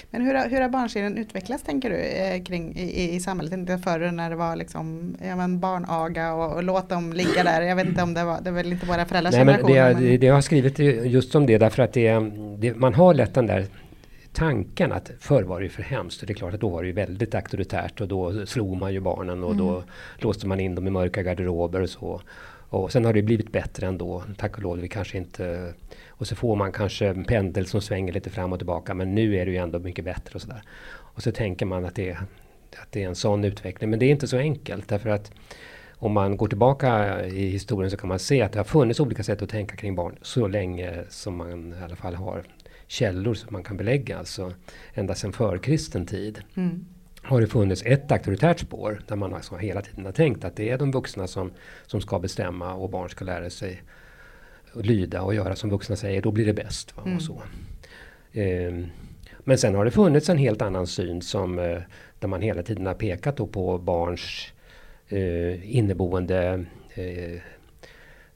Men 0.10 0.22
hur 0.22 0.50
hur 0.50 0.62
har 0.62 0.70
barnsynen 0.70 1.17
utvecklats 1.17 1.63
tänker 1.63 1.89
du 1.89 1.96
eh, 1.96 2.43
kring, 2.43 2.76
i, 2.76 3.15
i 3.15 3.20
samhället? 3.20 3.54
Inte 3.54 3.78
förr 3.78 4.12
när 4.12 4.30
det 4.30 4.36
var 4.36 4.56
liksom, 4.56 5.15
ja, 5.24 5.36
men 5.36 5.60
barnaga 5.60 6.34
och, 6.34 6.56
och 6.56 6.63
låt 6.63 6.89
dem 6.89 7.13
ligga 7.13 7.43
där. 7.43 7.62
Jag 7.62 7.76
vet 7.76 7.88
inte 7.88 8.04
om 8.04 8.13
det 8.13 8.24
var, 8.24 8.41
det 8.41 8.52
var 8.52 8.58
väl 8.58 8.72
inte 8.72 8.86
våra 8.86 9.06
föräldrars 9.06 9.34
Nej, 9.34 9.46
men 9.46 9.65
det, 9.65 9.74
men- 9.74 10.04
det, 10.04 10.17
det 10.17 10.26
jag 10.26 10.34
har 10.34 10.41
skrivit 10.41 10.80
just 11.06 11.36
om 11.36 11.46
det 11.46 11.58
därför 11.58 11.84
att 11.84 11.93
det, 11.93 12.20
det, 12.58 12.76
man 12.76 12.93
har 12.93 13.13
lätt 13.13 13.34
den 13.34 13.48
där 13.48 13.65
tanken 14.34 14.91
att 14.91 15.12
förr 15.20 15.43
var 15.43 15.60
det 15.60 15.63
ju 15.63 15.70
för 15.70 15.84
hemskt. 15.84 16.22
Och 16.22 16.28
det 16.28 16.34
är 16.34 16.36
klart 16.36 16.54
att 16.54 16.62
då 16.62 16.70
var 16.70 16.82
det 16.82 16.88
ju 16.88 16.93
väldigt 16.93 17.36
auktoritärt 17.36 18.02
och 18.02 18.08
då 18.08 18.46
slog 18.46 18.78
man 18.78 18.93
ju 18.93 19.00
barnen 19.00 19.43
och 19.43 19.56
då 19.56 19.84
låste 20.17 20.48
man 20.48 20.60
in 20.60 20.76
dem 20.76 20.88
i 20.88 20.89
mörka 20.89 21.24
garderober 21.24 21.82
och 21.82 21.89
så. 21.89 22.22
Och 22.70 22.92
sen 22.92 23.06
har 23.06 23.14
det 23.14 23.22
blivit 23.22 23.52
bättre 23.52 23.88
ändå, 23.88 24.24
tack 24.38 24.58
och 24.58 24.64
lov. 24.64 24.78
Vi 24.80 24.88
kanske 24.88 25.18
inte... 25.18 25.74
Och 26.08 26.28
så 26.28 26.36
får 26.36 26.56
man 26.56 26.72
kanske 26.72 27.08
en 27.08 27.24
pendel 27.24 27.68
som 27.68 27.82
svänger 27.82 28.14
lite 28.14 28.30
fram 28.30 28.54
och 28.54 28.60
tillbaka. 28.60 28.94
Men 28.94 29.16
nu 29.16 29.38
är 29.38 29.46
det 29.46 29.52
ju 29.52 29.58
ändå 29.58 29.80
mycket 29.80 30.06
bättre 30.06 30.36
och 30.36 30.42
sådär. 30.42 30.62
Och 30.90 31.24
så 31.24 31.32
tänker 31.32 31.66
man 31.66 31.86
att 31.86 31.96
det, 31.96 32.12
att 32.82 32.92
det 32.92 33.04
är 33.04 33.08
en 33.08 33.16
sån 33.16 33.44
utveckling. 33.44 33.90
Men 33.90 34.00
det 34.00 34.06
är 34.06 34.12
inte 34.12 34.28
så 34.28 34.38
enkelt. 34.38 34.88
Därför 34.88 35.10
att 35.10 35.32
om 35.96 36.12
man 36.12 36.38
går 36.38 36.48
tillbaka 36.48 37.26
i 37.26 37.50
historien 37.50 37.92
så 37.92 37.98
kan 37.98 38.10
man 38.10 38.20
se 38.20 38.42
att 38.42 38.52
det 38.52 38.60
har 38.60 38.64
funnits 38.64 39.00
olika 39.00 39.24
sätt 39.24 39.42
att 39.42 39.50
tänka 39.50 39.76
kring 39.76 39.96
barn 39.96 40.18
så 40.22 40.48
länge 40.48 41.04
som 41.10 41.36
man 41.38 41.74
i 41.74 41.84
alla 41.84 41.96
fall 41.96 42.16
har 42.16 42.44
källor 42.88 43.34
som 43.34 43.54
man 43.54 43.64
kan 43.64 43.78
belägga. 43.78 44.18
Alltså 44.18 44.54
ända 44.94 45.16
sedan 45.16 45.34
förkristen 45.34 46.06
tid 46.06 46.42
Mm 46.56 46.86
har 47.28 47.42
det 47.42 47.48
funnits 47.48 47.84
ett 47.86 48.12
auktoritärt 48.12 48.60
spår 48.60 49.02
där 49.08 49.16
man 49.16 49.34
alltså 49.34 49.56
hela 49.56 49.82
tiden 49.82 50.06
har 50.06 50.12
tänkt 50.12 50.46
att 50.46 50.56
det 50.56 50.70
är 50.70 50.78
de 50.78 50.92
vuxna 50.92 51.28
som, 51.28 51.52
som 51.86 52.02
ska 52.02 52.20
bestämma 52.20 52.74
och 52.74 52.90
barn 52.90 53.10
ska 53.10 53.26
lära 53.26 53.50
sig 53.50 53.82
och 54.74 54.86
lyda 54.86 55.22
och 55.22 55.36
göra 55.36 55.56
som 55.56 55.70
vuxna 55.70 55.96
säger, 55.96 56.22
då 56.22 56.32
blir 56.32 56.46
det 56.46 56.54
bäst. 56.54 56.98
Va? 56.98 57.04
Och 57.16 57.22
så. 57.22 57.42
Eh, 58.40 58.74
men 59.40 59.58
sen 59.58 59.76
har 59.76 59.86
det 59.86 59.92
funnits 59.92 60.30
en 60.30 60.38
helt 60.38 60.62
annan 60.62 60.88
syn 60.88 61.22
som 61.22 61.60
eh, 61.60 61.82
där 62.20 62.28
man 62.28 62.42
hela 62.42 62.63
tiden 62.63 62.86
har 62.86 62.94
pekat 62.94 63.52
på 63.52 63.78
barns 63.78 64.48
eh, 65.08 65.76
inneboende 65.78 66.66
eh, 66.94 67.42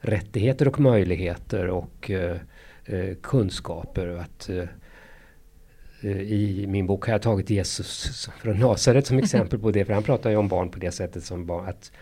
rättigheter 0.00 0.68
och 0.68 0.80
möjligheter 0.80 1.68
och 1.68 2.10
eh, 2.10 3.14
kunskaper. 3.22 4.08
Att, 4.08 4.48
eh, 4.48 4.58
eh, 4.58 4.68
I 6.04 6.66
min 6.68 6.86
bok 6.86 7.06
har 7.06 7.12
jag 7.12 7.22
tagit 7.22 7.50
Jesus 7.50 8.28
från 8.40 8.58
Nasaret 8.58 9.06
som 9.06 9.18
exempel 9.22 9.58
på 9.58 9.70
det, 9.70 9.84
för 9.84 9.94
han 9.94 10.02
pratar 10.02 10.30
ju 10.30 10.36
om 10.36 10.48
barn 10.48 10.68
på 10.68 10.78
det 10.78 10.92
sättet 10.92 11.24
som 11.24 11.46
barn, 11.46 11.68
att 11.68 11.92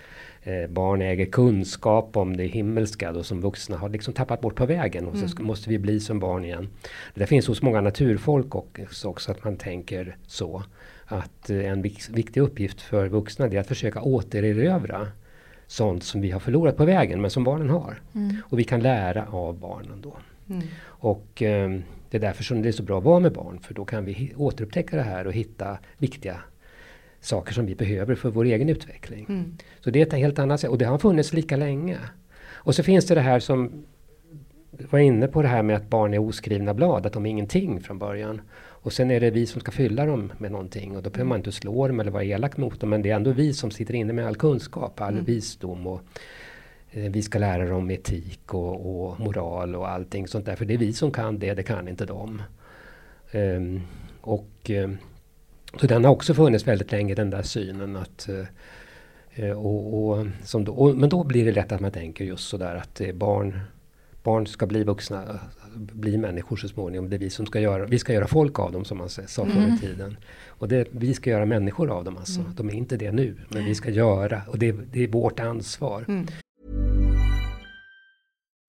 barn 0.69 1.03
äger 1.03 1.27
kunskap 1.27 2.17
om 2.17 2.37
det 2.37 2.45
himmelska 2.45 3.13
då 3.13 3.23
som 3.23 3.41
vuxna 3.41 3.77
har 3.77 3.89
liksom 3.89 4.15
tappat 4.15 4.41
bort 4.41 4.55
på 4.55 4.67
vägen 4.67 5.07
och 5.07 5.17
så 5.17 5.25
mm. 5.25 5.47
måste 5.47 5.71
vi 5.71 5.79
bli 5.79 6.01
som 6.01 6.19
barn 6.19 6.45
igen. 6.45 6.69
Det 7.15 7.27
finns 7.27 7.47
hos 7.47 7.63
många 7.63 7.81
naturfolk 7.81 8.55
också, 8.55 9.09
också 9.09 9.31
att 9.31 9.45
man 9.45 9.57
tänker 9.57 10.17
så. 10.27 10.63
Att 11.05 11.51
en 11.51 11.83
viktig 11.83 12.37
uppgift 12.37 12.81
för 12.81 13.09
vuxna 13.09 13.47
är 13.47 13.59
att 13.59 13.67
försöka 13.67 14.01
återerövra 14.01 15.09
sånt 15.67 16.05
som 16.05 16.21
vi 16.21 16.31
har 16.31 16.41
förlorat 16.41 16.77
på 16.77 16.85
vägen 16.85 17.21
men 17.21 17.31
som 17.31 17.45
barnen 17.45 17.71
har. 17.71 18.01
Mm. 18.15 18.37
Och 18.45 18.59
vi 18.59 18.65
kan 18.65 18.81
lära 18.81 19.27
av 19.27 19.59
barnen 19.59 20.01
då. 20.01 20.17
Mm. 20.49 20.67
Och 20.83 21.43
eh, 21.43 21.81
det 22.11 22.17
är 22.17 22.21
därför 22.21 22.45
som 22.45 22.63
det 22.63 22.69
är 22.69 22.73
så 22.73 22.83
bra 22.83 22.99
att 22.99 23.05
vara 23.05 23.21
med 23.21 23.33
barn 23.33 23.59
för 23.61 23.75
då 23.75 23.85
kan 23.85 24.05
vi 24.05 24.33
återupptäcka 24.37 24.97
det 24.97 25.03
här 25.03 25.27
och 25.27 25.33
hitta 25.33 25.79
viktiga 25.99 26.41
saker 27.21 27.53
som 27.53 27.67
vi 27.67 27.75
behöver 27.75 28.15
för 28.15 28.31
vår 28.31 28.45
egen 28.45 28.69
utveckling. 28.69 29.27
Mm. 29.29 29.57
Så 29.81 29.91
det 29.91 30.01
är 30.01 30.07
ett 30.07 30.13
helt 30.13 30.39
annat 30.39 30.61
sätt 30.61 30.71
och 30.71 30.79
det 30.79 30.85
har 30.85 30.99
funnits 30.99 31.33
lika 31.33 31.57
länge. 31.57 31.99
Och 32.49 32.75
så 32.75 32.83
finns 32.83 33.07
det 33.07 33.15
det 33.15 33.21
här 33.21 33.41
som 33.41 33.85
var 34.91 34.99
inne 34.99 35.27
på 35.27 35.43
det 35.43 35.49
här 35.49 35.63
med 35.63 35.77
att 35.77 35.91
barn 35.91 36.15
är 36.15 36.19
oskrivna 36.19 36.75
blad, 36.75 37.07
att 37.07 37.13
de 37.13 37.27
är 37.27 37.31
ingenting 37.31 37.81
från 37.81 37.99
början. 37.99 38.41
Och 38.83 38.93
sen 38.93 39.11
är 39.11 39.21
det 39.21 39.31
vi 39.31 39.47
som 39.47 39.61
ska 39.61 39.73
fylla 39.73 40.07
dem 40.07 40.33
med 40.39 40.53
någonting 40.53 40.97
och 40.97 41.03
då 41.03 41.11
behöver 41.11 41.29
man 41.29 41.39
inte 41.39 41.53
slå 41.53 41.89
dem 41.89 42.01
eller 42.01 42.11
vara 42.11 42.25
elak 42.25 42.57
mot 42.57 42.81
dem 42.81 42.91
men 42.91 43.03
det 43.03 43.11
är 43.11 43.17
ändå 43.17 43.33
vi 43.33 43.53
som 43.55 43.71
sitter 43.71 43.95
inne 43.95 44.13
med 44.13 44.27
all 44.27 44.37
kunskap, 44.37 45.01
all 45.01 45.13
mm. 45.13 45.25
visdom 45.25 45.87
och 45.87 46.01
vi 46.93 47.23
ska 47.23 47.39
lära 47.39 47.69
dem 47.69 47.91
etik 47.91 48.55
och, 48.55 49.07
och, 49.07 49.21
moral 49.21 49.75
och 49.75 49.89
allting 49.89 50.29
sånt 50.29 50.47
där. 50.47 50.57
För 50.57 50.65
det 50.65 50.75
är 50.75 50.79
vi 50.79 50.93
som 50.93 51.11
kan 51.11 51.39
det, 51.39 51.55
det 51.55 51.63
kan 51.63 51.89
inte 51.89 52.07
de. 52.07 52.43
Um, 53.33 53.83
och 54.21 54.71
um, 54.71 54.99
så 55.81 55.87
den 55.87 56.05
har 56.05 56.13
också 56.13 56.35
funnits 56.35 56.67
väldigt 56.67 56.93
länge 56.93 57.15
den 57.15 57.31
där 57.31 57.43
synen 57.43 57.97
att 57.97 58.29
uh, 58.29 59.51
och, 59.51 60.11
och, 60.11 60.27
som 60.45 60.65
då, 60.65 60.73
och, 60.73 60.97
men 60.97 61.09
då 61.09 61.25
blir 61.25 61.45
det 61.45 61.53
lätt 61.53 61.73
att 61.73 61.81
man 61.81 61.91
tänker 61.91 62.25
just 62.25 62.49
sådär 62.49 62.75
att 62.75 63.01
barn, 63.15 63.61
barn 64.23 64.47
ska 64.47 64.67
bli 64.67 64.85
vuxna 64.85 65.41
bli 65.75 66.17
människor 66.17 66.57
så 66.57 66.69
småningom. 66.69 67.11
Det 67.11 67.17
är 67.17 67.19
vi 67.19 67.31
som 67.31 67.47
ska 67.47 67.61
göra, 67.61 67.87
vi 67.87 67.99
ska 67.99 68.13
göra 68.13 68.27
folk 68.27 68.59
av 68.59 68.73
dem 68.73 68.85
som 68.85 68.99
man 68.99 69.09
sa 69.09 69.23
förr 69.27 69.61
i 69.61 69.65
mm. 69.65 69.79
tiden. 69.79 70.17
Och 70.47 70.69
det, 70.69 70.89
vi 70.91 71.15
ska 71.15 71.31
göra 71.31 71.47
människor 71.47 71.91
av 71.91 72.05
dem 72.05 72.17
alltså. 72.17 72.41
Mm. 72.41 72.53
De 72.57 72.69
är 72.69 72.75
inte 72.75 72.97
det 72.97 73.13
nu, 73.13 73.37
men 73.49 73.65
vi 73.65 73.75
ska 73.75 73.91
göra 73.91 74.43
och 74.49 74.59
det, 74.59 74.73
det 74.93 75.05
är 75.05 75.09
vårt 75.09 75.41
ansvar. 75.41 76.05
Mm. 76.09 76.27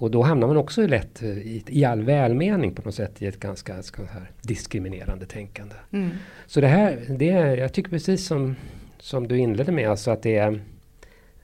Och 0.00 0.10
då 0.10 0.22
hamnar 0.22 0.46
man 0.46 0.56
också 0.56 0.86
lätt 0.86 1.22
i, 1.22 1.64
i 1.66 1.84
all 1.84 2.02
välmening 2.02 2.74
på 2.74 2.82
något 2.82 2.94
sätt 2.94 3.22
i 3.22 3.26
ett 3.26 3.40
ganska 3.40 3.82
ska 3.82 4.02
här, 4.02 4.30
diskriminerande 4.42 5.26
tänkande. 5.26 5.74
Mm. 5.92 6.10
Så 6.46 6.60
det 6.60 6.66
här, 6.66 6.98
det, 7.08 7.24
jag 7.56 7.72
tycker 7.72 7.90
precis 7.90 8.26
som, 8.26 8.56
som 8.98 9.28
du 9.28 9.38
inledde 9.38 9.72
med, 9.72 9.90
alltså 9.90 10.10
att 10.10 10.22
det 10.22 10.36
är 10.36 10.60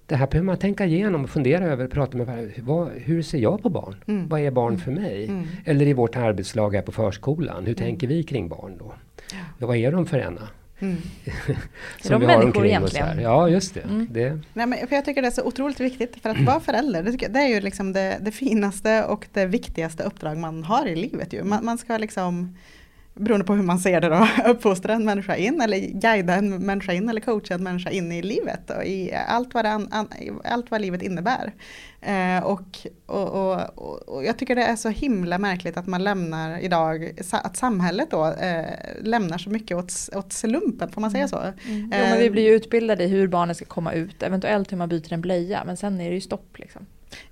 det 0.06 0.16
här 0.16 0.26
behöver 0.26 0.46
man 0.46 0.56
tänka 0.56 0.86
igenom 0.86 1.24
och 1.24 1.30
fundera 1.30 1.64
över. 1.64 1.88
Prata 1.88 2.16
med 2.16 2.52
vad, 2.58 2.88
hur 2.88 3.22
ser 3.22 3.38
jag 3.38 3.62
på 3.62 3.68
barn? 3.68 3.96
Mm. 4.06 4.28
Vad 4.28 4.40
är 4.40 4.50
barn 4.50 4.72
mm. 4.72 4.80
för 4.80 4.92
mig? 4.92 5.24
Mm. 5.24 5.46
Eller 5.64 5.86
i 5.86 5.92
vårt 5.92 6.16
arbetslag 6.16 6.74
här 6.74 6.82
på 6.82 6.92
förskolan, 6.92 7.66
hur 7.66 7.78
mm. 7.78 7.86
tänker 7.86 8.06
vi 8.06 8.22
kring 8.22 8.48
barn 8.48 8.76
då? 8.78 8.92
Ja. 9.32 9.66
Vad 9.66 9.76
är 9.76 9.92
de 9.92 10.06
för 10.06 10.18
ena? 10.18 10.48
Mm. 10.78 10.96
som 12.00 12.10
de 12.10 12.20
vi 12.20 12.26
har 12.26 12.38
människor 12.38 12.66
egentligen? 12.66 13.20
Ja, 13.20 13.48
just 13.48 13.74
det. 13.74 13.80
Mm. 13.80 14.06
det. 14.10 14.40
Nej, 14.52 14.66
men 14.66 14.88
för 14.88 14.96
jag 14.96 15.04
tycker 15.04 15.22
det 15.22 15.28
är 15.28 15.32
så 15.32 15.44
otroligt 15.44 15.80
viktigt, 15.80 16.16
för 16.22 16.30
att 16.30 16.40
vara 16.40 16.60
förälder, 16.60 17.02
det, 17.02 17.22
jag, 17.22 17.32
det 17.32 17.40
är 17.40 17.48
ju 17.48 17.60
liksom 17.60 17.92
det, 17.92 18.18
det, 18.20 18.30
finaste 18.30 19.04
och 19.04 19.26
det 19.32 19.46
viktigaste 19.46 20.02
uppdrag 20.02 20.38
man 20.38 20.64
har 20.64 20.86
i 20.86 20.96
livet. 20.96 21.32
Ju. 21.32 21.44
Man, 21.44 21.64
man 21.64 21.78
ska 21.78 21.98
liksom 21.98 22.56
beroende 23.16 23.46
på 23.46 23.54
hur 23.54 23.62
man 23.62 23.78
ser 23.78 24.00
det 24.00 24.08
då, 24.08 24.28
uppfostra 24.50 24.94
en 24.94 25.04
människa 25.04 25.36
in 25.36 25.60
eller 25.60 25.78
guida 25.78 26.34
en 26.34 26.66
människa 26.66 26.92
in 26.92 27.08
eller 27.08 27.20
coacha 27.20 27.54
en 27.54 27.62
människa 27.62 27.90
in 27.90 28.12
i 28.12 28.22
livet 28.22 28.70
och 28.70 28.84
i 28.84 29.14
allt 29.28 29.54
vad, 29.54 29.66
an, 29.66 29.88
an, 29.90 30.08
allt 30.44 30.70
vad 30.70 30.80
livet 30.80 31.02
innebär. 31.02 31.52
Eh, 32.00 32.44
och, 32.44 32.78
och, 33.06 33.28
och, 33.34 34.08
och, 34.08 34.24
jag 34.24 34.38
tycker 34.38 34.54
det 34.54 34.62
är 34.62 34.76
så 34.76 34.88
himla 34.88 35.38
märkligt 35.38 35.76
att 35.76 35.86
man 35.86 36.04
lämnar 36.04 36.58
idag, 36.58 37.12
att 37.30 37.56
samhället 37.56 38.10
då 38.10 38.26
eh, 38.26 38.64
lämnar 39.02 39.38
så 39.38 39.50
mycket 39.50 39.76
åt, 39.76 39.92
åt 40.14 40.32
slumpen, 40.32 40.90
får 40.90 41.00
man 41.00 41.10
säga 41.10 41.28
så? 41.28 41.38
Mm. 41.38 41.54
Mm. 41.66 41.92
Eh, 41.92 41.98
jo, 42.00 42.06
men 42.10 42.18
vi 42.18 42.30
blir 42.30 42.42
ju 42.42 42.50
utbildade 42.50 43.04
i 43.04 43.08
hur 43.08 43.28
barnet 43.28 43.56
ska 43.56 43.66
komma 43.66 43.92
ut, 43.92 44.22
eventuellt 44.22 44.72
hur 44.72 44.76
man 44.76 44.88
byter 44.88 45.12
en 45.12 45.20
blöja, 45.20 45.62
men 45.66 45.76
sen 45.76 46.00
är 46.00 46.08
det 46.08 46.14
ju 46.14 46.20
stopp 46.20 46.58
liksom. 46.58 46.86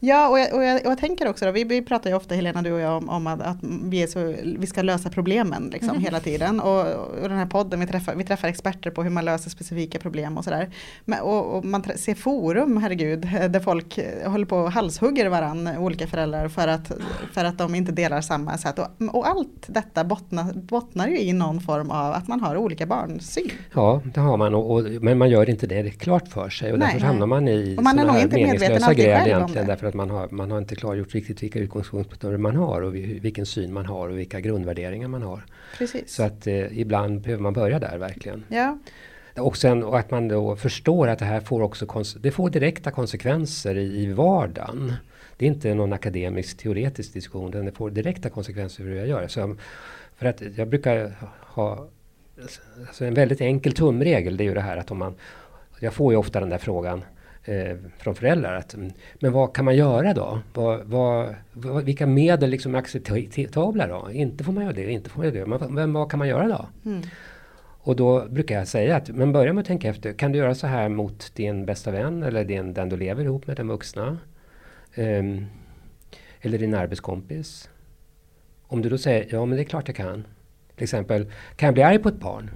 Ja, 0.07 0.29
och 0.29 0.39
jag, 0.39 0.55
och 0.55 0.65
jag, 0.65 0.77
och 0.85 0.91
jag 0.91 0.99
tänker 0.99 1.29
också, 1.29 1.45
då, 1.45 1.51
vi, 1.51 1.65
vi 1.65 1.83
pratar 1.83 2.11
ju 2.11 2.17
ofta 2.17 2.35
Helena, 2.35 2.63
du 2.63 2.73
och 2.73 2.81
jag 2.81 2.97
om, 2.97 3.09
om 3.09 3.27
att, 3.27 3.43
att, 3.43 3.57
vi, 3.63 4.07
så, 4.07 4.35
vi 4.59 4.67
ska 4.67 4.83
lösa 4.83 5.11
problemen 5.11 5.71
liksom, 5.73 5.91
mm. 5.91 6.03
hela 6.03 6.21
tiden. 6.21 6.61
Och, 6.61 6.81
och 7.23 7.29
den 7.29 7.39
här 7.39 7.47
podden, 7.47 7.81
vi 7.81 7.87
träffar, 7.87 8.15
vi 8.15 8.25
träffar 8.25 8.49
experter 8.49 8.91
på 8.91 9.03
hur 9.03 9.11
man 9.11 9.25
löser 9.25 9.51
specifika 9.51 9.99
problem 9.99 10.39
och 10.39 10.45
sådär. 10.45 10.71
Och, 11.23 11.57
och, 11.57 11.65
man 11.65 11.85
ser 11.97 12.15
forum, 12.15 12.77
herregud, 12.77 13.21
där 13.51 13.61
folk 13.61 13.99
håller 14.27 14.47
på 14.47 14.57
och 14.57 14.73
halshugger 14.73 15.29
varandra, 15.29 15.79
olika 15.79 16.07
föräldrar, 16.07 16.49
för 16.49 16.69
att, 16.69 16.93
för 17.33 17.45
att 17.45 17.59
de 17.59 17.75
inte 17.75 17.93
delar 17.93 18.21
samma 18.21 18.59
sätt. 18.59 18.79
Och, 19.13 19.29
allt 19.29 19.67
detta 19.67 20.05
bottnar, 20.05 20.53
bottnar 20.53 21.09
ju 21.09 21.19
i 21.19 21.33
någon 21.33 21.61
form 21.61 21.91
av 21.91 22.13
att 22.13 22.29
man 22.29 22.41
har 22.41 22.57
olika 22.57 22.87
barnsyn. 22.87 23.51
Ja, 23.75 24.01
det 24.05 24.21
har 24.21 24.37
man, 24.37 24.55
och, 24.55 24.83
men 25.01 25.19
man 25.19 25.31
gör 25.31 25.51
inte 25.51 25.67
det 25.67 25.91
klart 25.91 26.29
för 26.29 26.49
sig 26.49 26.73
och 26.73 26.79
nej, 26.79 26.93
därför 26.93 27.07
hamnar 27.07 27.27
man 27.27 27.49
i 27.49 27.75
och 27.79 27.83
man 27.83 27.99
är 27.99 28.05
nog 28.05 28.17
inte 28.17 28.37
meningslösa 28.37 28.95
gräl 28.95 29.27
egentligen 29.27 29.67
därför 29.67 29.94
att 29.95 30.09
man 30.09 30.11
har, 30.11 30.29
man 30.31 30.51
har 30.51 30.59
inte 30.59 30.77
klargjort 30.77 31.15
riktigt 31.15 31.43
vilka 31.43 31.59
utgångspunkter 31.59 32.37
man 32.37 32.57
har 32.57 32.83
och 32.83 32.95
vilken 32.95 33.47
syn 33.47 33.73
man 33.73 33.87
har 33.87 34.09
och 34.09 34.19
vilka 34.19 34.41
grundvärderingar 34.41 35.09
man 35.09 35.23
har. 35.23 35.45
Precis. 35.79 36.15
Så 36.15 36.23
att 36.23 36.47
eh, 36.47 36.79
ibland 36.79 37.21
behöver 37.21 37.43
man 37.43 37.53
börja 37.53 37.79
där 37.79 37.99
verkligen. 37.99 38.45
Ja. 38.49 38.79
och, 39.37 39.57
sen, 39.57 39.83
och 39.83 39.99
att 39.99 40.11
man 40.11 40.29
då 40.29 40.57
förstår 40.57 41.09
att 41.09 41.19
det 41.19 41.25
här 41.25 41.41
får 41.41 41.63
också 41.63 41.87
det 42.21 42.31
får 42.31 42.51
direkta 42.51 42.91
konsekvenser 42.91 43.77
i, 43.77 44.03
i 44.03 44.13
vardagen. 44.13 44.93
Det 45.37 45.47
är 45.47 45.49
inte 45.49 45.75
någon 45.75 45.93
akademisk 45.93 46.59
teoretisk 46.59 47.13
diskussion, 47.13 47.49
utan 47.49 47.65
det 47.65 47.73
får 47.73 47.91
direkta 47.91 48.31
konsekvenser 48.31 48.83
för 48.83 48.91
hur 48.91 48.97
jag 48.97 49.09
gör. 49.09 49.29
Så, 49.29 49.57
för 50.17 50.27
att 50.27 50.43
jag 50.57 50.69
brukar 50.69 51.13
ha 51.41 51.89
alltså 52.87 53.05
en 53.05 53.15
väldigt 53.15 53.41
enkel 53.41 53.73
tumregel, 53.73 54.37
det 54.37 54.45
är 54.45 54.49
ju 54.49 54.55
det 54.55 54.61
här 54.61 54.77
att 54.77 54.91
om 54.91 54.99
man 54.99 55.15
jag 55.81 55.95
får 55.95 56.13
ju 56.13 56.17
ofta 56.17 56.41
den 56.41 56.49
där 56.49 56.59
frågan 56.59 57.05
eh, 57.45 57.77
från 57.99 58.15
föräldrar. 58.15 58.55
Att, 58.55 58.75
men 59.21 59.33
vad 59.33 59.55
kan 59.55 59.65
man 59.65 59.77
göra 59.77 60.15
då? 60.15 60.41
Vad, 60.55 60.81
vad, 60.85 61.35
vad, 61.53 61.85
vilka 61.85 62.07
medel 62.07 62.51
liksom 62.51 62.75
är 62.75 62.79
acceptabla 62.79 63.87
då? 63.87 64.11
Inte 64.13 64.45
får 64.45 64.53
man 64.53 64.65
göra 64.65 64.75
det, 64.75 64.93
inte 64.93 65.11
får 65.11 65.19
man 65.19 65.27
göra 65.27 65.45
det. 65.45 65.47
Men, 65.47 65.75
men 65.75 65.93
vad 65.93 66.11
kan 66.11 66.19
man 66.19 66.29
göra 66.29 66.49
då? 66.49 66.91
Mm. 66.91 67.03
Och 67.87 67.97
då 67.97 68.27
brukar 68.29 68.59
jag 68.59 68.69
säga 68.69 68.97
att 68.97 69.09
men 69.09 69.33
börja 69.33 69.53
med 69.53 69.61
att 69.61 69.67
tänka 69.67 69.89
efter. 69.89 70.13
Kan 70.13 70.33
du 70.33 70.39
göra 70.39 70.55
så 70.55 70.67
här 70.67 70.89
mot 70.89 71.35
din 71.35 71.67
bästa 71.67 71.91
vän 71.91 72.23
eller 72.23 72.45
din, 72.45 72.75
den 72.75 72.89
du 72.89 72.97
lever 72.97 73.25
ihop 73.25 73.47
med, 73.47 73.57
den 73.57 73.69
vuxna? 73.69 74.19
Um, 74.97 75.47
eller 76.41 76.59
din 76.59 76.75
arbetskompis? 76.75 77.71
Om 78.67 78.83
du 78.83 78.89
då 78.89 78.99
säger 78.99 79.27
ja 79.31 79.47
men 79.47 79.57
det 79.57 79.63
är 79.63 79.65
klart 79.65 79.89
jag 79.89 79.97
kan. 79.97 80.27
Till 80.75 80.85
exempel, 80.85 81.33
kan 81.57 81.67
jag 81.67 81.75
bli 81.75 81.83
arg 81.83 81.99
på 81.99 82.09
ett 82.09 82.21
barn? 82.21 82.51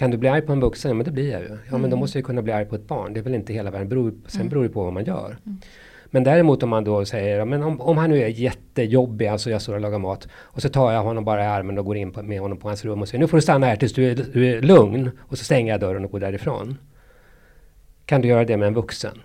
Kan 0.00 0.10
du 0.10 0.16
bli 0.16 0.28
arg 0.28 0.42
på 0.42 0.52
en 0.52 0.60
vuxen? 0.60 0.88
Ja, 0.88 0.94
men 0.94 1.04
det 1.04 1.10
blir 1.10 1.30
jag 1.30 1.40
ju. 1.40 1.48
Ja, 1.48 1.54
mm. 1.54 1.80
men 1.80 1.82
då 1.82 1.86
mm. 1.86 1.98
måste 1.98 2.18
jag 2.18 2.24
kunna 2.24 2.42
bli 2.42 2.52
arg 2.52 2.64
på 2.64 2.74
ett 2.74 2.88
barn. 2.88 3.12
Det 3.12 3.20
är 3.20 3.24
väl 3.24 3.34
inte 3.34 3.52
hela 3.52 3.70
världen. 3.70 3.88
Beror, 3.88 4.12
sen 4.26 4.40
mm. 4.40 4.48
beror 4.50 4.62
det 4.62 4.68
på 4.68 4.84
vad 4.84 4.92
man 4.92 5.04
gör. 5.04 5.36
Mm. 5.46 5.58
Men 6.06 6.24
däremot 6.24 6.62
om 6.62 6.68
man 6.68 6.84
då 6.84 7.04
säger, 7.04 7.44
men 7.44 7.62
om, 7.62 7.80
om 7.80 7.98
han 7.98 8.10
nu 8.10 8.22
är 8.22 8.28
jättejobbig, 8.28 9.26
alltså 9.26 9.50
jag 9.50 9.62
står 9.62 9.74
och 9.74 9.80
lagar 9.80 9.98
mat 9.98 10.28
och 10.32 10.62
så 10.62 10.68
tar 10.68 10.92
jag 10.92 11.02
honom 11.02 11.24
bara 11.24 11.44
i 11.44 11.46
armen 11.46 11.78
och 11.78 11.84
går 11.84 11.96
in 11.96 12.12
på, 12.12 12.22
med 12.22 12.40
honom 12.40 12.58
på 12.58 12.68
hans 12.68 12.84
rum 12.84 13.02
och 13.02 13.08
säger 13.08 13.20
nu 13.20 13.28
får 13.28 13.36
du 13.36 13.40
stanna 13.40 13.66
här 13.66 13.76
tills 13.76 13.92
du 13.92 14.10
är, 14.10 14.26
du 14.32 14.46
är 14.46 14.62
lugn 14.62 15.10
och 15.20 15.38
så 15.38 15.44
stänger 15.44 15.72
jag 15.72 15.80
dörren 15.80 16.04
och 16.04 16.10
går 16.10 16.20
därifrån. 16.20 16.78
Kan 18.04 18.20
du 18.20 18.28
göra 18.28 18.44
det 18.44 18.56
med 18.56 18.68
en 18.68 18.74
vuxen? 18.74 19.22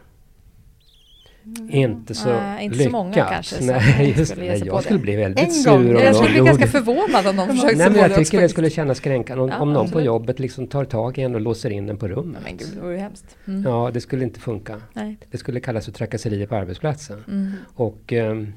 Mm. 1.46 1.70
Inte 1.72 2.16
så 2.16 2.30
äh, 2.30 2.64
inte 2.64 2.78
lyckat. 2.78 2.91
så 2.91 2.98
många 2.98 3.14
kanske. 3.14 3.62
Nej, 3.62 4.14
just 4.18 4.36
det. 4.36 4.46
jag 4.46 4.84
skulle 4.84 5.00
bli 5.00 5.16
väldigt 5.16 5.64
sur 5.64 5.72
om 5.72 5.88
Jag 5.88 6.16
skulle 6.16 6.32
bli 6.32 6.39
ganska 6.39 6.68
förvånad 6.68 7.28
om 7.28 7.36
någon 7.36 7.48
försökte 7.48 7.76
Nej, 7.76 7.89
men 7.89 8.00
Jag 8.00 8.16
tycker 8.16 8.41
det 8.41 8.50
skulle 8.50 8.70
kännas 8.70 9.00
kränkande 9.00 9.43
om, 9.43 9.50
ja, 9.50 9.60
om 9.60 9.74
någon 9.74 9.89
på 9.89 10.02
jobbet 10.02 10.39
liksom 10.39 10.68
tar 10.68 10.86
tag 10.86 11.18
i 11.18 11.22
en 11.22 11.36
och 11.36 11.41
låser 11.41 11.70
in 11.70 11.89
en 11.89 11.98
på 11.98 12.08
rummet. 12.08 12.41
Men 12.43 12.58
gud, 12.58 12.68
det 12.76 12.82
vore 12.82 12.98
hemskt. 12.98 13.38
Mm. 13.48 13.64
Ja, 13.64 13.91
det 13.93 14.02
skulle 14.02 14.24
inte 14.24 14.39
funka. 14.39 14.82
Nej. 14.93 15.18
Det 15.32 15.38
skulle 15.38 15.60
kallas 15.60 15.86
för 15.86 15.91
trakasserier 15.91 16.48
på 16.48 16.56
arbetsplatsen. 16.56 17.24
Mm. 17.28 17.52
Och, 17.76 18.12
um, 18.12 18.54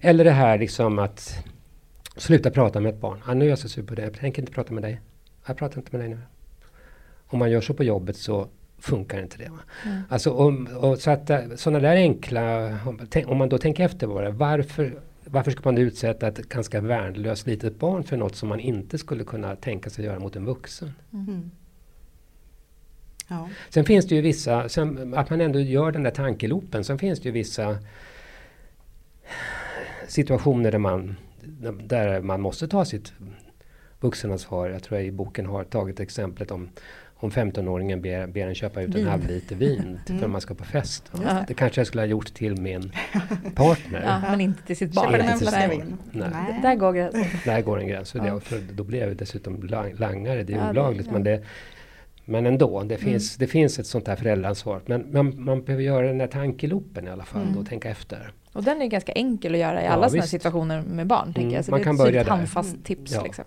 eller 0.00 0.24
det 0.24 0.30
här 0.30 0.58
liksom 0.58 0.98
att 0.98 1.44
sluta 2.16 2.50
prata 2.50 2.80
med 2.80 2.94
ett 2.94 3.00
barn. 3.00 3.18
Ah, 3.26 3.34
nu 3.34 3.44
är 3.44 3.48
jag 3.48 3.58
så 3.58 3.68
sur 3.68 3.82
på 3.82 3.94
dig, 3.94 4.04
jag 4.04 4.14
tänker 4.14 4.42
inte 4.42 4.52
prata 4.52 4.74
med 4.74 4.82
dig. 4.82 5.00
Jag 5.46 5.56
pratar 5.56 5.78
inte 5.78 5.96
med 5.96 6.00
dig 6.00 6.08
nu. 6.08 6.18
Om 7.26 7.38
man 7.38 7.50
gör 7.50 7.60
så 7.60 7.74
på 7.74 7.84
jobbet 7.84 8.16
så 8.16 8.48
funkar 8.82 9.22
inte 9.22 9.38
det. 9.38 9.44
Mm. 9.84 10.02
Alltså, 10.08 10.30
och, 10.30 10.52
och, 10.84 10.98
så 10.98 11.10
att 11.10 11.30
eh, 11.30 11.40
sådana 11.56 11.80
där 11.80 11.96
enkla, 11.96 12.78
om 13.26 13.36
man 13.36 13.48
då 13.48 13.58
tänker 13.58 13.84
efter 13.84 14.06
bara, 14.06 14.30
varför, 14.30 14.94
varför 15.24 15.50
ska 15.50 15.60
man 15.64 15.78
utsätta 15.78 16.28
ett 16.28 16.48
ganska 16.48 16.80
värnlöst 16.80 17.46
litet 17.46 17.78
barn 17.78 18.04
för 18.04 18.16
något 18.16 18.36
som 18.36 18.48
man 18.48 18.60
inte 18.60 18.98
skulle 18.98 19.24
kunna 19.24 19.56
tänka 19.56 19.90
sig 19.90 20.04
göra 20.04 20.18
mot 20.18 20.36
en 20.36 20.44
vuxen? 20.44 20.92
Mm. 21.12 21.50
Ja. 23.28 23.48
Sen 23.68 23.84
finns 23.84 24.06
det 24.06 24.14
ju 24.14 24.20
vissa, 24.20 24.68
sen, 24.68 25.14
att 25.14 25.30
man 25.30 25.40
ändå 25.40 25.60
gör 25.60 25.92
den 25.92 26.02
där 26.02 26.10
tankelopen, 26.10 26.84
sen 26.84 26.98
finns 26.98 27.20
det 27.20 27.28
ju 27.28 27.32
vissa 27.32 27.78
situationer 30.08 30.70
där 30.70 30.78
man, 30.78 31.16
där 31.84 32.20
man 32.20 32.40
måste 32.40 32.68
ta 32.68 32.84
sitt 32.84 33.12
vuxenansvar. 34.00 34.68
Jag 34.68 34.82
tror 34.82 34.98
jag 35.00 35.06
i 35.06 35.12
boken 35.12 35.46
har 35.46 35.64
tagit 35.64 36.00
exemplet 36.00 36.50
om 36.50 36.68
om 37.22 37.30
15-åringen 37.30 38.00
ber, 38.00 38.26
ber 38.26 38.46
en 38.46 38.54
köpa 38.54 38.82
ut 38.82 38.94
en 38.94 39.06
halv 39.06 39.26
liter 39.26 39.56
vin 39.56 39.80
mm. 39.80 40.18
för 40.18 40.26
att 40.26 40.30
man 40.30 40.40
ska 40.40 40.54
på 40.54 40.64
fest. 40.64 41.10
Ja. 41.24 41.44
Det 41.48 41.54
kanske 41.54 41.80
jag 41.80 41.86
skulle 41.86 42.02
ha 42.02 42.06
gjort 42.06 42.34
till 42.34 42.60
min 42.60 42.92
partner. 43.54 44.02
Ja, 44.06 44.30
men 44.30 44.40
inte 44.40 44.62
till 44.62 44.76
sitt 44.76 44.92
barn. 44.92 45.14
en 45.14 45.38
flaska 45.38 45.68
vin. 45.68 45.98
Nej. 46.12 46.28
Nej. 46.32 46.60
Där 46.62 46.74
går 46.74 46.92
gränsen. 46.92 47.24
Där 47.44 47.62
går 47.62 47.80
en 47.80 47.88
gräns. 47.88 48.14
Ja. 48.14 48.40
för 48.40 48.60
då 48.72 48.84
blir 48.84 49.06
jag 49.06 49.16
dessutom 49.16 49.62
langare. 49.98 50.42
Det 50.42 50.52
är 50.52 50.56
ja, 50.56 50.70
olagligt. 50.70 51.06
Det, 51.06 51.12
men, 51.12 51.24
det, 51.24 51.42
men 52.24 52.46
ändå, 52.46 52.82
det 52.82 52.96
finns, 52.96 53.36
mm. 53.36 53.46
det 53.46 53.52
finns 53.52 53.78
ett 53.78 53.86
sånt 53.86 54.08
här 54.08 54.16
föräldraansvar. 54.16 54.80
Men 54.86 55.12
man, 55.12 55.44
man 55.44 55.64
behöver 55.64 55.84
göra 55.84 56.06
den 56.06 56.20
här 56.20 56.26
tankeloopen 56.26 57.06
i 57.06 57.10
alla 57.10 57.24
fall 57.24 57.42
mm. 57.42 57.58
och 57.58 57.66
tänka 57.66 57.90
efter. 57.90 58.32
Och 58.52 58.62
den 58.62 58.82
är 58.82 58.86
ganska 58.86 59.12
enkel 59.12 59.54
att 59.54 59.60
göra 59.60 59.82
i 59.82 59.86
alla 59.86 60.08
sådana 60.08 60.26
situationer 60.26 60.82
med 60.82 61.06
barn. 61.06 61.24
Tänker 61.24 61.42
mm. 61.42 61.54
jag. 61.54 61.64
Så 61.64 61.70
man 61.70 61.80
det 61.80 61.84
kan 61.84 61.96
börja 61.96 62.20
ett 62.20 62.28
handfast 62.28 62.84
tips. 62.84 63.22
Liksom. 63.24 63.44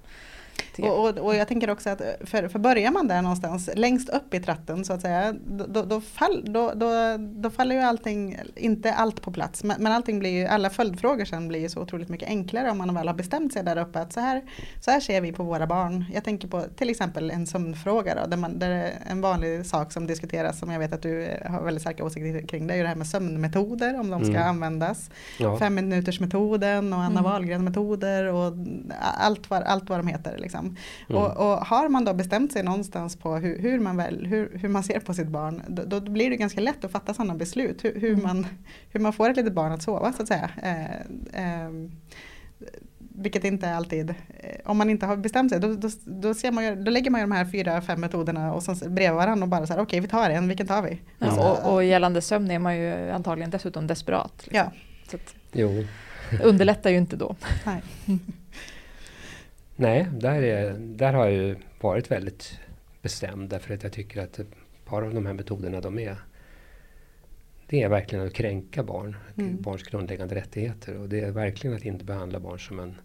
Och, 0.80 1.00
och, 1.00 1.18
och, 1.18 1.36
jag 1.36 1.48
tänker 1.48 1.70
också 1.70 1.90
att 1.90 2.02
för, 2.22 2.48
för 2.48 2.60
börjar 2.60 2.92
man 2.92 3.08
där 3.08 3.22
någonstans 3.22 3.70
längst 3.76 4.10
upp 4.10 4.34
i 4.34 4.40
tratten 4.40 4.86
så 4.86 4.94
att 4.94 5.02
säga 5.02 5.36
då, 5.46 5.84
då, 5.84 6.02
fall, 6.02 6.44
då, 6.46 6.74
då, 6.76 6.92
då 7.18 7.50
faller 7.50 7.76
ju 7.76 7.82
allting, 7.82 8.38
inte 8.56 8.94
allt 8.94 9.22
på 9.22 9.32
plats 9.32 9.64
men, 9.64 9.82
men 9.82 9.92
allting 9.92 10.20
blir 10.20 10.30
ju, 10.30 10.46
alla 10.46 10.70
följdfrågor 10.70 11.26
sen 11.26 11.48
blir 11.48 11.60
ju 11.60 11.70
så 11.70 11.82
otroligt 11.82 12.10
mycket 12.10 12.30
enklare 12.30 12.72
om 12.72 12.78
man 12.78 12.96
väl 12.96 13.08
har 13.08 13.16
bestämt 13.16 13.54
sig 13.54 13.64
där 13.64 13.78
uppe 13.78 14.00
att 14.00 14.14
så 14.14 14.20
här, 14.20 14.42
så 14.80 14.92
här 14.92 15.00
ser 15.00 15.22
vi 15.22 15.32
på 15.32 15.44
våra 15.44 15.68
barn. 15.68 16.06
Jag 16.14 16.24
tänker 16.24 16.48
på 16.48 16.62
till 16.76 16.90
exempel 16.90 17.32
en 17.32 17.48
sömnfråga 17.48 18.16
då, 18.16 18.28
där, 18.28 18.38
man, 18.38 18.60
där 18.60 18.92
en 19.08 19.22
vanlig 19.22 19.66
sak 19.66 19.92
som 19.92 20.08
diskuteras 20.08 20.60
som 20.60 20.72
jag 20.72 20.80
vet 20.80 20.94
att 20.94 21.02
du 21.02 21.38
har 21.46 21.62
väldigt 21.62 21.82
starka 21.82 22.04
åsikter 22.04 22.48
kring 22.48 22.68
det 22.68 22.74
är 22.74 22.78
ju 22.78 22.84
det 22.84 22.90
här 22.90 22.96
med 22.96 23.08
sömnmetoder 23.08 24.00
om 24.00 24.10
de 24.10 24.22
ska 24.22 24.36
mm. 24.36 24.48
användas. 24.48 25.10
Ja. 25.40 25.60
Fem 25.60 25.76
minuters 25.76 26.20
metoden 26.20 26.94
och 26.94 27.00
Anna 27.00 27.20
mm. 27.20 27.24
Wahlgren 27.24 27.64
metoder 27.64 28.26
och 28.26 28.54
allt 29.20 29.50
vad, 29.50 29.64
allt 29.64 29.90
vad 29.90 30.00
de 30.00 30.08
heter. 30.08 30.38
Liksom. 30.46 30.76
Mm. 31.10 31.22
Och, 31.22 31.38
och, 31.38 31.58
har 31.58 31.90
man 31.90 32.06
då 32.06 32.14
bestämt 32.14 32.52
sig 32.52 32.64
någonstans 32.64 33.16
på 33.16 33.36
hur, 33.36 33.60
hur 33.60 33.80
man, 33.80 33.98
väl, 33.98 34.26
hur, 34.26 34.58
hur, 34.58 34.70
man 34.70 34.84
ser 34.84 35.00
på 35.00 35.14
sitt 35.14 35.28
barn, 35.28 35.62
då, 35.68 35.84
då, 35.84 36.00
blir 36.00 36.30
det 36.30 36.36
ganska 36.36 36.62
lätt 36.62 36.86
att 36.86 36.92
fatta 36.92 37.14
sådana 37.14 37.36
beslut. 37.36 37.86
Hur, 37.86 38.00
hur, 38.00 38.14
mm. 38.14 38.24
man, 38.24 38.48
hur 38.90 39.00
man 39.00 39.14
får 39.14 39.30
ett 39.30 39.38
litet 39.38 39.54
barn 39.54 39.72
att 39.72 39.84
sova 39.84 40.14
så 40.14 40.22
att 40.22 40.28
säga. 40.28 40.50
Eh, 40.64 40.96
eh, 41.44 41.70
vilket 43.18 43.44
inte 43.44 43.76
alltid, 43.76 44.10
eh, 44.10 44.16
om 44.66 44.78
man 44.78 44.90
inte 44.90 45.06
har 45.06 45.18
bestämt 45.18 45.52
sig, 45.52 45.60
då, 45.60 45.74
då, 45.74 45.90
då, 46.04 46.34
ser 46.34 46.52
man 46.52 46.66
ju, 46.66 46.76
då 46.76 46.92
lägger 46.92 47.12
man 47.12 47.22
ju 47.22 47.28
de 47.28 47.32
här 47.32 47.46
fyra, 47.46 47.82
fem 47.82 48.02
metoderna 48.02 48.54
och 48.54 48.64
sen 48.64 48.76
bredvid 48.96 49.16
varandra 49.16 49.44
och 49.44 49.50
bara 49.50 49.68
så 49.68 49.74
här, 49.74 49.80
okej 49.80 49.84
okay, 49.84 50.02
vi 50.02 50.08
tar 50.08 50.30
en, 50.30 50.48
vilken 50.48 50.68
tar 50.68 50.82
vi? 50.82 51.02
Ja, 51.20 51.28
alltså, 51.28 51.42
och, 51.42 51.74
och 51.74 51.84
gällande 51.84 52.22
sömn 52.22 52.52
är 52.52 52.60
man 52.60 52.78
ju 52.78 53.12
antagligen 53.12 53.52
dessutom 53.52 53.88
desperat. 53.88 54.34
Liksom. 54.38 54.58
Ja. 54.58 54.72
Så 55.10 55.16
att, 55.16 55.36
jo. 55.52 55.86
underlättar 56.44 56.90
ju 56.90 56.98
inte 56.98 57.16
då. 57.16 57.36
Nej. 57.66 57.82
Nej, 59.76 60.08
där, 60.12 60.42
är, 60.42 60.74
där 60.80 61.14
har 61.14 61.26
jag 61.26 61.34
ju 61.34 61.56
varit 61.82 62.12
väldigt 62.12 62.60
bestämd 63.02 63.50
därför 63.50 63.74
att 63.74 63.84
jag 63.84 63.92
tycker 63.92 64.22
att 64.22 64.40
ett 64.40 64.52
par 64.86 65.02
av 65.02 65.14
de 65.14 65.26
här 65.26 65.34
metoderna 65.34 65.82
de 65.82 66.00
är 66.00 66.18
det 67.68 67.84
är 67.84 67.90
verkligen 67.90 68.28
att 68.28 68.34
kränka 68.34 68.84
barn, 68.84 69.16
mm. 69.38 69.62
barns 69.62 69.84
grundläggande 69.84 70.36
rättigheter 70.36 70.98
och 70.98 71.10
det 71.10 71.20
är 71.20 71.32
verkligen 71.32 71.76
att 71.76 71.86
inte 71.86 72.06
behandla 72.06 72.40
barn 72.40 72.60
som 72.60 72.80
en, 72.80 72.96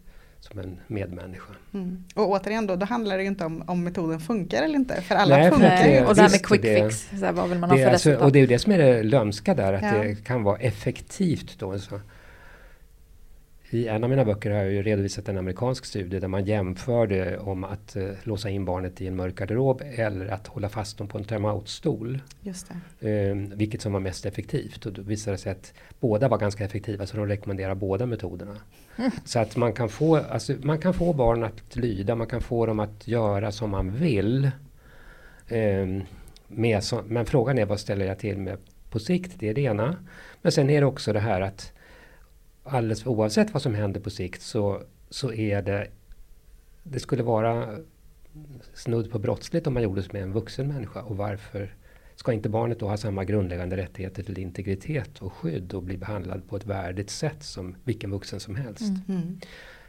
som 0.41 0.59
en 0.59 0.81
medmänniska. 0.87 1.53
Mm. 1.75 2.05
Och 2.15 2.31
återigen 2.31 2.67
då, 2.67 2.77
då 2.77 2.87
handlar 2.87 3.17
det 3.17 3.23
ju 3.23 3.29
inte 3.29 3.45
om 3.45 3.65
om 3.67 3.85
metoden 3.85 4.21
funkar 4.21 4.63
eller 4.63 4.75
inte, 4.75 5.03
för 5.03 5.15
alla 5.15 5.37
Nej, 5.37 5.51
funkar 5.51 5.87
ju. 5.87 6.05
Och 6.05 6.15
det 6.15 6.23
här 6.23 6.31
med 6.31 6.47
quick 6.47 6.63
det, 6.63 6.91
fix, 6.91 7.09
så 7.21 7.25
här, 7.25 7.33
vad 7.33 7.49
vill 7.49 7.59
man 7.59 7.71
ha 7.71 7.77
för 7.77 7.87
alltså, 7.87 8.17
Och 8.17 8.33
det 8.33 8.39
är 8.39 8.41
ju 8.41 8.47
det 8.47 8.59
som 8.59 8.73
är 8.73 8.79
det 8.79 9.03
lömska 9.03 9.55
där, 9.55 9.73
att 9.73 9.83
ja. 9.83 10.03
det 10.03 10.25
kan 10.25 10.43
vara 10.43 10.59
effektivt 10.59 11.59
då. 11.59 11.79
Så 11.79 12.01
i 13.73 13.89
en 13.89 14.05
av 14.05 14.11
mina 14.11 14.25
böcker 14.25 14.51
har 14.51 14.59
jag 14.59 14.73
ju 14.73 14.83
redovisat 14.83 15.29
en 15.29 15.39
amerikansk 15.39 15.85
studie 15.85 16.19
där 16.19 16.29
man 16.29 16.45
jämförde 16.45 17.39
om 17.39 17.65
att 17.65 17.97
uh, 17.97 18.11
låsa 18.23 18.51
in 18.51 18.65
barnet 18.65 19.01
i 19.01 19.07
en 19.07 19.17
mörk 19.17 19.35
garderob 19.35 19.83
eller 19.97 20.27
att 20.27 20.47
hålla 20.47 20.69
fast 20.69 20.99
dem 20.99 21.09
på 21.09 21.19
en 21.19 21.25
termoutstol. 21.25 22.23
Just 22.41 22.71
uh, 22.71 23.35
vilket 23.55 23.83
som 23.83 23.93
var 23.93 24.01
mest 24.01 24.27
effektivt. 24.27 24.87
Och 24.87 24.93
då 24.93 25.03
visade 25.03 25.35
det 25.35 25.39
sig 25.39 25.53
att 25.53 25.73
båda 26.01 26.29
var 26.29 26.39
ganska 26.39 26.65
effektiva 26.65 27.07
så 27.07 27.17
de 27.17 27.27
rekommenderar 27.27 27.75
båda 27.75 28.07
metoderna. 28.07 28.57
Mm. 28.97 29.11
Så 29.25 29.39
att 29.39 29.57
man 29.57 29.73
kan, 29.73 29.89
få, 29.89 30.17
alltså, 30.17 30.55
man 30.63 30.79
kan 30.79 30.95
få 30.95 31.13
barn 31.13 31.45
att 31.45 31.77
lyda, 31.77 32.15
man 32.15 32.27
kan 32.27 32.41
få 32.41 32.67
dem 32.67 32.81
att 32.81 33.09
göra 33.09 33.53
som 33.53 33.71
man 33.71 33.95
vill. 33.95 34.51
Uh, 35.53 36.03
med 36.49 36.85
så, 36.85 37.03
men 37.07 37.27
frågan 37.27 37.59
är 37.59 37.65
vad 37.65 37.81
ställer 37.81 38.07
jag 38.07 38.19
till 38.19 38.39
med 38.39 38.59
på 38.91 38.99
sikt? 38.99 39.33
Det 39.39 39.49
är 39.49 39.55
det 39.55 39.61
ena. 39.61 39.97
Men 40.43 40.53
sen 40.53 40.71
är 40.71 40.81
det 40.81 40.87
också 40.87 41.13
det 41.13 41.21
här 41.21 41.41
att 41.41 41.73
alldeles 42.71 43.07
oavsett 43.07 43.53
vad 43.53 43.63
som 43.63 43.75
händer 43.75 44.01
på 44.01 44.11
sikt 44.11 44.43
så, 44.43 44.83
så 45.11 45.33
är 45.33 45.63
det 45.63 45.89
det 46.83 47.01
skulle 47.01 47.23
vara 47.23 47.79
snudd 48.75 49.11
på 49.11 49.19
brottsligt 49.19 49.67
om 49.67 49.75
man 49.75 49.83
gjorde 49.83 50.01
det 50.01 50.13
med 50.13 50.23
en 50.23 50.33
vuxen 50.33 50.69
människa. 50.69 51.03
Och 51.03 51.17
varför 51.17 51.75
ska 52.17 52.33
inte 52.33 52.49
barnet 52.49 52.81
då 52.81 52.89
ha 52.89 52.97
samma 52.97 53.25
grundläggande 53.25 53.77
rättigheter 53.77 54.23
till 54.23 54.39
integritet 54.39 55.19
och 55.19 55.33
skydd 55.33 55.75
och 55.75 55.83
bli 55.83 55.97
behandlad 55.97 56.49
på 56.49 56.57
ett 56.57 56.67
värdigt 56.67 57.11
sätt 57.11 57.43
som 57.43 57.77
vilken 57.85 58.11
vuxen 58.11 58.41
som 58.41 58.57
helst? 58.57 58.81
Mm. 58.81 59.03
mm. 59.09 59.41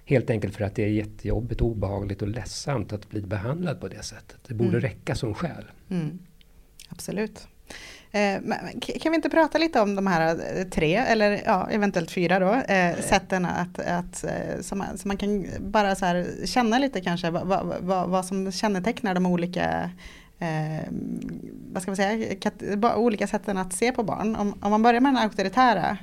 Helt 0.06 0.30
enkelt 0.30 0.56
för 0.56 0.64
att 0.64 0.76
det 0.76 0.84
är 0.84 0.88
jättejobbigt, 0.88 1.62
obehagligt 1.62 2.22
och 2.22 2.28
ledsamt 2.28 2.94
att 2.94 3.10
bli 3.10 3.22
behandlad 3.22 3.82
på 3.82 3.88
det 3.88 4.04
sättet. 4.04 4.38
Det 4.48 4.54
borde 4.54 4.70
mm. 4.70 4.82
räcka 4.82 5.16
som 5.16 5.34
skäl. 5.34 5.72
Mm. 5.90 6.20
Absolut. 6.90 7.48
Eh, 8.14 8.42
kan 9.02 9.12
vi 9.12 9.16
inte 9.16 9.30
prata 9.30 9.58
lite 9.58 9.82
om 9.82 9.96
de 9.96 10.08
här 10.08 10.36
eh, 10.58 10.64
tre, 10.64 10.96
eller 10.96 11.42
ja, 11.46 11.70
eventuellt 11.72 12.12
fyra 12.12 12.40
då, 12.40 12.54
eh, 12.54 12.96
sätten 13.02 13.46
att, 13.46 13.80
att 13.80 14.26
man, 14.74 14.98
så 14.98 15.08
man 15.08 15.18
kan 15.18 15.46
bara 15.60 15.96
så 15.96 16.06
här 16.06 16.46
känna 16.46 16.78
lite 16.80 17.02
kanske 17.02 17.30
vad, 17.30 17.76
vad, 17.82 18.10
vad 18.10 18.26
som 18.26 18.52
kännetecknar 18.52 19.14
de 19.14 19.26
olika 19.26 19.90
eh, 20.40 20.88
vad 21.74 21.82
ska 21.82 21.92
man 21.92 21.96
säga, 21.96 22.36
kat- 22.36 22.96
olika 22.96 23.28
sätten 23.28 23.58
att 23.58 23.74
se 23.74 23.92
på 23.92 24.04
barn. 24.04 24.36
Om, 24.36 24.54
om 24.62 24.72
man 24.72 24.84
börjar 24.84 25.02
med 25.02 25.14
den 25.14 25.24
auktoritära 25.24 25.98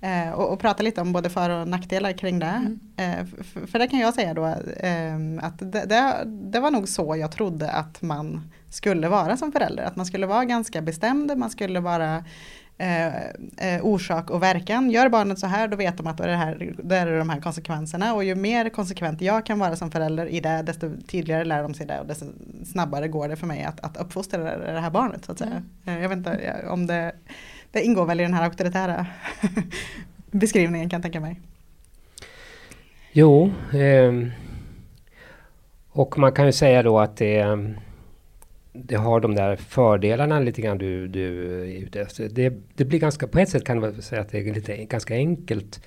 eh, 0.00 0.30
och, 0.30 0.52
och 0.52 0.60
prata 0.60 0.82
lite 0.82 1.00
om 1.00 1.12
både 1.12 1.30
för 1.30 1.50
och 1.50 1.68
nackdelar 1.68 2.12
kring 2.12 2.38
det. 2.38 2.76
Eh, 2.96 3.26
för, 3.52 3.66
för 3.66 3.78
det 3.78 3.88
kan 3.88 4.00
jag 4.00 4.14
säga 4.14 4.34
då 4.34 4.44
att 4.44 5.58
det, 5.58 5.84
det, 5.86 6.22
det 6.26 6.60
var 6.60 6.70
nog 6.70 6.88
så 6.88 7.16
jag 7.16 7.32
trodde 7.32 7.70
att 7.70 8.02
man 8.02 8.50
skulle 8.70 9.08
vara 9.08 9.36
som 9.36 9.52
förälder. 9.52 9.84
Att 9.84 9.96
man 9.96 10.06
skulle 10.06 10.26
vara 10.26 10.44
ganska 10.44 10.82
bestämd, 10.82 11.36
man 11.36 11.50
skulle 11.50 11.80
vara 11.80 12.24
eh, 12.78 13.16
eh, 13.56 13.82
orsak 13.82 14.30
och 14.30 14.42
verkan. 14.42 14.90
Gör 14.90 15.08
barnet 15.08 15.38
så 15.38 15.46
här, 15.46 15.68
då 15.68 15.76
vet 15.76 15.96
de 15.96 16.06
att 16.06 16.16
det, 16.16 16.36
här, 16.36 16.74
då 16.82 16.94
är 16.94 17.06
det 17.06 17.18
de 17.18 17.28
här 17.28 17.40
konsekvenserna. 17.40 18.14
Och 18.14 18.24
ju 18.24 18.34
mer 18.34 18.68
konsekvent 18.68 19.20
jag 19.20 19.46
kan 19.46 19.58
vara 19.58 19.76
som 19.76 19.90
förälder 19.90 20.26
i 20.26 20.40
det, 20.40 20.62
desto 20.62 20.90
tydligare 21.06 21.44
lär 21.44 21.62
de 21.62 21.74
sig 21.74 21.86
det 21.86 22.00
och 22.00 22.06
desto 22.06 22.26
snabbare 22.64 23.08
går 23.08 23.28
det 23.28 23.36
för 23.36 23.46
mig 23.46 23.64
att, 23.64 23.80
att 23.80 23.96
uppfostra 23.96 24.44
det 24.44 24.72
det 24.72 24.80
här 24.80 24.90
barnet. 24.90 25.24
Så 25.24 25.32
att 25.32 25.38
säga. 25.38 25.62
Eh, 25.86 26.02
Jag 26.02 26.08
vet 26.08 26.18
inte 26.18 26.32
eh, 26.32 26.72
om 26.72 26.86
det, 26.86 27.12
det 27.70 27.82
ingår 27.82 28.06
väl 28.06 28.20
i 28.20 28.22
den 28.22 28.34
här 28.34 28.44
auktoritära 28.44 29.06
beskrivningen 30.30 30.90
kan 30.90 30.96
jag 30.96 31.02
tänka 31.02 31.20
mig. 31.20 31.40
Jo, 33.12 33.52
ehm, 33.72 34.30
och 35.90 36.18
man 36.18 36.32
kan 36.32 36.46
ju 36.46 36.52
säga 36.52 36.82
då 36.82 36.98
att 36.98 37.16
det, 37.16 37.58
det 38.84 38.96
har 38.96 39.20
de 39.20 39.34
där 39.34 39.56
fördelarna 39.56 40.40
lite 40.40 40.62
grann 40.62 40.78
du, 40.78 41.08
du 41.08 41.54
är 41.60 41.82
ute 41.82 42.00
efter. 42.00 42.28
Det, 42.28 42.52
det 42.74 42.84
blir 42.84 42.98
ganska, 42.98 43.26
på 43.26 43.38
ett 43.38 43.48
sätt 43.48 43.64
kan 43.64 43.80
man 43.80 44.02
säga 44.02 44.20
att 44.20 44.28
det 44.30 44.38
är 44.38 44.54
lite, 44.54 44.84
ganska 44.84 45.14
enkelt 45.14 45.80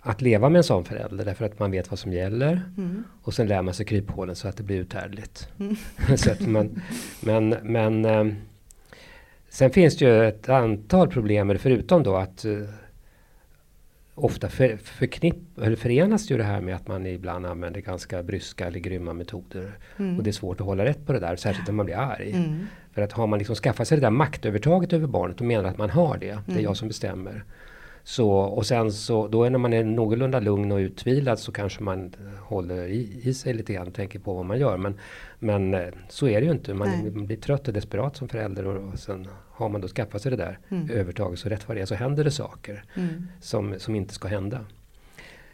att 0.00 0.20
leva 0.22 0.48
med 0.48 0.58
en 0.58 0.64
sån 0.64 0.84
förälder 0.84 1.24
därför 1.24 1.44
att 1.44 1.58
man 1.58 1.70
vet 1.70 1.90
vad 1.90 1.98
som 1.98 2.12
gäller 2.12 2.62
Mm. 2.78 3.04
och 3.22 3.34
sen 3.34 3.46
lär 3.46 3.62
man 3.62 3.74
sig 3.74 3.86
kryphålen 3.86 4.36
så 4.36 4.48
att 4.48 4.56
det 4.56 4.62
blir 4.62 4.76
uthärdligt. 4.76 5.48
så 6.16 6.30
att 6.32 6.46
man, 6.46 6.82
men 7.20 7.48
men 7.62 8.04
ehm, 8.04 8.34
sen 9.48 9.70
finns 9.70 9.96
det 9.96 10.04
ju 10.04 10.28
ett 10.28 10.48
antal 10.48 11.08
problem 11.08 11.58
förutom 11.58 12.02
då 12.02 12.16
att 12.16 12.44
eh, 12.44 12.52
ofta 14.24 14.48
för, 14.48 14.76
förknipp, 14.76 15.58
eller 15.62 15.76
förenas 15.76 16.30
ju 16.30 16.36
det 16.36 16.44
här 16.44 16.60
med 16.60 16.74
att 16.74 16.88
man 16.88 17.06
ibland 17.06 17.46
använder 17.46 17.80
ganska 17.80 18.22
bryska 18.22 18.66
eller 18.66 18.80
grymma 18.80 19.12
metoder. 19.12 19.72
Och 20.16 20.22
det 20.22 20.30
är 20.30 20.32
svårt 20.32 20.60
att 20.60 20.66
hålla 20.66 20.84
rätt 20.84 21.06
på 21.06 21.12
det 21.12 21.20
där, 21.20 21.36
särskilt 21.36 21.66
när 21.66 21.74
man 21.74 21.86
blir 21.86 21.96
arg. 21.96 22.30
Mm. 22.30 22.66
För 22.92 23.02
att 23.02 23.12
har 23.12 23.26
man 23.26 23.38
liksom 23.38 23.56
skaffat 23.56 23.88
sig 23.88 23.96
det 23.98 24.06
där 24.06 24.10
maktövertaget 24.10 24.92
över 24.92 25.06
barnet 25.06 25.40
och 25.40 25.46
menar 25.46 25.70
att 25.70 25.78
man 25.78 25.90
har 25.90 26.18
det, 26.18 26.38
det 26.46 26.54
är 26.54 26.60
jag 26.60 26.76
som 26.76 26.88
bestämmer. 26.88 27.44
Så, 28.08 28.30
och 28.30 28.66
sen 28.66 28.92
så, 28.92 29.28
då 29.28 29.44
är 29.44 29.50
när 29.50 29.58
man 29.58 29.72
är 29.72 29.84
någorlunda 29.84 30.40
lugn 30.40 30.72
och 30.72 30.78
utvilad 30.78 31.38
så 31.38 31.52
kanske 31.52 31.82
man 31.82 32.14
håller 32.40 32.86
i, 32.88 33.20
i 33.22 33.34
sig 33.34 33.54
lite 33.54 33.72
grann 33.72 33.86
och 33.86 33.94
tänker 33.94 34.18
på 34.18 34.34
vad 34.34 34.44
man 34.44 34.58
gör. 34.58 34.76
Men, 34.76 34.94
men 35.38 35.74
eh, 35.74 35.88
så 36.08 36.28
är 36.28 36.40
det 36.40 36.46
ju 36.46 36.52
inte. 36.52 36.74
Man, 36.74 36.88
man 37.14 37.26
blir 37.26 37.36
trött 37.36 37.68
och 37.68 37.74
desperat 37.74 38.16
som 38.16 38.28
förälder 38.28 38.66
och, 38.66 38.92
och 38.92 38.98
sen 38.98 39.28
har 39.58 39.68
man 39.68 39.80
då 39.80 39.88
skaffat 39.88 40.22
sig 40.22 40.30
det 40.30 40.36
där 40.36 40.58
övertaget 40.90 41.38
så 41.38 41.48
rätt 41.48 41.68
vad 41.68 41.76
det 41.76 41.80
är 41.80 41.86
så 41.86 41.94
händer 41.94 42.24
det 42.24 42.30
saker 42.30 42.84
som, 43.40 43.74
som 43.78 43.94
inte 43.94 44.14
ska 44.14 44.28
hända. 44.28 44.64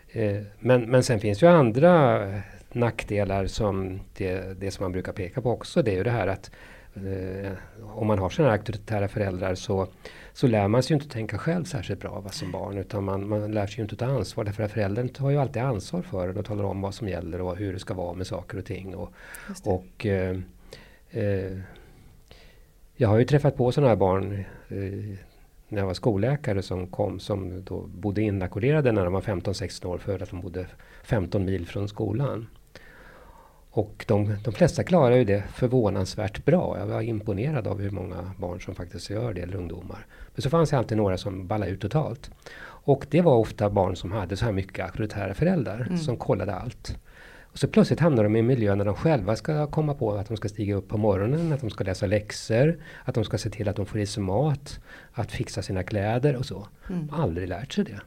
Eh, 0.09 0.43
men, 0.59 0.83
men 0.83 1.03
sen 1.03 1.21
finns 1.21 1.43
ju 1.43 1.47
andra 1.47 2.21
nackdelar 2.73 3.47
som 3.47 4.01
det, 4.17 4.61
det 4.61 4.71
som 4.71 4.85
man 4.85 4.93
brukar 4.93 5.13
peka 5.13 5.41
på 5.41 5.51
också. 5.51 5.83
Det 5.83 5.91
är 5.91 5.97
ju 5.97 6.05
det 6.05 6.11
här 6.11 6.27
att 6.27 6.51
eh, 6.95 7.53
om 7.83 8.07
man 8.07 8.19
har 8.19 8.31
sådana 8.31 8.51
här 8.51 8.59
auktoritära 8.59 9.09
föräldrar 9.09 9.55
så, 9.55 9.89
så 10.33 10.47
lär 10.47 10.69
man 10.69 10.83
sig 10.83 10.97
ju 10.97 11.03
inte 11.03 11.15
tänka 11.15 11.39
själv 11.39 11.65
särskilt 11.65 12.01
bra 12.01 12.21
va, 12.21 12.31
som 12.31 12.53
barn. 12.53 12.79
Utan 12.79 13.05
man, 13.05 13.29
man 13.29 13.53
lär 13.53 13.67
sig 13.67 13.77
ju 13.77 13.83
inte 13.83 13.97
ta 13.97 14.07
ansvar. 14.07 14.45
Därför 14.45 14.63
att 14.63 14.73
föräldern 14.73 15.09
tar 15.09 15.31
ju 15.31 15.39
alltid 15.39 15.63
ansvar 15.63 16.03
för 16.03 16.33
det 16.33 16.39
och 16.41 16.47
talar 16.47 16.65
om 16.65 16.81
vad 16.81 16.95
som 16.95 17.09
gäller 17.09 17.41
och 17.41 17.57
hur 17.57 17.73
det 17.73 17.79
ska 17.79 17.95
vara 17.95 18.15
med 18.15 18.27
saker 18.27 18.59
och 18.59 18.65
ting. 18.65 18.95
Och, 18.95 19.13
och 19.65 20.07
eh, 20.07 20.39
eh, 21.11 21.59
jag 22.97 23.09
har 23.09 23.19
ju 23.19 23.25
träffat 23.25 23.57
på 23.57 23.73
sådana 23.73 23.89
här 23.89 23.97
barn 23.97 24.45
eh, 24.69 25.19
när 25.69 25.79
jag 25.79 25.87
var 25.87 25.95
skolläkare 25.95 26.63
som 26.63 26.87
kom 26.87 27.21
som 27.21 27.65
då 27.65 27.81
bodde 27.81 28.23
inackorderade 28.23 28.93
när 28.93 29.05
de 29.05 29.13
var 29.13 29.21
15-16 29.21 29.87
år 29.87 29.99
för 29.99 30.23
att 30.23 30.31
de 30.31 30.41
bodde 30.41 30.67
15 31.05 31.45
mil 31.45 31.67
från 31.67 31.89
skolan. 31.89 32.47
Och 33.71 34.05
de, 34.09 34.37
de 34.45 34.53
flesta 34.53 34.85
klarar 34.85 35.17
ju 35.17 35.25
det 35.25 35.43
förvånansvärt 35.55 36.45
bra. 36.45 36.79
Jag 36.79 36.87
var 36.87 37.01
imponerad 37.01 37.67
av 37.67 37.81
hur 37.81 37.91
många 37.91 38.31
barn 38.39 38.61
som 38.61 38.75
faktiskt 38.75 39.11
gör 39.11 39.35
det, 39.35 39.41
eller 39.41 39.57
ungdomar. 39.57 40.07
Men 40.35 40.43
så 40.43 40.51
fanns 40.51 40.71
det 40.71 40.79
alltid 40.79 40.97
några 40.97 41.19
som 41.19 41.47
ballade 41.47 41.71
ut 41.71 41.81
totalt. 41.81 42.31
Och 42.67 43.07
det 43.11 43.21
var 43.21 43.35
ofta 43.35 43.71
barn 43.71 43.97
som 43.97 44.13
hade 44.13 44.37
så 44.37 44.45
här 44.45 44.53
mycket 44.53 44.85
auktoritära 44.85 45.35
föräldrar 45.35 45.97
som 45.97 46.17
kollade 46.17 46.55
allt. 46.55 46.99
Och 47.55 47.61
så 47.61 47.69
plötsligt 47.69 48.01
hamnar 48.01 48.25
de 48.25 48.37
i 48.37 48.39
en 48.39 48.47
miljö 48.47 48.75
när 48.75 48.85
de 48.85 48.95
själva 48.95 49.37
ska 49.37 49.67
komma 49.67 49.95
på 49.95 50.13
att 50.13 50.29
de 50.29 50.37
ska 50.37 50.49
stiga 50.49 50.75
upp 50.75 50.89
på 50.89 50.99
morgonen, 50.99 51.53
att 51.53 51.61
de 51.61 51.71
ska 51.71 51.85
läsa 51.85 52.07
läxor, 52.07 52.79
att 53.05 53.15
de 53.15 53.25
ska 53.25 53.39
se 53.39 53.51
till 53.51 53.69
att 53.69 53.77
de 53.77 53.87
får 53.87 54.01
i 54.01 54.07
sig 54.07 54.23
mat, 54.23 54.81
att 55.13 55.33
fixa 55.33 55.63
sina 55.63 55.83
kläder 55.83 56.37
och 56.37 56.47
så. 56.47 56.69
De 56.89 57.09
har 57.09 57.23
aldrig 57.23 57.49
lärt 57.49 57.73
sig 57.73 57.85
det. 57.85 58.01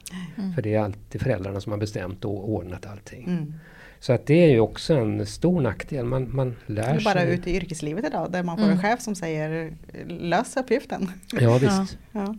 För 0.56 0.62
det 0.62 0.76
är 0.76 0.80
alltid 0.80 1.22
föräldrarna 1.22 1.62
som 1.62 1.72
har 1.72 1.80
bestämt 1.80 2.26
och 2.26 2.50
ordnat 2.50 2.86
allting. 2.86 3.26
Mm. 3.28 3.54
Så 4.00 4.14
att 4.14 4.26
det 4.26 4.44
är 4.44 4.50
ju 4.50 4.60
också 4.60 4.94
en 4.94 5.26
stor 5.26 5.62
nackdel. 5.62 6.06
Man, 6.06 6.36
man 6.36 6.56
lär 6.66 7.04
bara 7.04 7.20
sig. 7.20 7.34
ute 7.34 7.52
i 7.52 7.56
yrkeslivet 7.56 8.06
idag 8.06 8.32
där 8.32 8.44
man 8.44 8.58
får 8.58 8.66
en 8.66 8.82
chef 8.82 9.02
som 9.02 9.16
säger 9.16 9.74
lös 10.08 10.58
uppgiften. 10.58 11.12
Ja 11.32 11.58
visst. 11.58 11.98
Ja. 12.12 12.36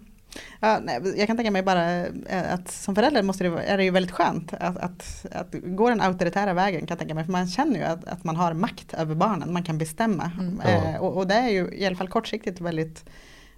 Ja, 0.60 0.78
nej, 0.82 1.00
jag 1.16 1.26
kan 1.26 1.36
tänka 1.36 1.50
mig 1.50 1.62
bara 1.62 2.06
eh, 2.06 2.54
att 2.54 2.70
som 2.70 2.94
förälder 2.94 3.22
måste 3.22 3.44
det, 3.44 3.62
är 3.62 3.76
det 3.76 3.84
ju 3.84 3.90
väldigt 3.90 4.12
skönt 4.12 4.54
att, 4.54 4.76
att, 4.78 5.26
att 5.32 5.54
gå 5.62 5.88
den 5.88 6.00
auktoritära 6.00 6.52
vägen 6.54 6.80
kan 6.80 6.88
jag 6.88 6.98
tänka 6.98 7.14
mig. 7.14 7.24
För 7.24 7.32
man 7.32 7.46
känner 7.48 7.76
ju 7.76 7.82
att, 7.84 8.04
att 8.08 8.24
man 8.24 8.36
har 8.36 8.52
makt 8.52 8.94
över 8.94 9.14
barnen, 9.14 9.52
man 9.52 9.62
kan 9.62 9.78
bestämma. 9.78 10.30
Eh, 10.64 10.92
Ja. 10.92 10.98
och, 11.00 11.16
och 11.16 11.26
det 11.26 11.34
är 11.34 11.48
ju 11.48 11.70
i 11.74 11.86
alla 11.86 11.96
fall 11.96 12.08
kortsiktigt 12.08 12.60
väldigt, 12.60 13.04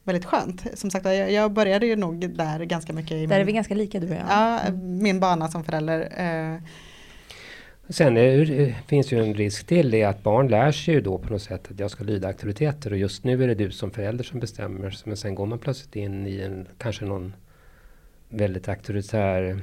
väldigt 0.04 0.24
skönt. 0.24 0.66
Som 0.74 0.90
sagt 0.90 1.04
jag, 1.06 1.32
jag 1.32 1.52
började 1.52 1.86
ju 1.86 1.96
nog 1.96 2.30
där 2.36 2.60
ganska 2.60 2.92
mycket 2.92 3.12
i 3.12 3.26
Där 3.26 3.34
är 3.34 3.38
min, 3.38 3.46
vi 3.46 3.52
ganska 3.52 3.74
lika 3.74 4.00
du 4.00 4.06
och 4.08 4.14
jag. 4.14 4.24
ja, 4.28 4.60
min 4.82 5.20
bana 5.20 5.48
som 5.48 5.64
förälder. 5.64 6.00
Eh, 6.16 6.62
Sen 7.90 8.16
är, 8.16 8.46
det- 8.46 8.74
finns 8.86 9.12
ju 9.12 9.18
en 9.24 9.34
risk 9.34 9.66
till 9.66 9.90
det 9.90 10.04
att 10.04 10.22
barn 10.22 10.48
lär 10.48 10.72
sig 10.72 10.94
ju 10.94 11.00
då 11.00 11.18
på 11.18 11.32
något 11.32 11.42
sätt 11.42 11.70
att 11.70 11.80
jag 11.80 11.90
ska 11.90 12.04
lyda 12.04 12.28
auktoriteter 12.28 12.90
och 12.92 12.98
just 12.98 13.24
nu 13.24 13.44
är 13.44 13.48
det 13.48 13.54
du 13.54 13.70
som 13.70 13.90
förälder 13.90 14.24
som 14.24 14.40
bestämmer. 14.40 14.96
Men 15.04 15.16
sen 15.16 15.34
går 15.34 15.46
man 15.46 15.58
plötsligt 15.58 15.96
in 15.96 16.26
i 16.26 16.40
en, 16.40 16.66
kanske 16.78 17.04
någon 17.04 17.34
väldigt 18.28 18.68
auktoritär 18.68 19.62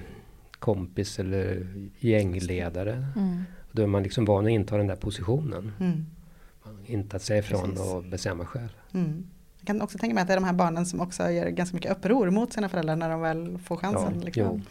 kompis 0.60 1.20
eller 1.20 1.68
gängledare. 2.00 3.06
Mm. 3.16 3.44
Då 3.72 3.84
är 3.84 3.88
man 3.88 4.04
liksom 4.04 4.26
van 4.26 4.46
att 4.46 4.52
inta 4.52 4.78
den 4.78 4.88
där 4.88 4.96
positionen. 4.96 5.72
mm. 5.80 6.06
Inte 6.86 7.16
att 7.16 7.22
säga 7.22 7.40
ifrån 7.40 7.70
Precis. 7.72 7.94
och 7.94 8.04
bestämma 8.04 8.46
själv. 8.46 8.70
Mm. 8.94 9.26
Jag 9.60 9.68
kan 9.68 9.82
också 9.82 9.98
tänka 9.98 10.14
mig 10.14 10.22
att 10.22 10.28
det 10.28 10.34
är 10.34 10.38
de 10.38 10.44
här 10.44 10.54
barnen 10.54 10.86
som 10.86 11.02
också 11.02 11.30
gör 11.32 11.50
ganska 11.50 11.76
mycket 11.76 11.92
uppror 11.92 12.30
mot 12.30 12.54
sina 12.54 12.70
föräldrar 12.70 12.96
när 12.96 13.10
de 13.10 13.22
väl 13.22 13.58
får 13.58 13.78
chansen. 13.78 14.14
Ja, 14.20 14.26
liksom. 14.26 14.62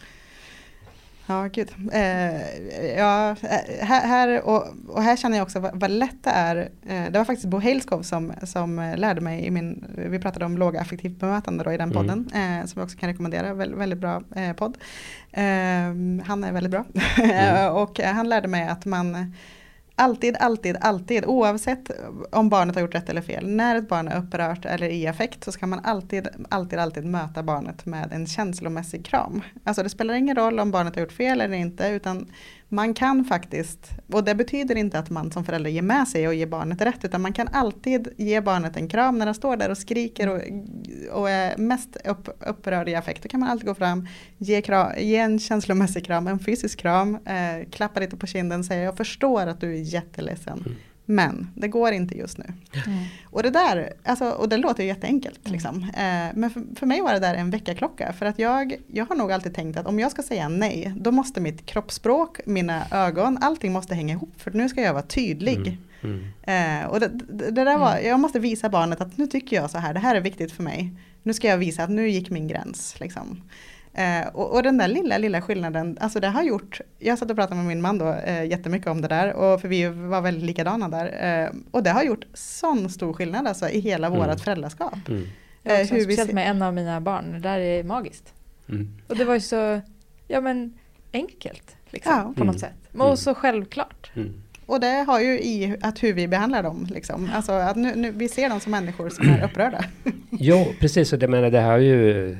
Ja, 1.26 1.48
gud. 1.52 1.68
Eh, 1.92 2.88
ja, 2.98 3.30
eh, 3.30 3.84
här, 3.86 4.06
här, 4.06 4.42
och, 4.42 4.64
och 4.88 5.02
här 5.02 5.16
känner 5.16 5.36
jag 5.36 5.44
också 5.44 5.60
vad, 5.60 5.80
vad 5.80 5.90
lätt 5.90 6.24
det 6.24 6.30
är. 6.30 6.56
Eh, 6.86 7.04
det 7.10 7.18
var 7.18 7.24
faktiskt 7.24 7.48
Bo 7.48 7.58
Heilskov 7.58 8.02
som, 8.02 8.32
som 8.42 8.94
lärde 8.96 9.20
mig 9.20 9.46
i 9.46 9.50
min, 9.50 9.84
vi 10.10 10.18
pratade 10.18 10.44
om 10.44 10.58
låga 10.58 10.80
affektivt 10.80 11.18
bemötande 11.20 11.64
då 11.64 11.72
i 11.72 11.76
den 11.76 11.92
Mm. 11.92 11.94
podden, 11.94 12.30
eh, 12.34 12.66
som 12.66 12.80
jag 12.80 12.84
också 12.84 12.98
kan 12.98 13.08
rekommendera, 13.08 13.54
Väl, 13.54 13.74
väldigt 13.74 13.98
bra 13.98 14.22
eh, 14.36 14.52
podd. 14.52 14.76
Eh, 15.32 15.44
han 16.26 16.44
är 16.44 16.52
väldigt 16.52 16.70
bra. 16.70 16.84
Mm. 17.18 17.72
och 17.74 18.00
han 18.00 18.28
lärde 18.28 18.48
mig 18.48 18.68
att 18.68 18.84
man 18.84 19.32
Alltid, 19.98 20.36
alltid, 20.40 20.76
alltid, 20.80 21.24
oavsett 21.24 21.90
om 22.32 22.48
barnet 22.48 22.74
har 22.74 22.82
gjort 22.82 22.94
rätt 22.94 23.08
eller 23.08 23.20
fel. 23.20 23.48
När 23.48 23.76
ett 23.76 23.88
barn 23.88 24.08
är 24.08 24.18
upprört 24.18 24.64
eller 24.64 24.88
i 24.88 25.06
affekt 25.06 25.44
så 25.44 25.52
ska 25.52 25.66
man 25.66 25.80
alltid, 25.84 26.28
alltid, 26.48 26.78
alltid 26.78 27.04
möta 27.04 27.42
barnet 27.42 27.86
med 27.86 28.12
en 28.12 28.26
känslomässig 28.26 29.06
kram. 29.06 29.42
Alltså 29.64 29.82
det 29.82 29.88
spelar 29.88 30.14
ingen 30.14 30.36
roll 30.36 30.60
om 30.60 30.70
barnet 30.70 30.94
har 30.94 31.02
gjort 31.02 31.12
fel 31.12 31.40
eller 31.40 31.56
inte 31.56 31.88
utan 31.88 32.30
man 32.68 32.94
kan 32.94 33.24
faktiskt, 33.24 33.90
och 34.12 34.24
det 34.24 34.34
betyder 34.34 34.76
inte 34.76 34.98
att 34.98 35.10
man 35.10 35.30
som 35.30 35.44
förälder 35.44 35.70
ger 35.70 35.82
med 35.82 36.08
sig 36.08 36.28
och 36.28 36.34
ger 36.34 36.46
barnet 36.46 36.80
rätt 36.80 37.04
utan 37.04 37.22
man 37.22 37.32
kan 37.32 37.48
alltid 37.52 38.08
ge 38.16 38.40
barnet 38.40 38.76
en 38.76 38.88
kram 38.88 39.18
när 39.18 39.26
den 39.26 39.34
står 39.34 39.56
där 39.56 39.70
och 39.70 39.78
skriker 39.78 40.28
och, 40.28 40.40
och 41.12 41.30
är 41.30 41.56
mest 41.56 41.96
upp, 42.04 42.28
upprörd 42.40 42.88
i 42.88 42.94
affekt. 42.94 43.22
Då 43.22 43.28
kan 43.28 43.40
man 43.40 43.48
alltid 43.48 43.66
gå 43.66 43.74
fram, 43.74 44.08
ge, 44.38 44.62
kram, 44.62 44.92
ge 44.98 45.16
en 45.16 45.38
känslomässig 45.38 46.06
kram, 46.06 46.26
en 46.26 46.38
fysisk 46.38 46.78
kram, 46.78 47.14
eh, 47.14 47.68
klappa 47.70 48.00
lite 48.00 48.16
på 48.16 48.26
kinden 48.26 48.60
och 48.60 48.66
säga 48.66 48.82
jag 48.82 48.96
förstår 48.96 49.46
att 49.46 49.60
du 49.60 49.72
är 49.72 49.80
jätteledsen. 49.80 50.76
Men 51.08 51.50
det 51.54 51.68
går 51.68 51.92
inte 51.92 52.18
just 52.18 52.38
nu. 52.38 52.44
Och 53.24 53.42
det 53.42 53.50
där, 53.50 53.92
alltså, 54.04 54.30
och 54.30 54.48
det 54.48 54.56
låter 54.56 54.82
ju 54.82 54.88
jätteenkelt. 54.88 55.48
Liksom. 55.48 55.82
Eh, 55.82 56.34
men 56.34 56.50
för, 56.50 56.62
för 56.76 56.86
mig 56.86 57.00
var 57.00 57.12
det 57.12 57.18
där 57.18 57.34
en 57.34 57.50
väckarklocka. 57.50 58.12
För 58.12 58.26
att 58.26 58.38
jag, 58.38 58.76
jag 58.86 59.06
har 59.06 59.16
nog 59.16 59.32
alltid 59.32 59.54
tänkt 59.54 59.78
att 59.78 59.86
om 59.86 59.98
jag 59.98 60.10
ska 60.10 60.22
säga 60.22 60.48
nej, 60.48 60.92
då 60.96 61.10
måste 61.10 61.40
mitt 61.40 61.66
kroppsspråk, 61.66 62.40
mina 62.46 62.86
ögon, 62.90 63.38
allting 63.40 63.72
måste 63.72 63.94
hänga 63.94 64.14
ihop. 64.14 64.32
För 64.36 64.50
nu 64.50 64.68
ska 64.68 64.80
jag 64.80 64.92
vara 64.92 65.06
tydlig. 65.06 65.56
Mm. 65.56 65.78
Eh, 66.42 66.86
och 66.86 67.00
det, 67.00 67.08
det, 67.28 67.50
där 67.50 67.78
var, 67.78 67.98
jag 67.98 68.20
måste 68.20 68.38
visa 68.38 68.68
barnet 68.68 69.00
att 69.00 69.18
nu 69.18 69.26
tycker 69.26 69.56
jag 69.56 69.70
så 69.70 69.78
här, 69.78 69.94
det 69.94 70.00
här 70.00 70.14
är 70.14 70.20
viktigt 70.20 70.52
för 70.52 70.62
mig. 70.62 70.92
Nu 71.22 71.34
ska 71.34 71.48
jag 71.48 71.58
visa 71.58 71.82
att 71.82 71.90
nu 71.90 72.08
gick 72.08 72.30
min 72.30 72.48
gräns. 72.48 73.00
Liksom. 73.00 73.42
Eh, 73.96 74.26
och, 74.32 74.54
och, 74.54 74.62
den 74.62 74.78
där 74.78 74.88
lilla, 74.88 75.18
lilla 75.18 75.42
skillnaden, 75.42 75.98
alltså 76.00 76.20
det 76.20 76.28
har 76.28 76.42
gjort, 76.42 76.80
jag 76.98 77.18
satt 77.18 77.30
och 77.30 77.36
pratade 77.36 77.56
med 77.56 77.66
min 77.66 77.82
man 77.82 77.98
då 77.98 78.12
eh, 78.12 78.44
jättemycket 78.44 78.88
om 78.88 79.00
det 79.00 79.08
där, 79.08 79.32
och 79.32 79.60
för 79.60 79.68
vi 79.68 79.88
var 79.88 80.20
väldigt 80.20 80.44
likadana 80.44 80.88
där. 80.88 81.44
Eh, 81.44 81.50
och 81.70 81.82
det 81.82 81.90
har 81.90 82.02
gjort 82.02 82.24
sån 82.34 82.90
stor 82.90 83.12
skillnad 83.12 83.46
alltså 83.46 83.68
i 83.68 83.80
hela 83.80 84.06
mm. 84.06 84.18
vårat 84.18 84.40
föräldraskap. 84.40 85.08
Mm. 85.08 85.26
Eh, 85.64 85.76
hur 85.76 86.02
speciellt 86.02 86.32
med 86.32 86.50
en 86.50 86.62
av 86.62 86.74
mina 86.74 87.00
barn, 87.00 87.32
det 87.32 87.38
där 87.38 87.58
är 87.58 87.84
magiskt. 87.84 88.34
Mm. 88.68 88.88
Och 89.06 89.16
det 89.16 89.24
var 89.24 89.34
ju 89.34 89.40
så, 89.40 89.80
ja 90.28 90.40
men 90.40 90.78
enkelt, 91.12 91.76
liksom, 91.90 92.12
ja. 92.12 92.32
på 92.36 92.44
något 92.44 92.56
mm. 92.56 92.58
sätt. 92.58 92.88
Och 92.92 93.04
mm. 93.04 93.16
så 93.16 93.34
självklart. 93.34 94.10
Och 94.66 94.80
det 94.80 95.04
har 95.06 95.20
ju 95.20 95.40
i 95.40 95.76
att 95.80 96.02
hur 96.02 96.12
vi 96.12 96.28
behandlar 96.28 96.62
dem. 96.62 96.86
Liksom. 96.90 97.30
Alltså 97.34 97.52
att 97.52 97.76
nu, 97.76 97.94
nu, 97.94 98.10
vi 98.10 98.28
ser 98.28 98.48
dem 98.48 98.60
som 98.60 98.72
människor 98.72 99.08
som 99.10 99.28
är 99.28 99.44
upprörda. 99.44 99.84
jo, 100.30 100.66
precis. 100.80 101.12
Och 101.12 101.18
det, 101.18 101.28
menar, 101.28 101.50
det 101.50 101.60
här 101.60 101.72
är 101.72 101.78
ju 101.78 102.36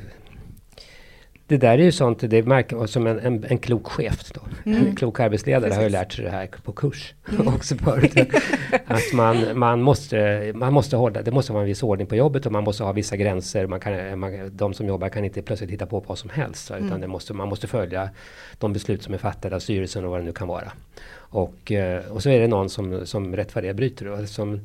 det 1.49 1.57
där 1.57 1.79
är 1.79 1.83
ju 1.83 1.93
sånt, 1.93 2.19
det 2.21 2.47
märker 2.47 2.87
som 2.87 3.07
en, 3.07 3.19
en, 3.19 3.45
en 3.45 3.59
klok 3.59 3.87
chef 3.87 4.33
då. 4.33 4.41
Mm. 4.65 4.87
En 4.87 4.97
klok 4.97 5.21
arbetsledare 5.21 5.63
Precis. 5.63 5.77
har 5.77 5.85
ju 5.85 5.91
lärt 5.91 6.13
sig 6.13 6.25
det 6.25 6.31
här 6.31 6.49
på 6.63 6.73
kurs 6.73 7.15
mm. 7.33 7.49
också 7.55 7.77
förut. 7.77 8.15
att 8.87 9.13
man, 9.13 9.59
man, 9.59 9.83
måste, 9.83 10.53
man 10.55 10.73
måste 10.73 10.97
hålla, 10.97 11.23
det 11.23 11.31
måste 11.31 11.53
vara 11.53 11.63
en 11.63 11.69
viss 11.69 11.83
ordning 11.83 12.07
på 12.07 12.17
jobbet 12.17 12.47
och 12.47 12.53
man 12.53 12.65
måste 12.65 12.85
ha 12.85 12.93
vissa 12.93 13.17
gränser. 13.17 13.67
Man 13.67 13.81
kan, 13.81 14.19
man, 14.19 14.57
de 14.57 14.75
som 14.75 14.87
jobbar 14.87 15.09
kan 15.09 15.25
inte 15.25 15.43
plötsligt 15.43 15.71
hitta 15.71 15.87
på 15.87 16.01
vad 16.01 16.19
som 16.19 16.31
helst. 16.31 16.71
Mm. 16.71 16.87
Utan 16.87 17.01
det 17.01 17.07
måste, 17.07 17.35
man 17.35 17.49
måste 17.49 17.67
följa 17.67 18.11
de 18.59 18.73
beslut 18.73 19.03
som 19.03 19.15
är 19.15 19.19
fattade 19.19 19.57
av 19.57 19.61
styrelsen 19.61 20.05
och 20.05 20.11
vad 20.11 20.21
det 20.21 20.25
nu 20.25 20.33
kan 20.33 20.49
vara. 20.49 20.73
Och, 21.17 21.73
eh, 21.73 22.13
och 22.13 22.23
så 22.23 22.31
är 22.31 22.41
det 22.41 22.49
någon 22.49 22.71
som, 22.71 23.07
som 23.07 23.37
rätt 23.37 23.55
vad 23.55 23.65
det 23.65 23.75
bryter. 23.75 24.07
Då, 24.07 24.27
som, 24.27 24.61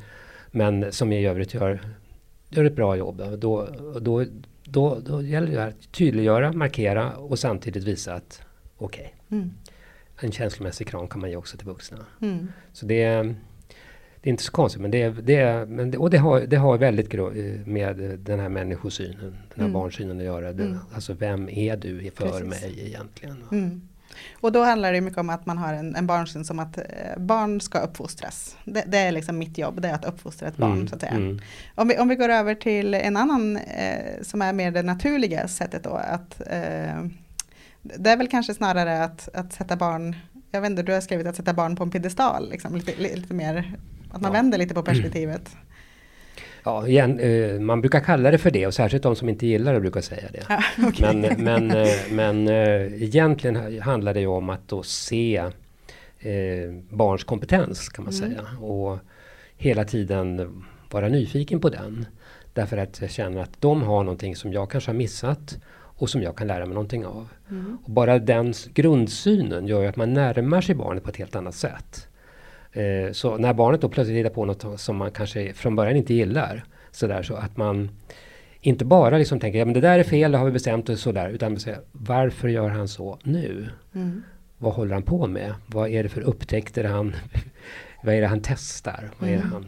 men 0.52 0.92
som 0.92 1.12
i 1.12 1.28
övrigt 1.28 1.54
gör, 1.54 1.82
gör 2.50 2.66
ett 2.66 2.76
bra 2.76 2.96
jobb. 2.96 3.22
Då, 3.38 3.68
då, 4.00 4.26
då, 4.72 5.00
då 5.06 5.22
gäller 5.22 5.52
det 5.52 5.64
att 5.64 5.92
tydliggöra, 5.92 6.52
markera 6.54 7.16
och 7.16 7.40
samtidigt 7.40 7.84
visa 7.84 8.14
att 8.14 8.42
okej. 8.78 9.14
Okay, 9.28 9.40
mm. 9.40 9.52
En 10.20 10.32
känslomässig 10.32 10.88
kram 10.88 11.08
kan 11.08 11.22
man 11.22 11.30
ge 11.30 11.36
också 11.36 11.58
till 11.58 11.68
vuxna. 11.68 12.06
Mm. 12.22 12.48
Så 12.74 12.86
det, 12.86 13.06
det 14.22 14.30
är 14.30 14.32
inte 14.32 14.44
så 14.44 14.52
konstigt, 14.52 14.82
men 14.82 14.92
det, 14.92 15.10
det, 15.10 15.66
men 15.70 15.92
det, 15.92 15.98
och 15.98 16.10
det 16.10 16.18
har, 16.18 16.40
det 16.40 16.56
har 16.56 16.78
väldigt 16.78 17.10
med 17.66 18.20
den 18.20 18.40
här 18.40 18.50
människosynen, 18.50 19.20
den 19.20 19.56
här 19.56 19.64
mm. 19.64 19.74
barnsynen 19.74 20.18
att 20.18 20.24
göra. 20.24 20.54
Det, 20.54 20.64
mm. 20.64 20.78
Alltså 20.94 21.14
vem 21.14 21.50
är 21.50 21.78
du 21.78 22.12
för 22.12 22.30
Precis. 22.30 22.62
mig 22.62 22.88
egentligen? 22.88 23.44
Mm. 24.22 24.40
Och 24.42 24.52
då 24.52 24.64
handlar 24.64 24.94
det 24.94 25.02
mycket 25.02 25.20
om 25.20 25.30
att 25.30 25.46
man 25.46 25.58
har 25.58 25.74
en, 25.74 25.96
en 25.96 26.08
barnsyn 26.08 26.46
som 26.46 26.60
att 26.60 26.78
eh, 26.78 26.84
barn 27.18 27.62
ska 27.62 27.80
uppfostras. 27.80 28.58
Det, 28.66 28.84
det, 28.88 28.98
är 28.98 29.12
liksom 29.12 29.38
mitt 29.38 29.58
jobb, 29.58 29.82
det 29.82 29.88
är 29.88 29.94
att 29.94 30.06
uppfostra 30.06 30.48
ett 30.48 30.58
barn 30.58 30.72
mm, 30.72 30.88
så 30.88 30.96
att 30.96 31.02
säga. 31.02 31.14
Mm. 31.14 31.40
Om, 31.76 31.88
vi, 31.88 31.98
om 31.98 32.08
vi 32.08 32.16
går 32.16 32.30
över 32.30 32.56
till 32.56 32.94
en 32.94 33.18
annan 33.18 33.58
eh, 33.58 34.22
som 34.22 34.42
är 34.42 34.54
mer 34.54 34.72
det 34.72 34.84
naturliga 34.84 35.48
sättet 35.48 35.84
då. 35.84 35.94
Att, 35.94 36.42
eh, 36.42 37.06
det 37.82 38.10
är 38.10 38.18
väl 38.18 38.28
kanske 38.28 38.54
snarare 38.54 39.04
att, 39.04 39.30
att 39.34 39.54
sätta 39.54 39.76
barn, 39.76 40.16
jag 40.52 40.62
vet 40.62 40.70
inte, 40.70 40.84
du 40.84 40.94
har 40.94 41.02
skrivit 41.02 41.28
att 41.28 41.36
sätta 41.36 41.54
barn 41.54 41.76
på 41.76 41.84
en 41.84 41.92
piedestal, 41.92 42.50
liksom, 42.50 42.76
lite, 42.76 43.02
lite 43.02 43.34
mer, 43.34 43.78
att 44.12 44.22
man 44.22 44.32
ja. 44.32 44.42
vänder 44.42 44.58
lite 44.58 44.74
på 44.74 44.84
perspektivet. 44.84 45.54
Mm. 45.54 45.71
Ja, 46.64 46.88
igen, 46.88 47.20
eh, 47.20 47.60
man 47.60 47.82
brukar 47.82 48.00
kalla 48.00 48.32
det 48.32 48.38
för 48.38 48.52
det 48.52 48.68
och 48.68 48.74
särskilt 48.74 49.04
de 49.04 49.16
som 49.16 49.30
inte 49.30 49.48
gillar 49.48 49.74
det 49.74 49.80
brukar 49.80 50.02
säga 50.02 50.28
det. 50.32 50.44
Ja, 50.50 50.64
okay. 50.88 51.16
Men, 51.16 51.44
men, 51.44 51.72
eh, 51.72 51.88
men 52.12 52.48
eh, 52.48 53.04
egentligen 53.04 53.82
handlar 53.82 54.14
det 54.14 54.20
ju 54.20 54.28
om 54.28 54.50
att 54.50 54.68
då 54.68 54.84
se 54.84 55.44
barns 56.90 57.24
kompetens 57.24 57.90
kan 57.90 58.06
man 58.06 58.14
mm. 58.14 58.30
säga. 58.30 58.48
Och 58.60 59.00
hela 59.58 59.86
tiden 59.86 60.64
vara 60.92 61.08
nyfiken 61.08 61.60
på 61.60 61.70
den. 61.70 62.06
Därför 62.54 62.78
att 62.78 63.02
jag 63.02 63.10
känner 63.10 63.42
att 63.42 63.62
de 63.62 63.84
har 63.84 64.04
någonting 64.04 64.36
som 64.36 64.54
jag 64.54 64.72
kanske 64.72 64.90
har 64.90 64.96
missat 64.96 65.58
och 65.74 66.10
som 66.10 66.22
jag 66.22 66.38
kan 66.38 66.48
lära 66.48 66.66
mig 66.66 66.74
någonting 66.74 67.06
av. 67.06 67.28
Mm. 67.50 67.78
Och 67.84 67.92
bara 67.92 68.20
den 68.20 68.54
grundsynen 68.74 69.68
gör 69.68 69.86
att 69.86 69.96
man 69.96 70.14
närmar 70.14 70.62
sig 70.62 70.76
barnet 70.76 71.04
på 71.04 71.10
ett 71.10 71.18
helt 71.18 71.36
annat 71.36 71.56
sätt. 71.56 72.08
Eh, 72.74 73.12
så 73.12 73.38
när 73.38 73.54
barnet 73.54 73.82
då 73.82 73.90
plötsligt 73.90 74.18
hittar 74.18 74.30
på 74.30 74.46
något 74.46 74.80
som 74.80 74.98
man 74.98 75.12
kanske 75.12 75.54
från 75.54 75.76
början 75.76 75.96
inte 75.96 76.14
gillar. 76.14 76.64
Sådär, 76.92 77.24
så 77.24 77.36
att 77.36 77.58
man 77.58 77.90
inte 78.62 78.86
bara 78.86 79.18
liksom 79.18 79.40
tänker 79.40 79.60
ja, 79.60 79.66
men 79.66 79.74
det 79.74 79.82
där 79.82 80.00
är 80.00 80.04
fel, 80.04 80.32
det 80.32 80.38
har 80.38 80.46
vi 80.46 80.52
bestämt 80.52 80.90
och 80.90 81.00
sådär. 81.00 81.30
Utan 81.30 81.60
säga, 81.60 81.78
varför 81.92 82.48
gör 82.48 82.70
han 82.70 82.88
så 82.88 83.20
nu? 83.24 83.70
Mm. 83.96 84.24
Vad 84.58 84.74
håller 84.74 84.94
han 84.94 85.04
på 85.04 85.28
med? 85.28 85.54
Vad 85.68 85.90
är 85.90 86.04
det 86.04 86.10
för 86.10 86.22
upptäckter 86.22 86.84
han... 86.84 87.16
vad 88.04 88.16
är 88.16 88.22
det 88.22 88.28
han 88.28 88.42
testar? 88.44 89.10
Vad 89.18 89.30
är 89.30 89.34
det 89.34 89.40
mm. 89.40 89.52
han 89.54 89.66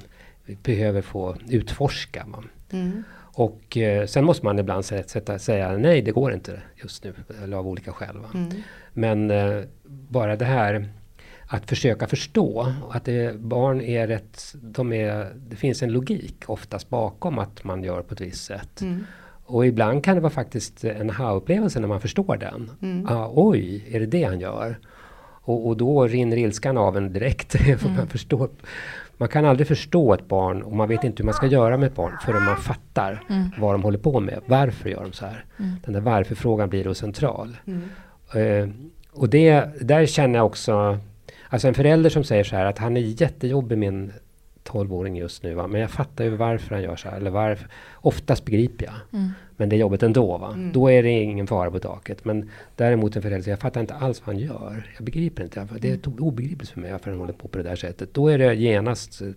behöver 0.63 1.01
få 1.01 1.35
utforska? 1.49 2.25
Mm. 2.71 3.03
Och 3.35 3.77
eh, 3.77 4.05
sen 4.05 4.25
måste 4.25 4.45
man 4.45 4.59
ibland 4.59 4.85
sätta, 4.85 5.39
säga 5.39 5.77
nej, 5.77 6.01
det 6.01 6.11
går 6.11 6.33
inte 6.33 6.61
just 6.75 7.03
nu. 7.03 7.13
Eller 7.43 7.57
av 7.57 7.67
olika 7.67 7.91
skäl. 7.91 8.17
Mm. 8.33 8.49
Men 8.93 9.31
eh, 9.31 9.63
bara 9.83 10.35
det 10.35 10.45
här 10.45 10.89
att 11.47 11.69
försöka 11.69 12.07
förstå 12.07 12.73
att 12.91 13.05
det, 13.05 13.39
barn 13.39 13.81
är 13.81 14.07
rätt, 14.07 14.55
de 14.61 14.93
är, 14.93 15.31
det 15.35 15.55
finns 15.55 15.83
en 15.83 15.91
logik 15.91 16.43
oftast 16.45 16.89
bakom 16.89 17.39
att 17.39 17.63
man 17.63 17.83
gör 17.83 18.01
på 18.01 18.13
ett 18.13 18.21
visst 18.21 18.45
sätt. 18.45 18.81
Mm. 18.81 19.05
Och 19.45 19.65
ibland 19.65 20.03
kan 20.03 20.15
det 20.15 20.21
vara 20.21 20.33
faktiskt 20.33 20.83
en 20.83 21.09
aha-upplevelse 21.09 21.79
när 21.79 21.87
man 21.87 22.01
förstår 22.01 22.37
den. 22.37 22.71
Mm. 22.81 23.07
Ah, 23.09 23.31
oj, 23.33 23.85
är 23.91 23.99
det 23.99 24.05
det 24.05 24.23
han 24.23 24.39
gör? 24.39 24.79
Och, 25.45 25.67
och 25.67 25.77
då 25.77 26.07
rinner 26.07 26.37
ilskan 26.37 26.77
av 26.77 26.97
en 26.97 27.13
direkt. 27.13 27.51
för 27.57 27.85
mm. 27.85 27.97
man, 27.97 28.07
förstår, 28.07 28.49
man 29.17 29.29
kan 29.29 29.45
aldrig 29.45 29.67
förstå 29.67 30.13
ett 30.13 30.27
barn 30.27 30.61
och 30.61 30.75
man 30.75 30.87
vet 30.87 31.03
inte 31.03 31.23
hur 31.23 31.25
man 31.25 31.33
ska 31.33 31.47
göra 31.47 31.77
med 31.77 31.87
ett 31.87 31.95
barn 31.95 32.17
förrän 32.25 32.43
man 32.43 32.57
fattar 32.57 33.23
mm. 33.29 33.49
vad 33.57 33.73
de 33.73 33.83
håller 33.83 33.97
på 33.97 34.19
med. 34.19 34.39
Varför 34.45 34.89
gör 34.89 35.03
de 35.03 35.13
så 35.13 35.25
här? 35.25 35.45
Mm. 35.59 35.71
Den 35.85 35.93
där 35.93 36.01
varför-frågan 36.01 36.69
blir 36.69 36.83
då 36.83 36.93
central. 36.93 37.57
Uh, 38.35 38.69
och 39.11 39.29
det, 39.29 39.65
där 39.81 40.05
känner 40.05 40.39
jag 40.39 40.45
också 40.45 40.99
Alltså 41.53 41.67
en 41.67 41.73
förälder 41.73 42.09
som 42.09 42.23
säger 42.23 42.43
så 42.43 42.55
här 42.55 42.65
att 42.65 42.77
han 42.77 42.97
är 42.97 43.21
jättejobbig 43.21 43.77
min 43.77 44.11
12-åring 44.63 45.15
just 45.15 45.43
nu. 45.43 45.53
Va? 45.53 45.67
Men 45.67 45.81
jag 45.81 45.91
fattar 45.91 46.23
ju 46.23 46.29
varför 46.29 46.75
han 46.75 46.83
gör 46.83 46.95
så 46.95 47.09
här. 47.09 47.17
Eller 47.17 47.31
varför. 47.31 47.67
Oftast 47.93 48.45
begriper 48.45 48.85
jag. 48.85 48.93
Mm. 49.19 49.31
Men 49.57 49.69
det 49.69 49.75
är 49.75 49.77
jobbigt 49.77 50.03
ändå. 50.03 50.37
Va? 50.37 50.53
Mm. 50.53 50.71
Då 50.71 50.91
är 50.91 51.03
det 51.03 51.09
ingen 51.09 51.47
fara 51.47 51.71
på 51.71 51.79
taket. 51.79 52.25
Men 52.25 52.49
däremot 52.75 53.15
en 53.15 53.21
förälder 53.21 53.41
säger 53.41 53.51
jag 53.51 53.59
fattar 53.59 53.81
inte 53.81 53.93
alls 53.93 54.21
vad 54.25 54.35
han 54.35 54.43
gör. 54.43 54.91
Jag 54.95 55.05
begriper 55.05 55.43
inte. 55.43 55.67
Det 55.79 55.87
är 55.87 56.07
mm. 56.07 56.23
obegripligt 56.23 56.69
för 56.69 56.79
mig 56.79 56.91
varför 56.91 57.11
han 57.11 57.19
håller 57.19 57.33
på 57.33 57.47
på 57.47 57.57
det 57.57 57.63
där 57.63 57.75
sättet. 57.75 58.13
Då 58.13 58.27
är 58.27 58.37
det 58.37 58.53
genast 58.53 59.21
eh, 59.21 59.27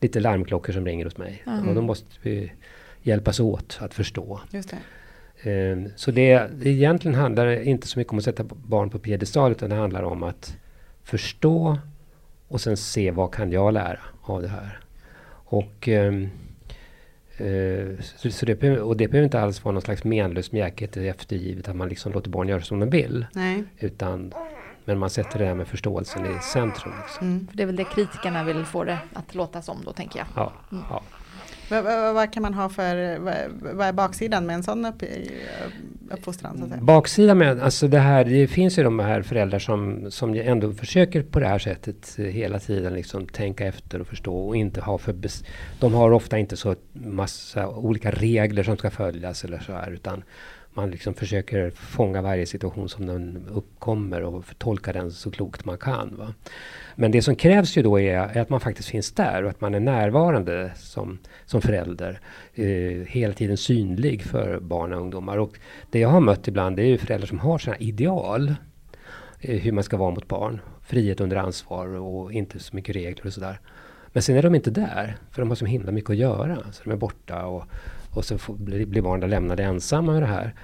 lite 0.00 0.20
larmklockor 0.20 0.72
som 0.72 0.86
ringer 0.86 1.04
hos 1.04 1.16
mig. 1.16 1.42
Mm. 1.46 1.68
Och 1.68 1.74
då 1.74 1.82
måste 1.82 2.06
vi 2.22 2.52
hjälpas 3.02 3.40
åt 3.40 3.78
att 3.80 3.94
förstå. 3.94 4.40
Just 4.50 4.70
det. 4.70 5.50
Ehm, 5.50 5.88
så 5.96 6.10
det, 6.10 6.50
det 6.60 6.70
egentligen 6.70 7.14
handlar 7.14 7.62
inte 7.62 7.86
så 7.86 7.98
mycket 7.98 8.12
om 8.12 8.18
att 8.18 8.24
sätta 8.24 8.44
barn 8.44 8.90
på 8.90 8.98
piedestal 8.98 9.52
utan 9.52 9.70
det 9.70 9.76
handlar 9.76 10.02
om 10.02 10.22
att 10.22 10.56
förstå 11.08 11.78
och 12.48 12.60
sen 12.60 12.76
se 12.76 13.10
vad 13.10 13.34
kan 13.34 13.52
jag 13.52 13.74
lära 13.74 14.00
av 14.22 14.42
det 14.42 14.48
här. 14.48 14.80
Och, 15.30 15.88
eh, 15.88 16.12
så, 18.00 18.30
så 18.30 18.46
det, 18.46 18.80
och 18.80 18.96
det 18.96 19.08
behöver 19.08 19.24
inte 19.24 19.40
alls 19.40 19.64
vara 19.64 19.72
någon 19.72 19.82
slags 19.82 20.04
menlös 20.04 20.52
mjäkighet 20.52 20.96
eftergivet 20.96 21.68
att 21.68 21.76
man 21.76 21.88
liksom 21.88 22.12
låter 22.12 22.30
barn 22.30 22.48
göra 22.48 22.62
som 22.62 22.80
de 22.80 22.90
vill. 22.90 23.26
Nej. 23.32 23.64
Utan, 23.78 24.32
men 24.84 24.98
man 24.98 25.10
sätter 25.10 25.38
det 25.38 25.44
här 25.44 25.54
med 25.54 25.68
förståelsen 25.68 26.26
i 26.26 26.38
centrum. 26.42 26.92
Liksom. 27.02 27.26
Mm. 27.26 27.46
För 27.46 27.56
det 27.56 27.62
är 27.62 27.66
väl 27.66 27.76
det 27.76 27.84
kritikerna 27.84 28.44
vill 28.44 28.64
få 28.64 28.84
det 28.84 28.98
att 29.12 29.34
låta 29.34 29.62
som 29.62 29.84
då, 29.84 29.92
tänker 29.92 30.18
jag. 30.18 30.26
Ja, 30.36 30.52
mm. 30.72 30.84
ja. 30.90 31.02
Vad, 31.70 31.84
vad, 31.84 32.14
vad, 32.14 32.32
kan 32.32 32.42
man 32.42 32.54
ha 32.54 32.68
för, 32.68 33.18
vad, 33.18 33.34
vad 33.74 33.86
är 33.86 33.92
baksidan 33.92 34.46
med 34.46 34.54
en 34.54 34.62
sån 34.62 34.86
upp, 34.86 35.02
eh, 35.02 35.08
uppfostran? 36.10 36.58
Så 36.58 36.64
att 36.64 36.70
säga? 36.70 36.82
Baksidan 36.82 37.38
med, 37.38 37.60
alltså 37.60 37.88
det 37.88 37.98
här, 37.98 38.24
det 38.24 38.46
finns 38.46 38.78
ju 38.78 38.82
de 38.82 38.98
här 38.98 39.22
föräldrar 39.22 39.58
som, 39.58 40.10
som 40.10 40.34
ändå 40.34 40.72
försöker 40.72 41.22
på 41.22 41.40
det 41.40 41.46
här 41.46 41.58
sättet 41.58 42.18
eh, 42.18 42.24
hela 42.24 42.58
tiden 42.58 42.94
liksom 42.94 43.26
tänka 43.26 43.66
efter 43.66 44.00
och 44.00 44.06
förstå 44.06 44.48
och 44.48 44.56
inte 44.56 44.80
ha 44.80 44.98
för, 44.98 45.14
de 45.80 45.94
har 45.94 46.10
ofta 46.10 46.38
inte 46.38 46.56
så 46.56 46.74
massa 46.92 47.68
olika 47.68 48.10
regler 48.10 48.62
som 48.62 48.76
ska 48.76 48.90
följas 48.90 49.44
eller 49.44 49.58
så 49.58 49.72
här 49.72 49.90
utan 49.90 50.22
man 50.74 50.90
liksom 50.90 51.14
försöker 51.14 51.70
fånga 51.70 52.22
varje 52.22 52.46
situation 52.46 52.88
som 52.88 53.06
den 53.06 53.46
uppkommer 53.52 54.22
och 54.22 54.44
tolka 54.58 54.92
den 54.92 55.12
så 55.12 55.30
klokt 55.30 55.64
man 55.64 55.78
kan. 55.78 56.16
Va? 56.16 56.34
Men 56.96 57.10
det 57.10 57.22
som 57.22 57.36
krävs 57.36 57.76
ju 57.76 57.82
då 57.82 58.00
är, 58.00 58.14
är, 58.14 58.40
att 58.40 58.48
man 58.48 58.60
faktiskt 58.60 58.88
finns 58.88 59.12
där 59.12 59.44
och 59.44 59.50
att 59.50 59.60
man 59.60 59.74
är 59.74 59.80
närvarande 59.80 60.72
som, 60.76 61.18
som 61.46 61.62
förälder. 61.62 62.20
Eh, 62.54 63.06
hela 63.06 63.34
tiden 63.34 63.56
synlig 63.56 64.22
för 64.22 64.60
barn 64.60 64.92
och 64.92 65.00
ungdomar. 65.00 65.38
Och 65.38 65.58
det 65.90 65.98
jag 65.98 66.08
har 66.08 66.20
mött 66.20 66.48
ibland 66.48 66.78
är 66.78 66.84
ju 66.84 66.98
föräldrar 66.98 67.26
som 67.26 67.38
har 67.38 67.58
sina 67.58 67.76
ideal. 67.76 68.54
Eh, 69.40 69.60
hur 69.60 69.72
man 69.72 69.84
ska 69.84 69.96
vara 69.96 70.10
mot 70.10 70.28
barn. 70.28 70.60
Frihet 70.82 71.20
under 71.20 71.36
ansvar 71.36 71.86
och 71.86 72.32
inte 72.32 72.58
så 72.58 72.76
mycket 72.76 72.96
regler 72.96 73.26
och 73.26 73.32
sådär. 73.32 73.60
Men 74.12 74.22
sen 74.22 74.36
är 74.36 74.42
de 74.42 74.54
inte 74.54 74.70
där, 74.70 75.16
för 75.30 75.42
de 75.42 75.48
har 75.48 75.56
så 75.56 75.64
himla 75.64 75.92
mycket 75.92 76.10
att 76.10 76.16
göra. 76.16 76.58
Så 76.72 76.84
de 76.84 76.90
är 76.90 76.96
borta 76.96 77.46
och, 77.46 77.64
och 78.10 78.24
så 78.24 78.38
får, 78.38 78.54
blir, 78.54 78.86
blir 78.86 79.02
barnen 79.02 79.30
lämnade 79.30 79.62
ensamma 79.62 80.12
med 80.12 80.22
det 80.22 80.26
här. 80.26 80.54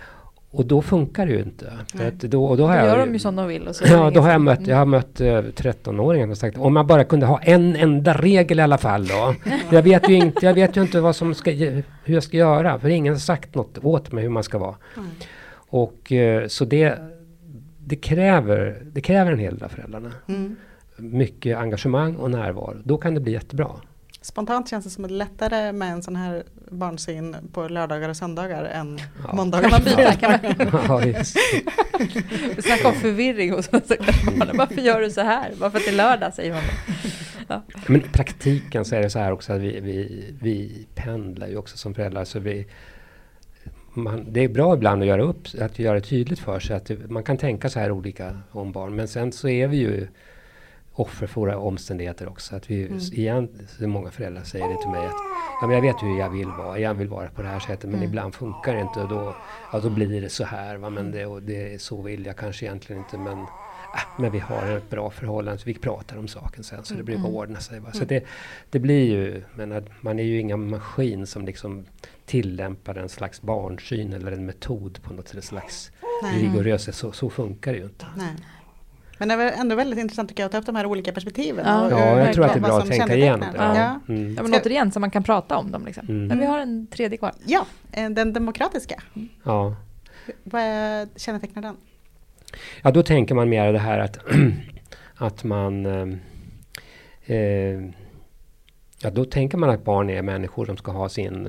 Och 0.51 0.67
då 0.67 0.83
funkar 0.83 1.27
det 1.27 1.33
ju 1.33 1.41
inte. 1.41 1.73
För 1.97 2.09
att 2.09 2.19
då, 2.19 2.45
och 2.45 2.57
då, 2.57 2.67
har 2.67 2.79
då 2.79 2.87
gör 2.87 2.99
jag, 2.99 3.09
de 3.09 3.13
ju 3.13 3.19
som 3.19 3.37
de 3.37 3.49
vill. 3.49 3.69
Och 3.69 3.77
så 3.77 3.85
ja, 3.87 4.11
då 4.11 4.21
har 4.21 4.31
jag 4.31 4.41
mött, 4.41 4.67
jag 4.67 4.77
har 4.77 4.87
mött 4.87 5.21
uh, 5.21 5.27
13-åringar 5.27 6.27
som 6.27 6.37
sagt 6.37 6.59
om 6.59 6.75
man 6.75 6.87
bara 6.87 7.05
kunde 7.05 7.27
ha 7.27 7.41
en 7.43 7.77
enda 7.77 8.15
regel 8.15 8.59
i 8.59 8.63
alla 8.63 8.79
fall 8.79 9.07
då. 9.07 9.35
jag, 9.71 9.83
vet 9.83 10.09
ju 10.09 10.15
inte, 10.15 10.47
jag 10.47 10.55
vet 10.55 10.77
ju 10.77 10.83
inte 10.83 11.01
vad 11.01 11.17
som 11.17 11.35
ska, 11.35 11.51
hur 11.51 11.85
jag 12.15 12.23
ska 12.23 12.37
göra. 12.37 12.79
För 12.79 12.89
ingen 12.89 13.13
har 13.13 13.19
sagt 13.21 13.55
något 13.55 13.79
åt 13.85 14.13
mig 14.13 14.23
hur 14.23 14.31
man 14.31 14.43
ska 14.43 14.59
vara. 14.59 14.77
Mm. 14.97 15.09
Och 15.55 16.13
eh, 16.13 16.47
så 16.47 16.65
det, 16.65 16.99
det, 17.79 17.97
kräver, 17.97 18.83
det 18.93 19.01
kräver 19.01 19.33
en 19.33 19.39
hel 19.39 19.55
del 19.55 19.65
av 19.65 19.69
föräldrarna. 19.69 20.13
Mm. 20.29 20.57
Mycket 20.97 21.57
engagemang 21.57 22.17
och 22.17 22.31
närvaro. 22.31 22.77
Då 22.85 22.99
kan 22.99 23.15
det 23.15 23.21
bli 23.21 23.33
jättebra. 23.33 23.71
Spontant 24.25 24.69
känns 24.69 24.85
det 24.85 24.91
som 24.91 25.05
att 25.05 25.09
det 25.11 25.15
är 25.15 25.17
lättare 25.17 25.73
med 25.73 25.93
en 25.93 26.03
sån 26.03 26.17
här 26.17 26.45
barnsyn 26.71 27.37
på 27.53 27.69
lördagar 27.69 28.09
och 28.09 28.17
söndagar 28.17 28.65
än 28.65 28.99
Ja. 29.25 29.35
måndagar. 29.35 29.63
Kan 29.63 29.71
man 29.71 29.85
byta? 29.85 30.13
Kan 30.15 30.31
man 30.73 30.85
ja, 30.89 31.05
just. 31.05 31.37
snacka 32.65 32.89
om 32.89 32.95
förvirring 32.95 33.53
hos 33.53 33.69
oss. 33.69 33.83
Varför 34.55 34.81
gör 34.81 35.01
du 35.01 35.11
så 35.11 35.21
här? 35.21 35.53
Varför 35.59 35.79
att 35.79 35.85
det 35.85 35.91
är 35.91 35.97
lördag, 35.97 36.35
säger 36.35 36.53
man 36.53 36.63
då. 37.49 37.63
Men 37.87 38.01
i 38.01 38.05
praktiken 38.05 38.85
så 38.85 38.97
är 38.97 39.01
det 39.03 39.11
så 39.11 39.19
här 39.19 39.33
också 39.33 39.53
att 39.53 39.61
vi, 39.61 39.81
vi, 39.81 40.25
vi 40.41 40.87
pendlar 40.95 41.47
ju 41.47 41.57
också 41.57 41.77
som 41.77 41.95
föräldrar. 41.95 42.25
Så 42.25 42.39
vi, 42.39 42.67
man, 43.95 44.33
det 44.33 44.41
är 44.41 44.49
bra 44.49 44.75
ibland 44.75 45.03
att 45.03 45.09
göra 45.09 45.23
upp, 45.23 45.47
att 45.61 45.79
göra 45.79 45.95
det 45.95 46.07
tydligt 46.07 46.39
för 46.39 46.61
sig 46.61 46.77
att 46.77 46.87
det, 46.87 47.11
man 47.11 47.23
kan 47.23 47.37
tänka 47.37 47.69
så 47.71 47.81
här 47.81 47.91
olika 47.91 48.39
om 48.51 48.73
barn. 48.73 48.97
Men 48.97 49.09
sen 49.09 49.33
så 49.33 49.49
är 49.49 49.67
vi 49.69 49.77
ju 49.77 50.07
offer 50.95 51.27
för 51.27 51.41
våra 51.41 51.59
omständigheter 51.59 52.29
också. 52.29 52.57
Att 52.57 52.71
vi, 52.71 52.87
igen, 53.13 53.49
så 53.79 53.89
många 53.89 54.11
föräldrar 54.11 54.43
säger 54.43 54.69
det 54.69 54.81
till 54.81 54.91
mig 54.91 55.07
att 55.07 55.15
ja, 55.61 55.67
men 55.67 55.71
jag 55.71 55.83
vet 55.83 56.03
hur 56.03 56.19
jag 56.19 56.31
vill 56.31 56.49
vara, 56.49 56.79
jag 56.79 56.95
vill 56.95 57.09
vara 57.09 57.29
på 57.29 57.43
det 57.43 57.49
här 57.49 57.61
sättet 57.61 57.91
men 57.91 58.03
ibland 58.03 58.35
funkar 58.35 58.75
det 58.75 58.81
inte 58.81 59.01
och 59.01 59.09
då, 59.09 59.37
ja, 59.73 59.81
då 59.81 59.91
blir 59.91 60.21
det 60.21 60.29
så 60.29 60.45
här. 60.45 60.77
Va? 60.77 60.91
Men 60.91 61.11
det, 61.11 61.27
och 61.27 61.43
det, 61.43 61.83
så 61.83 62.03
vill 62.03 62.27
jag 62.27 62.37
kanske 62.37 62.67
egentligen 62.67 63.03
inte 63.03 63.19
men, 63.19 63.39
äh, 63.39 63.47
men 64.19 64.33
vi 64.33 64.39
har 64.39 64.77
ett 64.77 64.91
bra 64.91 65.11
förhållande 65.11 65.59
så 65.59 65.65
vi 65.67 65.75
pratar 65.75 66.19
om 66.19 66.29
saken 66.29 66.65
sen 66.65 66.85
så 66.85 66.95
det 66.95 67.03
brukar 67.03 67.27
ordna 67.27 67.61
sig. 67.61 67.81
Va? 67.81 67.93
Så 67.93 68.05
det, 68.05 68.25
det 68.71 68.79
blir 68.79 69.05
ju, 69.05 69.43
men 69.55 69.73
att 69.73 69.85
man 70.01 70.19
är 70.19 70.25
ju 70.25 70.41
inga 70.41 70.57
maskin 70.57 71.27
som 71.27 71.45
liksom 71.45 71.85
tillämpar 72.27 72.95
en 72.95 73.09
slags 73.09 73.43
barnsyn 73.43 74.13
eller 74.13 74.33
en 74.33 74.47
metod 74.47 75.03
på 75.03 75.15
något 75.15 75.45
slags 75.45 75.93
Nej. 76.23 76.43
rigorös. 76.43 76.97
Så, 76.97 77.13
så 77.13 77.31
funkar 77.31 77.73
det 77.73 77.79
ju 77.79 77.85
inte. 77.85 78.07
Nej. 78.17 78.35
Men 79.19 79.29
det 79.29 79.35
är 79.35 79.61
ändå 79.61 79.77
väldigt 79.77 79.99
intressant 79.99 80.29
tycker 80.29 80.43
jag 80.43 80.47
att 80.47 80.53
ta 80.53 80.59
upp 80.59 80.67
de 80.67 80.77
här 80.77 80.87
olika 80.87 81.13
perspektiven. 81.13 81.65
Ja. 81.67 81.85
och 81.87 81.93
Ja, 81.93 82.19
jag 82.19 82.35
tror 82.35 82.45
att 82.45 82.53
det 82.53 82.59
är 82.59 82.63
bra 82.63 82.79
att 82.79 82.89
tänka 82.89 83.15
igenom. 83.17 83.49
Ja. 83.57 83.77
Ja. 83.77 84.15
Mm. 84.15 84.35
Ja, 84.35 84.43
men 84.43 84.55
återigen, 84.55 84.93
så 84.93 85.01
man 85.01 85.11
kan 85.11 85.23
prata 85.23 85.57
om 85.57 85.71
dem. 85.71 85.85
Liksom. 85.87 86.09
Mm. 86.09 86.27
Men 86.27 86.39
vi 86.39 86.47
har 86.47 86.59
en 86.59 86.87
tredje 86.87 87.19
kvar. 87.19 87.33
ja, 87.47 87.67
eh, 87.93 88.11
den 88.11 88.33
demokratiska. 88.33 89.03
ja. 89.45 89.77
Vad 90.45 90.63
är, 90.63 91.09
kännetecknar 91.17 91.63
den? 91.63 91.77
Ja, 92.83 92.91
då 92.91 93.03
tänker 93.03 93.35
man 93.35 93.49
mer 93.49 93.73
det 93.73 93.79
här 93.79 93.99
att, 93.99 94.19
att 95.17 95.45
man... 95.45 95.87
ehm, 95.87 96.21
Eh, 97.27 97.81
ja, 99.03 99.11
då 99.13 99.25
tänker 99.25 99.59
man 99.59 99.71
att 99.71 99.85
barn 99.85 100.11
är 100.11 100.23
människor 100.23 100.67
som 100.67 100.77
ska 100.77 100.93
ha 100.93 101.09
sin, 101.09 101.47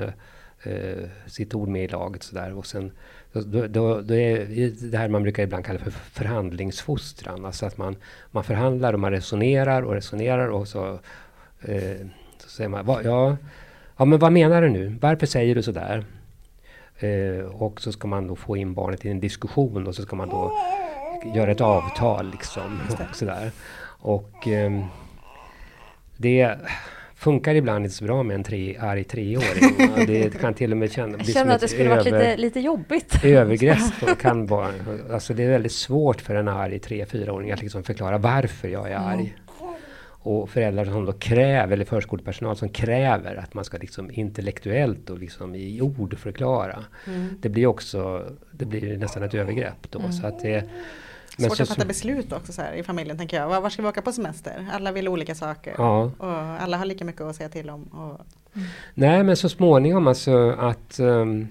eh, 0.63 1.09
sitt 1.27 1.55
ord 1.55 1.67
med 1.69 1.83
i 1.83 1.87
laget. 1.87 2.23
Så 2.23 2.57
Och 2.57 2.65
sen, 2.65 2.91
då, 3.41 3.67
då, 3.67 4.01
då 4.01 4.15
är 4.15 4.45
det 4.91 4.97
här 4.97 5.07
man 5.09 5.23
brukar 5.23 5.43
ibland 5.43 5.65
kalla 5.65 5.79
för 5.79 5.91
förhandlingsfostran. 5.91 7.45
Alltså 7.45 7.65
att 7.65 7.77
man, 7.77 7.95
man 8.31 8.43
förhandlar 8.43 8.93
och 8.93 8.99
man 8.99 9.11
resonerar 9.11 9.81
och 9.81 9.93
resonerar 9.93 10.47
och 10.47 10.67
så, 10.67 10.99
eh, 11.61 12.07
så 12.37 12.49
säger 12.49 12.69
man 12.69 12.85
"Va- 12.85 13.01
ja, 13.03 13.37
ja, 13.97 14.05
men 14.05 14.19
vad 14.19 14.31
menar 14.31 14.61
du 14.61 14.69
nu? 14.69 14.95
Varför 15.01 15.25
säger 15.25 15.55
du 15.55 15.63
så 15.63 15.71
där? 15.71 16.05
Eh, 16.99 17.45
och 17.45 17.81
så 17.81 17.91
ska 17.91 18.07
man 18.07 18.27
då 18.27 18.35
få 18.35 18.57
in 18.57 18.73
barnet 18.73 19.05
i 19.05 19.09
en 19.09 19.19
diskussion 19.19 19.87
och 19.87 19.95
så 19.95 20.01
ska 20.01 20.15
man 20.15 20.29
då 20.29 20.51
göra 21.35 21.51
ett 21.51 21.61
avtal 21.61 22.31
liksom. 22.31 22.79
Och 23.09 23.15
sådär. 23.15 23.51
Och 23.99 24.47
ehm, 24.47 24.81
det 26.17 26.57
funkar 27.25 27.55
ibland 27.55 27.85
inte 27.85 27.95
så 27.97 28.05
bra 28.05 28.23
med 28.23 28.35
en 28.35 28.43
tre, 28.43 28.77
arg 28.79 29.03
treåring. 29.03 29.75
Det 30.07 30.41
kan 30.41 30.53
till 30.53 30.71
och 30.71 30.77
med 30.77 30.91
känna, 30.91 31.17
Jag 31.17 31.27
känner 31.27 31.55
att 31.55 31.61
det 31.61 31.67
skulle 31.67 31.89
varit 31.89 32.07
över- 32.07 32.19
lite, 32.19 32.37
lite 32.37 32.59
jobbigt. 32.59 33.19
övergrepp 33.23 33.79
kan 34.19 34.45
vara, 34.45 34.69
alltså 35.11 35.33
det 35.33 35.43
är 35.43 35.49
väldigt 35.49 35.71
svårt 35.71 36.21
för 36.21 36.35
en 36.35 36.47
arg 36.47 36.77
3-4-åring 36.77 37.51
att 37.51 37.61
liksom 37.61 37.83
förklara 37.83 38.17
varför 38.17 38.67
jag 38.67 38.91
är 38.91 38.95
arg. 38.95 39.35
Och 40.27 40.49
föräldrar 40.49 40.85
som 40.85 41.05
då 41.05 41.13
kräver, 41.13 41.73
eller 41.73 41.85
förskolepersonal 41.85 42.55
som 42.55 42.69
kräver 42.69 43.35
att 43.35 43.53
man 43.53 43.65
ska 43.65 43.77
liksom 43.77 44.11
intellektuellt 44.11 45.09
och 45.09 45.19
liksom 45.19 45.55
i 45.55 45.81
ord 45.81 46.17
förklara. 46.17 46.83
Det 47.39 47.49
blir 47.49 47.65
också, 47.67 48.25
det 48.51 48.65
blir 48.65 48.97
nästan 48.97 49.23
ett 49.23 49.33
övergrepp 49.33 49.91
då. 49.91 50.11
Så 50.21 50.27
att 50.27 50.39
det, 50.39 50.63
men 51.37 51.49
Svårt 51.49 51.57
så- 51.57 51.63
att 51.63 51.69
fatta 51.69 51.85
beslut 51.85 52.33
också 52.33 52.53
så 52.53 52.61
här, 52.61 52.73
i 52.73 52.83
familjen 52.83 53.17
tänker 53.17 53.37
jag. 53.37 53.47
Var, 53.49 53.61
var 53.61 53.69
ska 53.69 53.81
vi 53.81 53.87
åka 53.87 54.01
på 54.01 54.11
semester? 54.11 54.65
Alla 54.73 54.91
vill 54.91 55.07
olika 55.07 55.35
saker. 55.35 55.73
Ja. 55.77 56.11
Och 56.17 56.31
alla 56.63 56.77
har 56.77 56.85
lika 56.85 57.05
mycket 57.05 57.21
att 57.21 57.35
säga 57.35 57.49
till 57.49 57.69
om. 57.69 57.83
Och, 57.83 58.21
Nej, 58.93 59.23
men 59.23 59.37
så 59.37 59.49
småningom 59.49 60.07
alltså 60.07 60.49
att, 60.59 60.99
ehm, 60.99 61.47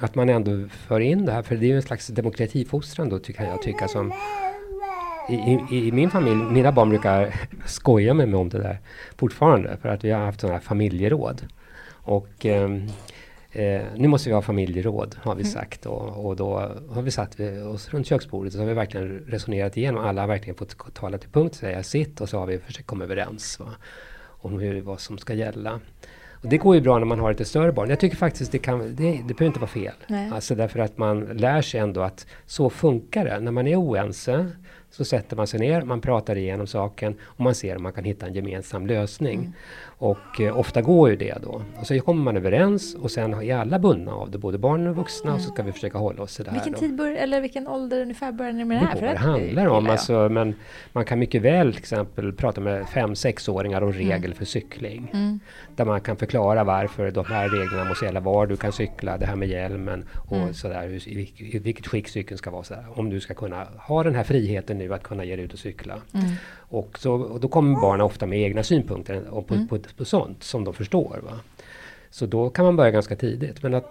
att 0.00 0.14
man 0.14 0.28
ändå 0.28 0.68
för 0.70 1.00
in 1.00 1.26
det 1.26 1.32
här, 1.32 1.42
för 1.42 1.56
det 1.56 1.66
är 1.66 1.68
ju 1.68 1.76
en 1.76 1.82
slags 1.82 2.06
demokratifostran 2.06 3.08
då, 3.08 3.18
tycker 3.18 3.44
jag 3.44 3.62
tycka 3.62 3.88
som 3.88 4.12
i, 5.28 5.34
i, 5.34 5.86
I 5.88 5.92
min 5.92 6.10
familj, 6.10 6.34
mina 6.36 6.72
barn 6.72 6.88
brukar 6.88 7.34
skoja 7.66 8.14
med 8.14 8.28
mig 8.28 8.40
om 8.40 8.48
det 8.48 8.58
där 8.58 8.78
fortfarande, 9.16 9.76
för 9.82 9.88
att 9.88 10.04
vi 10.04 10.10
har 10.10 10.24
haft 10.24 10.40
sådana 10.40 10.58
här 10.58 10.64
familjeråd. 10.64 11.42
Och 11.90 12.46
ehm, 12.46 12.88
eh, 13.52 13.82
nu 13.96 14.08
måste 14.08 14.28
vi 14.28 14.34
ha 14.34 14.42
familjeråd, 14.42 15.16
har 15.22 15.34
vi 15.34 15.44
sagt. 15.44 15.86
Och, 15.86 16.26
och 16.26 16.36
då 16.36 16.58
har 16.88 17.02
vi 17.02 17.10
satt 17.10 17.40
oss 17.74 17.90
runt 17.90 18.06
köksbordet 18.06 18.52
och 18.52 18.52
så 18.52 18.58
har 18.58 18.66
vi 18.66 18.74
verkligen 18.74 19.18
resonerat 19.18 19.76
igenom. 19.76 20.04
Alla 20.04 20.20
har 20.20 20.28
verkligen 20.28 20.56
fått 20.56 20.94
tala 20.94 21.18
till 21.18 21.30
punkt, 21.30 21.54
säga 21.54 21.82
sitt 21.82 22.20
och 22.20 22.28
så 22.28 22.38
har 22.38 22.46
vi 22.46 22.58
försökt 22.58 22.86
komma 22.86 23.04
överens 23.04 23.60
va, 23.60 23.74
om 24.26 24.58
hur, 24.58 24.80
vad 24.80 25.00
som 25.00 25.18
ska 25.18 25.34
gälla. 25.34 25.80
Och 26.42 26.48
det 26.48 26.58
går 26.58 26.74
ju 26.74 26.80
bra 26.80 26.98
när 26.98 27.06
man 27.06 27.20
har 27.20 27.30
lite 27.30 27.44
större 27.44 27.72
barn. 27.72 27.90
Jag 27.90 28.00
tycker 28.00 28.16
faktiskt 28.16 28.52
det 28.52 28.58
kan, 28.58 28.78
det, 28.78 28.94
det 28.94 29.34
behöver 29.34 29.46
inte 29.46 29.60
vara 29.60 29.70
fel. 29.70 29.94
Nej. 30.06 30.30
Alltså 30.30 30.54
därför 30.54 30.78
att 30.78 30.98
man 30.98 31.20
lär 31.20 31.62
sig 31.62 31.80
ändå 31.80 32.00
att 32.00 32.26
så 32.46 32.70
funkar 32.70 33.24
det. 33.24 33.40
När 33.40 33.52
man 33.52 33.66
är 33.66 33.76
oense 33.76 34.46
så 34.90 35.04
sätter 35.04 35.36
man 35.36 35.46
sig 35.46 35.60
ner, 35.60 35.82
man 35.82 36.00
pratar 36.00 36.36
igenom 36.36 36.66
saken 36.66 37.16
och 37.22 37.40
man 37.40 37.54
ser 37.54 37.76
om 37.76 37.82
man 37.82 37.92
kan 37.92 38.04
hitta 38.04 38.26
en 38.26 38.34
gemensam 38.34 38.86
lösning. 38.86 39.38
Mm. 39.38 39.52
Och 40.02 40.40
eh, 40.40 40.58
ofta 40.58 40.82
går 40.82 41.10
ju 41.10 41.16
det 41.16 41.34
då. 41.42 41.62
Och 41.80 41.86
så 41.86 42.00
kommer 42.00 42.22
man 42.22 42.36
överens 42.36 42.94
och 42.94 43.10
sen 43.10 43.34
är 43.34 43.56
alla 43.56 43.78
bundna 43.78 44.12
av 44.12 44.30
det, 44.30 44.38
både 44.38 44.58
barn 44.58 44.86
och 44.86 44.96
vuxna. 44.96 45.34
Och 45.34 45.40
så 45.40 45.50
ska 45.50 45.62
vi 45.62 45.72
försöka 45.72 45.98
hålla 45.98 46.22
oss 46.22 46.36
till 46.36 46.44
det 46.44 46.50
här. 46.50 46.58
Vilken 46.64 46.80
tid 46.80 46.94
bör, 46.96 47.10
eller 47.10 47.40
vilken 47.40 47.68
ålder 47.68 48.02
ungefär 48.02 48.32
börjar 48.32 48.52
ni 48.52 48.64
med 48.64 48.82
det 48.82 48.86
här? 48.86 48.96
För 48.96 49.06
det 49.06 49.16
handlar 49.16 49.66
om. 49.66 49.84
jag. 49.84 49.92
Alltså, 49.92 50.28
men 50.28 50.54
man 50.92 51.04
kan 51.04 51.18
mycket 51.18 51.42
väl 51.42 51.72
till 51.72 51.78
exempel 51.78 52.32
prata 52.32 52.60
med 52.60 52.88
fem 52.88 53.14
sexåringar 53.16 53.82
om 53.82 53.92
regel 53.92 54.34
för 54.34 54.44
cykling. 54.44 55.10
Mm. 55.12 55.40
Där 55.76 55.84
man 55.84 56.00
kan 56.00 56.16
förklara 56.16 56.64
varför 56.64 57.10
de 57.10 57.24
här 57.24 57.48
reglerna 57.48 57.84
måste 57.84 58.04
gälla 58.04 58.20
var 58.20 58.46
du 58.46 58.56
kan 58.56 58.72
cykla, 58.72 59.18
det 59.18 59.26
här 59.26 59.36
med 59.36 59.48
hjälmen 59.48 60.04
och 60.28 60.36
Mm. 60.36 60.54
sådär, 60.54 60.88
hur- 60.88 61.08
i, 61.08 61.32
i 61.36 61.58
vilket 61.58 61.86
skick 61.86 62.08
cykeln 62.08 62.38
ska 62.38 62.50
vara. 62.50 62.62
Sådär. 62.62 62.84
Om 62.94 63.10
du 63.10 63.20
ska 63.20 63.34
kunna 63.34 63.66
ha 63.78 64.02
den 64.02 64.14
här 64.14 64.24
friheten 64.24 64.78
nu 64.78 64.94
att 64.94 65.02
kunna 65.02 65.24
ge 65.24 65.36
dig 65.36 65.44
ut 65.44 65.52
och 65.52 65.58
cykla. 65.58 65.94
Och, 66.72 66.98
så, 66.98 67.12
och 67.14 67.40
då 67.40 67.48
kommer 67.48 67.80
barnen 67.80 68.00
ofta 68.06 68.26
med 68.26 68.38
egna 68.38 68.62
synpunkter 68.62 69.28
och 69.30 69.46
på, 69.46 69.54
Mm. 69.54 69.68
på, 69.68 69.78
på 69.96 70.04
sånt 70.04 70.42
som 70.42 70.64
de 70.64 70.74
förstår. 70.74 71.20
Va? 71.24 71.40
Så 72.10 72.26
då 72.26 72.50
kan 72.50 72.64
man 72.64 72.76
börja 72.76 72.90
ganska 72.90 73.16
tidigt. 73.16 73.62
Men 73.62 73.74
att, 73.74 73.90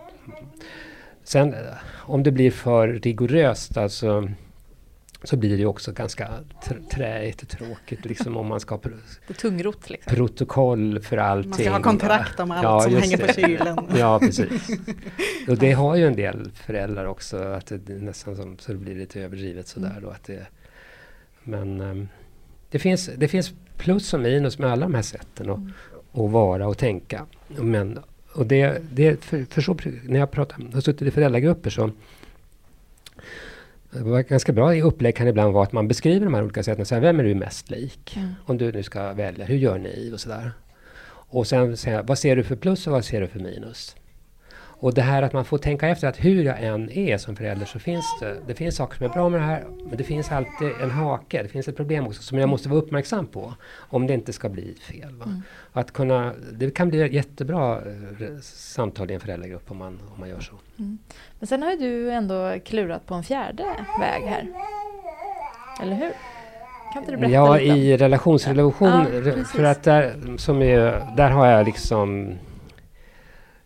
sen 1.24 1.56
om 1.92 2.24
det 2.24 2.32
blir 2.32 2.52
för 2.52 2.88
rigoröst, 2.88 3.78
alltså 3.78 4.30
så 5.24 5.38
blir 5.38 5.58
det 5.58 5.66
också 5.66 5.92
ganska 5.92 6.30
tr- 6.64 6.88
träigt 6.90 7.42
och 7.42 7.48
tråkigt 7.50 8.06
liksom 8.06 8.38
om 8.38 8.48
man 8.48 8.60
ska 8.60 8.76
ha 8.76 8.82
tungrot 9.38 9.90
liksom. 9.90 10.16
protokoll 10.16 11.00
för 11.00 11.18
allting. 11.18 11.50
man 11.50 11.60
ska 11.60 11.70
ha 11.72 11.82
kontrakt 11.82 12.40
om 12.40 12.52
allt 12.52 12.64
Ja, 12.64 12.82
som 12.82 12.94
hänger 12.96 13.18
det. 13.18 13.28
på 13.28 13.34
kylen. 13.34 13.78
Ja, 13.98 14.20
precis. 14.20 14.70
Och 15.48 15.58
det 15.58 15.72
har 15.72 15.96
ju 15.96 16.08
en 16.08 16.16
del 16.16 16.52
föräldrar 16.54 17.06
också, 17.06 17.38
att 17.38 17.66
det 17.86 17.94
nästan 17.94 18.36
som, 18.36 18.58
så 18.58 18.72
det 18.72 18.78
blir 18.78 18.96
lite 18.96 19.22
överdrivet 19.22 19.68
sådär 19.68 20.00
då. 20.02 20.10
Att 20.10 20.24
det, 20.24 20.46
men 21.44 21.82
ehm, 21.82 22.08
det, 22.70 22.80
finns, 22.80 23.10
det 23.18 23.28
finns 23.28 23.54
plus 23.78 24.14
och 24.14 24.20
minus 24.20 24.60
med 24.60 24.72
alla 24.72 24.86
de 24.86 24.94
här 24.96 25.02
sätten 25.02 25.50
att, 25.50 25.60
att 26.20 26.32
vara 26.32 26.68
och 26.68 26.78
tänka. 26.78 27.26
Men, 27.48 28.00
och 28.34 28.46
det, 28.46 28.82
det 28.92 29.24
för, 29.24 29.46
för 29.46 29.62
så, 29.62 29.78
när 30.04 30.20
jag 30.20 30.32
pratar, 30.32 30.74
har 30.74 30.82
suttit 30.82 31.08
i 31.08 31.12
föräldragrupper 31.12 31.70
så 31.70 31.92
det 33.92 34.04
var 34.04 34.22
ganska 34.22 34.54
bra 34.54 34.76
i 34.76 34.82
upplägg 34.82 35.16
kan 35.16 35.28
ibland 35.28 35.54
vara 35.54 35.64
att 35.64 35.72
man 35.72 35.88
beskriver 35.88 36.26
de 36.26 36.34
här 36.34 36.44
olika 36.44 36.64
sätten. 36.64 36.86
Så 36.86 36.96
här, 36.96 37.02
vem 37.02 37.20
är 37.20 37.24
du 37.24 37.36
mest 37.36 37.70
lik? 37.70 38.16
Mm. 38.16 38.30
Om 38.46 38.58
du 38.58 38.72
nu 38.72 38.84
ska 38.84 39.14
välja, 39.14 39.46
hur 39.46 39.58
gör 39.58 39.78
ni? 39.78 40.12
Och 40.14 40.20
sådär. 40.20 40.52
Och 41.32 41.48
sen 41.48 41.78
säga, 41.78 42.02
vad 42.02 42.20
ser 42.20 42.36
du 42.36 42.44
för 42.44 42.56
plus 42.56 42.88
och 42.88 42.94
vad 42.94 43.06
ser 43.06 43.22
du 43.22 43.28
för 43.28 43.40
minus? 43.40 43.96
Och 44.82 44.94
det 44.94 45.02
här 45.02 45.22
att 45.22 45.34
man 45.34 45.46
får 45.46 45.58
tänka 45.58 45.88
efter 45.88 46.08
att 46.08 46.26
hur 46.26 46.44
jag 46.44 46.64
än 46.64 46.92
är 46.92 47.18
som 47.18 47.36
förälder 47.36 47.66
så 47.66 47.80
finns 47.80 48.06
det, 48.20 48.36
det 48.48 48.56
finns 48.56 48.76
saker 48.76 48.98
som 48.98 49.06
är 49.06 49.10
bra 49.10 49.30
med 49.30 49.40
det 49.42 49.46
här, 49.46 49.64
men 49.86 49.98
det 49.98 50.04
finns 50.04 50.32
alltid 50.32 50.72
en 50.84 50.92
hake, 50.92 51.44
det 51.44 51.50
finns 51.50 51.68
ett 51.68 51.76
problem 51.76 52.08
också 52.08 52.22
som 52.24 52.38
jag 52.38 52.50
måste 52.50 52.70
vara 52.70 52.80
uppmärksam 52.80 53.28
på 53.28 53.54
om 53.90 54.08
det 54.08 54.14
inte 54.14 54.34
ska 54.34 54.50
bli 54.50 54.76
fel. 54.76 55.16
Va? 55.16 55.42
Att 55.74 55.92
kunna, 55.94 56.34
det 56.52 56.74
kan 56.76 56.90
bli 56.90 57.16
jättebra 57.16 57.76
eh, 57.78 58.40
samtal 58.42 59.12
i 59.12 59.14
en 59.14 59.20
föräldragrupp 59.20 59.72
om 59.72 59.78
man, 59.78 60.00
om 60.14 60.20
man 60.20 60.30
gör 60.30 60.40
så. 60.40 60.54
Men 61.40 61.48
sen 61.48 61.64
har 61.64 61.72
ju 61.72 61.78
du 61.78 62.12
ändå 62.12 62.56
klurat 62.66 63.06
på 63.06 63.14
en 63.14 63.24
fjärde 63.24 63.64
väg 64.00 64.24
här. 64.24 64.48
Eller 65.82 65.96
hur? 65.96 66.12
Kan 66.94 67.02
inte 67.02 67.12
du 67.12 67.18
berätta 67.18 67.34
Ja, 67.34 67.58
lite? 67.58 67.76
i 67.78 67.98
relationsrelation, 67.98 69.06
Ja, 69.26 69.44
för 69.44 69.64
att 69.64 69.84
där, 69.84 70.16
som 70.38 70.62
är, 70.62 71.08
där 71.18 71.30
har 71.30 71.48
jag 71.48 71.66
liksom 71.66 72.34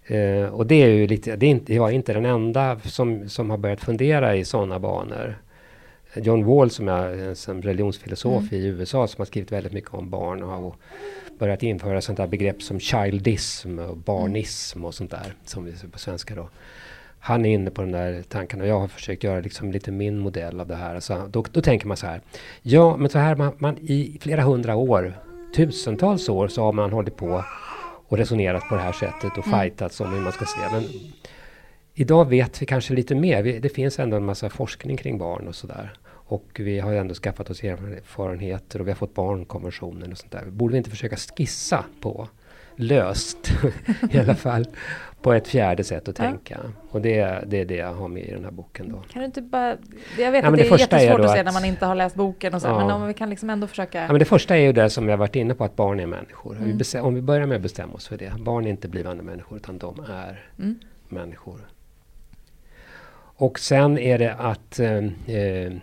Eh, 0.06 0.46
och 0.46 0.68
det 0.68 0.84
är 0.84 0.88
ju 0.88 1.08
lite, 1.08 1.36
det 1.36 1.46
är 1.46 1.50
inte, 1.50 1.74
jag 1.74 1.90
är 1.90 1.94
inte 1.94 2.14
den 2.14 2.26
enda 2.26 2.80
som, 2.80 3.30
som 3.30 3.50
har 3.50 3.58
börjat 3.58 3.82
fundera 3.82 4.36
i 4.36 4.46
sådana 4.46 4.80
banor. 4.80 5.38
John 6.16 6.46
Wall 6.46 6.70
som 6.70 6.88
är 6.88 7.50
en 7.50 7.62
religionsfilosof 7.62 8.52
mm. 8.52 8.64
i 8.64 8.68
USA 8.68 9.08
som 9.08 9.22
har 9.22 9.26
skrivit 9.26 9.52
väldigt 9.52 9.74
mycket 9.74 9.94
om 9.94 10.10
barn 10.10 10.44
och 10.44 10.50
har 10.50 10.74
börjat 11.40 11.64
införa 11.64 12.02
sånt 12.02 12.18
där 12.18 12.28
begrepp 12.28 12.62
som 12.62 12.80
childism 12.80 13.80
och 13.80 13.98
barnism 13.98 14.86
och 14.86 14.94
sånt 14.94 15.12
där 15.12 15.34
som 15.46 15.66
vi 15.66 15.74
på 15.92 16.00
svenska 16.00 16.36
då. 16.36 16.50
Han 17.20 17.46
är 17.46 17.54
inne 17.54 17.72
på 17.72 17.82
den 17.82 17.92
där 17.92 18.24
tanken 18.30 18.62
och 18.62 18.68
jag 18.68 18.80
har 18.80 18.88
försökt 18.88 19.24
göra 19.24 19.40
liksom 19.40 19.72
lite 19.72 19.92
min 19.92 20.20
modell 20.20 20.60
av 20.60 20.68
det 20.68 20.76
här. 20.76 20.96
Alltså, 20.96 21.30
då, 21.32 21.46
då 21.52 21.62
tänker 21.62 21.88
man 21.88 21.98
så 21.98 22.08
här. 22.08 22.22
Ja, 22.62 22.98
men 22.98 23.10
så 23.10 23.20
här 23.20 23.36
man, 23.36 23.52
man 23.58 23.78
i 23.78 24.18
flera 24.22 24.42
hundra 24.42 24.76
år, 24.76 25.14
tusentals 25.56 26.30
år 26.30 26.48
så 26.48 26.64
har 26.64 26.74
man 26.74 26.92
hållit 26.92 27.18
på 27.18 27.46
och 28.14 28.20
resonerat 28.20 28.70
på 28.70 28.76
det 28.76 28.82
här 28.82 28.92
sättet 28.92 29.38
och 29.38 29.48
mm. 29.48 29.60
fightats 29.60 30.02
om 30.02 30.14
hur 30.14 30.22
man 30.22 30.32
ska 30.32 30.46
se. 30.46 30.60
Men 30.72 30.84
idag 31.94 32.30
vet 32.30 32.62
vi 32.62 32.66
kanske 32.66 32.94
lite 32.94 33.16
mer. 33.16 33.44
Vi, 33.44 33.60
det 33.60 33.70
finns 33.70 34.00
ändå 34.00 34.18
en 34.18 34.26
massa 34.26 34.50
forskning 34.50 34.98
kring 34.98 35.18
barn 35.18 35.48
och 35.48 35.56
sådär. 35.56 35.94
Och 36.06 36.46
vi 36.60 36.80
har 36.80 36.94
ändå 36.94 37.14
skaffat 37.14 37.50
oss 37.50 37.64
erfarenheter 37.64 38.80
och 38.80 38.88
vi 38.88 38.92
har 38.92 38.96
fått 38.96 39.14
barnkonventionen 39.14 40.12
och 40.12 40.18
sånt 40.18 40.32
där. 40.32 40.46
Borde 40.46 40.72
vi 40.72 40.78
inte 40.78 40.90
försöka 40.90 41.16
skissa 41.16 41.86
på 42.02 42.28
löst 42.76 43.52
i 44.12 44.20
alla 44.20 44.36
fall 44.36 44.68
på 45.24 45.34
ett 45.34 45.48
fjärde 45.48 45.84
sätt 45.84 46.08
att 46.08 46.16
tänka. 46.16 46.60
Ja. 46.64 46.70
Och 46.90 47.02
det, 47.02 47.44
det 47.48 47.62
är 47.62 47.66
det 47.66 47.76
jag 47.76 47.94
har 47.94 48.08
med 48.08 48.24
i 48.24 48.32
den 48.32 48.44
här 48.44 48.52
boken. 48.52 48.90
Då. 48.90 48.98
Kan 48.98 49.20
du 49.20 49.26
inte 49.26 49.42
bara... 49.42 49.78
Jag 50.18 50.32
vet 50.32 50.44
ja, 50.44 50.50
att 50.50 50.58
det, 50.58 50.64
det 50.64 50.70
är 50.70 50.80
jättesvårt 50.80 51.20
är 51.20 51.24
att 51.24 51.32
se 51.32 51.44
när 51.44 51.52
man 51.52 51.66
inte 51.66 51.86
har 51.86 51.96
läst 51.96 52.16
boken 52.16 52.54
och 52.54 52.62
så, 52.62 52.68
ja. 52.68 52.80
men 52.80 52.92
om 52.92 53.08
vi 53.08 53.14
kan 53.14 53.30
liksom 53.30 53.50
ändå 53.50 53.68
försöka... 53.68 54.02
Ja, 54.02 54.08
men 54.08 54.20
det 54.20 54.26
första 54.26 54.58
är 54.58 54.62
ju 54.62 54.74
det 54.74 54.90
som 54.90 55.10
jag 55.10 55.18
varit 55.18 55.36
inne 55.36 55.54
på, 55.54 55.64
att 55.64 55.76
barn 55.76 56.00
är 56.00 56.06
människor. 56.06 56.58
Mm. 56.58 57.06
Om 57.06 57.16
vi 57.16 57.22
börjar 57.22 57.46
med 57.46 57.56
att 57.56 57.62
bestämma 57.62 57.94
oss 57.94 58.08
för 58.08 58.18
det. 58.18 58.34
Barn 58.40 58.66
är 58.66 58.70
inte 58.70 58.88
blivande 58.88 59.24
människor, 59.24 59.58
utan 59.58 59.78
de 59.78 60.06
är 60.10 60.46
mm. 60.60 60.80
människor. 61.10 61.68
Och 63.36 63.60
sen 63.60 63.98
är 63.98 64.18
det 64.18 64.34
att 64.34 64.80
eh, 64.80 64.98
eh 65.36 65.74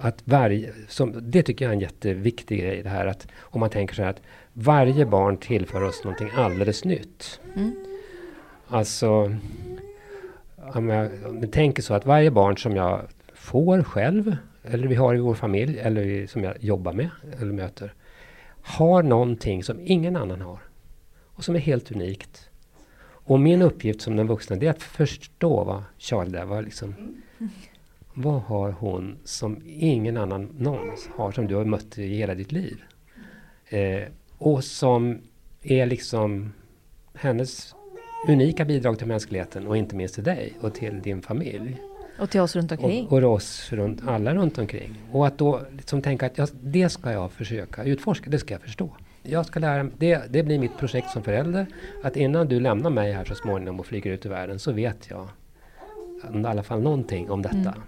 att 0.00 0.22
varje, 0.24 0.72
som, 0.88 1.30
det 1.30 1.42
tycker 1.42 1.64
jag 1.64 1.70
är 1.70 1.74
en 1.74 1.80
jätteviktig 1.80 2.60
grej 2.60 2.82
det 2.82 2.88
här 2.88 3.06
att 3.06 3.26
om 3.40 3.60
man 3.60 3.70
tänker 3.70 3.94
så 3.94 4.02
här 4.02 4.10
att 4.10 4.22
varje 4.60 5.06
barn 5.06 5.36
tillför 5.36 5.82
oss 5.82 6.04
någonting 6.04 6.30
alldeles 6.34 6.84
nytt. 6.84 7.40
Mm. 7.56 7.74
Alltså, 8.68 9.36
om 10.56 10.88
jag, 10.88 11.10
om 11.26 11.38
jag 11.40 11.52
tänker 11.52 11.82
så 11.82 11.94
att 11.94 12.06
varje 12.06 12.30
barn 12.30 12.58
som 12.58 12.76
jag 12.76 13.00
får 13.34 13.82
själv, 13.82 14.36
eller 14.62 14.88
vi 14.88 14.94
har 14.94 15.14
i 15.14 15.18
vår 15.18 15.34
familj, 15.34 15.78
eller 15.78 16.26
som 16.26 16.44
jag 16.44 16.64
jobbar 16.64 16.92
med 16.92 17.10
eller 17.40 17.52
möter, 17.52 17.94
har 18.62 19.02
någonting 19.02 19.64
som 19.64 19.80
ingen 19.80 20.16
annan 20.16 20.40
har. 20.40 20.58
Och 21.24 21.44
som 21.44 21.54
är 21.54 21.60
helt 21.60 21.92
unikt. 21.92 22.50
Och 23.00 23.40
min 23.40 23.62
uppgift 23.62 24.00
som 24.00 24.16
den 24.16 24.26
vuxna, 24.26 24.56
det 24.56 24.66
är 24.66 24.70
att 24.70 24.82
förstå 24.82 25.64
vad 25.64 25.82
Charlie 25.98 26.32
där 26.32 26.44
var 26.44 26.62
liksom. 26.62 26.94
Vad 28.14 28.42
har 28.42 28.70
hon 28.70 29.18
som 29.24 29.62
ingen 29.66 30.16
annan 30.16 30.54
någonsin 30.58 31.12
har, 31.16 31.32
som 31.32 31.46
du 31.46 31.54
har 31.54 31.64
mött 31.64 31.98
i 31.98 32.16
hela 32.16 32.34
ditt 32.34 32.52
liv? 32.52 32.82
Eh, 33.68 34.02
och 34.38 34.64
som 34.64 35.18
är 35.62 35.86
liksom 35.86 36.52
hennes 37.14 37.74
unika 38.28 38.64
bidrag 38.64 38.98
till 38.98 39.06
mänskligheten 39.06 39.66
och 39.66 39.76
inte 39.76 39.96
minst 39.96 40.14
till 40.14 40.24
dig 40.24 40.52
och 40.60 40.74
till 40.74 41.02
din 41.02 41.22
familj. 41.22 41.76
Och 42.18 42.30
till 42.30 42.40
oss 42.40 42.56
runt 42.56 42.72
omkring. 42.72 43.06
Och, 43.06 43.22
och 43.22 43.32
oss 43.32 43.72
runt, 43.72 44.08
alla 44.08 44.34
runt 44.34 44.58
omkring. 44.58 44.94
Och 45.12 45.26
att 45.26 45.38
då 45.38 45.60
liksom 45.76 46.02
tänka 46.02 46.26
att 46.26 46.38
ja, 46.38 46.46
det 46.62 46.88
ska 46.88 47.12
jag 47.12 47.32
försöka 47.32 47.84
utforska, 47.84 48.30
det 48.30 48.38
ska 48.38 48.54
jag 48.54 48.60
förstå. 48.60 48.90
Jag 49.22 49.46
ska 49.46 49.60
lära 49.60 49.90
det, 49.98 50.22
det 50.30 50.42
blir 50.42 50.58
mitt 50.58 50.78
projekt 50.78 51.10
som 51.10 51.22
förälder. 51.22 51.66
Att 52.02 52.16
innan 52.16 52.48
du 52.48 52.60
lämnar 52.60 52.90
mig 52.90 53.12
här 53.12 53.24
så 53.24 53.34
småningom 53.34 53.80
och 53.80 53.86
flyger 53.86 54.10
ut 54.10 54.26
i 54.26 54.28
världen 54.28 54.58
så 54.58 54.72
vet 54.72 55.10
jag 55.10 55.28
i 56.34 56.46
alla 56.46 56.62
fall 56.62 56.80
någonting 56.80 57.30
om 57.30 57.42
detta. 57.42 57.56
Mm. 57.56 57.82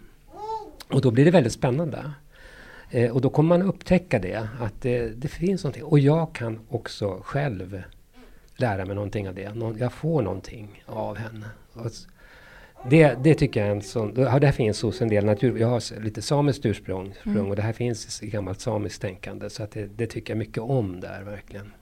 Och 0.90 1.00
då 1.00 1.10
blir 1.10 1.24
det 1.24 1.30
väldigt 1.30 1.52
spännande. 1.52 2.12
Eh, 2.90 3.10
och 3.10 3.20
då 3.20 3.30
kommer 3.30 3.48
man 3.58 3.62
upptäcka 3.66 4.18
det, 4.18 4.48
att 4.60 4.82
det, 4.82 5.08
det, 5.08 5.28
finns 5.28 5.64
någonting. 5.64 5.84
Och 5.84 5.98
jag 5.98 6.32
kan 6.32 6.60
också 6.68 7.20
själv 7.24 7.82
lära 8.56 8.84
mig 8.84 8.94
någonting 8.94 9.28
av 9.28 9.34
det. 9.34 9.54
Nå 9.54 9.74
jag 9.78 9.92
får 9.92 10.22
någonting 10.22 10.84
av 10.86 11.16
henne. 11.16 11.46
Och 11.72 11.90
det, 12.90 13.16
det 13.22 13.34
tycker 13.34 13.60
jag 13.60 13.68
är 13.68 13.72
en 13.72 13.82
sån... 13.82 14.14
Det 14.14 14.30
här 14.30 14.52
finns 14.52 14.82
hos 14.82 15.02
en 15.02 15.08
del 15.08 15.24
natur... 15.24 15.58
Jag 15.58 15.68
har 15.68 16.00
lite 16.00 16.22
samiskt 16.22 16.66
ursprung 16.66 17.14
mm. 17.26 17.46
och 17.46 17.56
det 17.56 17.62
här 17.62 17.72
finns 17.72 18.22
i 18.22 18.26
gammalt 18.26 18.60
samiskt 18.60 19.02
tänkande. 19.02 19.50
Så 19.50 19.62
att 19.62 19.70
det, 19.70 19.86
det 19.96 20.06
tycker 20.06 20.32
jag 20.32 20.38
mycket 20.38 20.58
om 20.58 21.00
där 21.00 21.22
verkligen. 21.22 21.72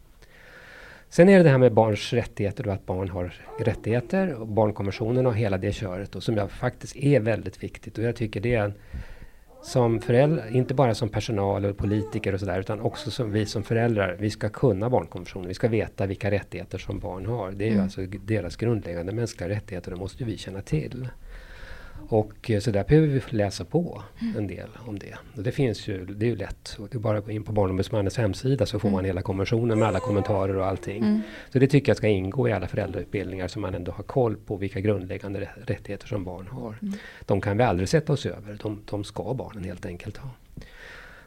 Sen 1.10 1.28
är 1.28 1.36
det 1.36 1.42
det 1.42 1.50
här 1.50 1.58
med 1.58 1.72
barns 1.72 2.12
rättigheter 2.12 2.66
och 2.66 2.74
att 2.74 2.86
barn 2.86 3.08
har 3.08 3.34
rättigheter 3.58 4.34
och 4.34 4.46
barnkonventionen 4.46 5.26
och 5.26 5.34
hela 5.34 5.58
det 5.58 5.72
köret 5.72 6.16
och 6.16 6.22
som 6.22 6.36
jag 6.36 6.50
faktiskt 6.50 6.96
är 6.96 7.20
väldigt 7.20 7.62
viktigt 7.62 7.98
och 7.98 8.04
jag 8.04 8.16
tycker 8.16 8.40
det 8.40 8.54
är 8.54 8.64
en, 8.64 8.74
som 9.62 10.00
föräldrar, 10.00 10.56
inte 10.56 10.74
bara 10.74 10.94
som 10.94 11.08
personal 11.08 11.64
och 11.64 11.76
politiker 11.76 12.32
och 12.32 12.40
sådär 12.40 12.60
utan 12.60 12.80
också 12.80 13.10
som 13.10 13.32
vi 13.32 13.46
som 13.46 13.62
föräldrar, 13.62 14.16
vi 14.20 14.30
ska 14.30 14.48
kunna 14.48 14.90
barnkonventionen. 14.90 15.48
Vi 15.48 15.54
ska 15.54 15.68
veta 15.68 16.06
vilka 16.06 16.30
rättigheter 16.30 16.78
som 16.78 16.98
barn 16.98 17.26
har. 17.26 17.50
Det 17.50 17.64
är 17.64 17.68
mm. 17.68 17.78
ju 17.78 17.82
alltså 17.82 18.00
deras 18.06 18.56
grundläggande 18.56 19.12
mänskliga 19.12 19.48
rättigheter, 19.48 19.90
det 19.90 19.96
måste 19.96 20.24
vi 20.24 20.36
känna 20.36 20.62
till. 20.62 21.08
Och 22.08 22.50
eh, 22.50 22.60
så 22.60 22.70
där 22.70 22.84
behöver 22.84 23.06
vi 23.06 23.22
läsa 23.30 23.64
på 23.64 24.02
en 24.36 24.46
del 24.46 24.68
om 24.86 24.98
det. 24.98 25.14
Och 25.36 25.42
det 25.42 25.52
finns 25.52 25.88
ju, 25.88 26.04
det 26.04 26.26
är 26.26 26.30
ju 26.30 26.36
lätt. 26.36 26.76
Det 26.90 26.96
är 26.96 27.00
bara 27.00 27.18
att 27.18 27.24
gå 27.24 27.30
in 27.30 27.44
på 27.44 27.52
Barnombudsmannens 27.52 28.16
hemsida 28.16 28.66
så 28.66 28.78
får 28.78 28.90
man 28.90 29.04
hela 29.04 29.22
konventionen 29.22 29.78
med 29.78 29.88
alla 29.88 30.00
kommentarer 30.00 30.56
och 30.56 30.66
allting. 30.66 30.98
Mm. 31.02 31.20
Så 31.52 31.58
det 31.58 31.66
tycker 31.66 31.90
jag 31.90 31.96
ska 31.96 32.08
ingå 32.08 32.48
i 32.48 32.52
alla 32.52 32.66
föräldrautbildningar 32.66 33.48
så 33.48 33.60
man 33.60 33.74
ändå 33.74 33.92
har 33.92 34.04
koll 34.04 34.36
på 34.36 34.56
vilka 34.56 34.80
grundläggande 34.80 35.48
rättigheter 35.66 36.06
som 36.06 36.24
barn 36.24 36.46
har. 36.46 36.74
Mm. 36.82 36.94
De 37.26 37.40
kan 37.40 37.56
vi 37.56 37.64
aldrig 37.64 37.88
sätta 37.88 38.12
oss 38.12 38.26
över. 38.26 38.58
De, 38.62 38.82
de 38.90 39.04
ska 39.04 39.34
barnen 39.34 39.64
helt 39.64 39.86
enkelt 39.86 40.16
ha. 40.16 40.30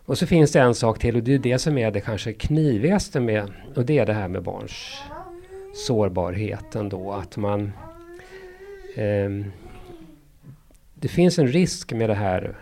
Och 0.05 0.17
så 0.17 0.27
finns 0.27 0.51
det 0.51 0.59
en 0.59 0.75
sak 0.75 0.99
till 0.99 1.15
och 1.15 1.23
det 1.23 1.33
är 1.33 1.39
det 1.39 1.59
som 1.59 1.77
är 1.77 1.91
det 1.91 2.01
kanske 2.01 2.33
knivigaste 2.33 3.19
med, 3.19 3.51
och 3.75 3.85
det 3.85 3.99
är 3.99 4.05
det 4.05 4.13
här 4.13 4.27
med 4.27 4.43
barns 4.43 5.01
sårbarheten 5.73 6.89
då. 6.89 7.11
Att 7.11 7.37
man 7.37 7.71
eh, 8.95 9.29
det 11.01 11.07
finns 11.07 11.39
en 11.39 11.47
risk 11.47 11.93
med 11.93 12.09
det 12.09 12.15
här 12.15 12.55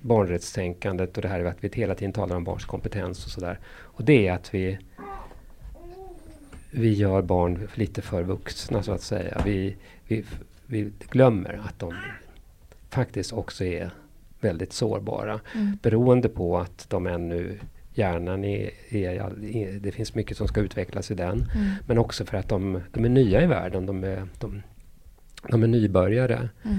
barnrättstänkandet 0.00 1.16
och 1.16 1.22
det 1.22 1.28
här 1.28 1.44
att 1.44 1.64
vi 1.64 1.70
hela 1.74 1.94
tiden 1.94 2.12
talar 2.12 2.36
om 2.36 2.44
barns 2.44 2.64
kompetens 2.64 3.24
och 3.24 3.30
sådär. 3.30 3.58
Och 3.68 4.04
det 4.04 4.28
är 4.28 4.32
att 4.32 4.54
vi, 4.54 4.78
vi 6.70 6.92
gör 6.92 7.22
barn 7.22 7.68
lite 7.74 8.02
för 8.02 8.22
vuxna 8.22 8.82
så 8.82 8.92
att 8.92 9.02
säga. 9.02 9.42
Vi, 9.44 9.76
vi, 10.06 10.24
vi 10.66 10.92
glömmer 11.10 11.60
att 11.68 11.78
de 11.78 11.94
faktiskt 12.90 13.32
också 13.32 13.64
är 13.64 13.90
väldigt 14.40 14.72
sårbara. 14.72 15.40
Mm. 15.54 15.78
Beroende 15.82 16.28
på 16.28 16.58
att 16.58 16.86
de 16.88 17.06
ännu 17.06 17.58
hjärnan 17.94 18.44
är, 18.44 18.70
är, 18.88 19.80
det 19.80 19.92
finns 19.92 20.14
mycket 20.14 20.36
som 20.36 20.48
ska 20.48 20.60
utvecklas 20.60 21.10
i 21.10 21.14
den. 21.14 21.50
Mm. 21.54 21.70
Men 21.86 21.98
också 21.98 22.24
för 22.24 22.36
att 22.36 22.48
de, 22.48 22.80
de 22.92 23.04
är 23.04 23.08
nya 23.08 23.42
i 23.42 23.46
världen. 23.46 23.86
De 23.86 24.04
är, 24.04 24.28
de, 24.38 24.62
de 25.50 25.62
är 25.62 25.66
nybörjare. 25.66 26.48
Mm 26.64 26.78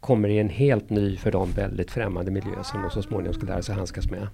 kommer 0.00 0.28
i 0.28 0.38
en 0.38 0.48
helt 0.48 0.90
ny, 0.90 1.16
för 1.16 1.32
dem 1.32 1.52
väldigt 1.52 1.90
främmande 1.90 2.30
miljö 2.30 2.62
som 2.64 2.82
de 2.82 2.90
så 2.90 3.02
småningom 3.02 3.34
ska 3.34 3.46
lära 3.46 3.62
sig 3.62 3.74
handskas 3.74 4.10
med. 4.10 4.28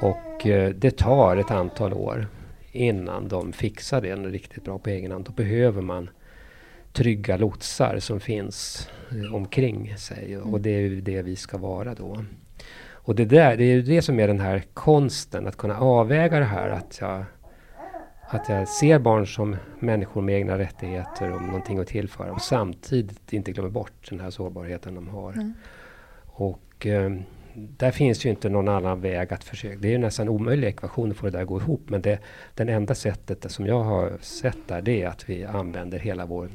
Och 0.00 0.46
eh, 0.46 0.70
det 0.70 0.96
tar 0.96 1.36
ett 1.36 1.50
antal 1.50 1.92
år 1.92 2.26
innan 2.72 3.28
de 3.28 3.52
fixar 3.52 4.00
det 4.00 4.16
riktigt 4.16 4.64
bra 4.64 4.78
på 4.78 4.90
egen 4.90 5.12
hand. 5.12 5.24
Då 5.24 5.32
behöver 5.32 5.82
man 5.82 6.10
trygga 6.92 7.36
lotsar 7.36 7.98
som 7.98 8.20
finns 8.20 8.88
eh, 9.10 9.34
omkring 9.34 9.96
sig. 9.96 10.34
Mm. 10.34 10.54
Och 10.54 10.60
det 10.60 10.70
är 10.70 10.80
ju 10.80 11.00
det 11.00 11.22
vi 11.22 11.36
ska 11.36 11.58
vara 11.58 11.94
då. 11.94 12.24
Och 12.92 13.14
det, 13.14 13.24
där, 13.24 13.56
det 13.56 13.64
är 13.64 13.74
ju 13.74 13.82
det 13.82 14.02
som 14.02 14.20
är 14.20 14.28
den 14.28 14.40
här 14.40 14.62
konsten, 14.74 15.46
att 15.46 15.56
kunna 15.56 15.78
avväga 15.78 16.38
det 16.38 16.44
här 16.44 16.68
att 16.68 16.98
jag 17.00 17.24
att 18.30 18.48
jag 18.48 18.68
ser 18.68 18.98
barn 18.98 19.26
som 19.26 19.56
människor 19.78 20.22
med 20.22 20.34
egna 20.34 20.58
rättigheter 20.58 21.32
och 21.32 21.42
någonting 21.42 21.78
att 21.78 21.86
tillföra 21.86 22.32
och 22.32 22.42
samtidigt 22.42 23.32
inte 23.32 23.52
glömmer 23.52 23.70
bort 23.70 24.10
den 24.10 24.20
här 24.20 24.30
sårbarheten 24.30 24.94
de 24.94 25.08
har. 25.08 25.32
Mm. 25.32 25.54
Och 26.26 26.86
eh, 26.86 27.12
där 27.54 27.90
finns 27.90 28.26
ju 28.26 28.30
inte 28.30 28.48
någon 28.48 28.68
annan 28.68 29.00
väg 29.00 29.32
att 29.32 29.44
försöka. 29.44 29.78
Det 29.78 29.88
är 29.88 29.92
ju 29.92 29.98
nästan 29.98 30.26
en 30.26 30.34
omöjlig 30.34 30.68
ekvation 30.68 31.10
att 31.10 31.16
få 31.16 31.26
det 31.26 31.32
där 31.32 31.42
att 31.42 31.48
gå 31.48 31.60
ihop. 31.60 31.82
Men 31.90 32.02
det, 32.02 32.18
den 32.54 32.68
enda 32.68 32.94
sättet 32.94 33.52
som 33.52 33.66
jag 33.66 33.82
har 33.82 34.12
sett 34.20 34.68
där 34.68 34.82
det 34.82 35.02
är 35.02 35.08
att 35.08 35.28
vi 35.28 35.44
använder 35.44 35.98
hela 35.98 36.26
vår 36.26 36.50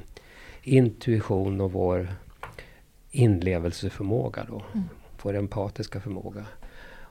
intuition 0.63 1.61
och 1.61 1.71
vår 1.71 2.07
inlevelseförmåga 3.11 4.45
då. 4.49 4.63
Mm. 4.73 4.85
Vår 5.21 5.35
empatiska 5.35 5.99
förmåga. 5.99 6.45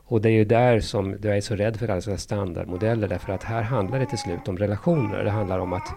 Och 0.07 0.21
det 0.21 0.29
är 0.29 0.33
ju 0.33 0.45
där 0.45 0.81
som 0.81 1.17
jag 1.23 1.37
är 1.37 1.41
så 1.41 1.57
rädd 1.57 1.77
för 1.77 1.89
alla 1.89 2.01
sådana 2.01 2.19
standardmodeller 2.19 3.09
därför 3.09 3.33
att 3.33 3.43
här 3.43 3.63
handlar 3.63 3.99
det 3.99 4.07
till 4.07 4.19
slut 4.19 4.49
om 4.49 4.59
relationer. 4.59 5.25
Det 5.25 5.31
handlar 5.31 5.59
om 5.59 5.73
att 5.73 5.95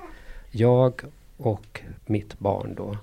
jag 0.52 1.02
och 1.38 1.82
mitt 2.06 2.40
barn 2.40 2.76
då 2.78 2.98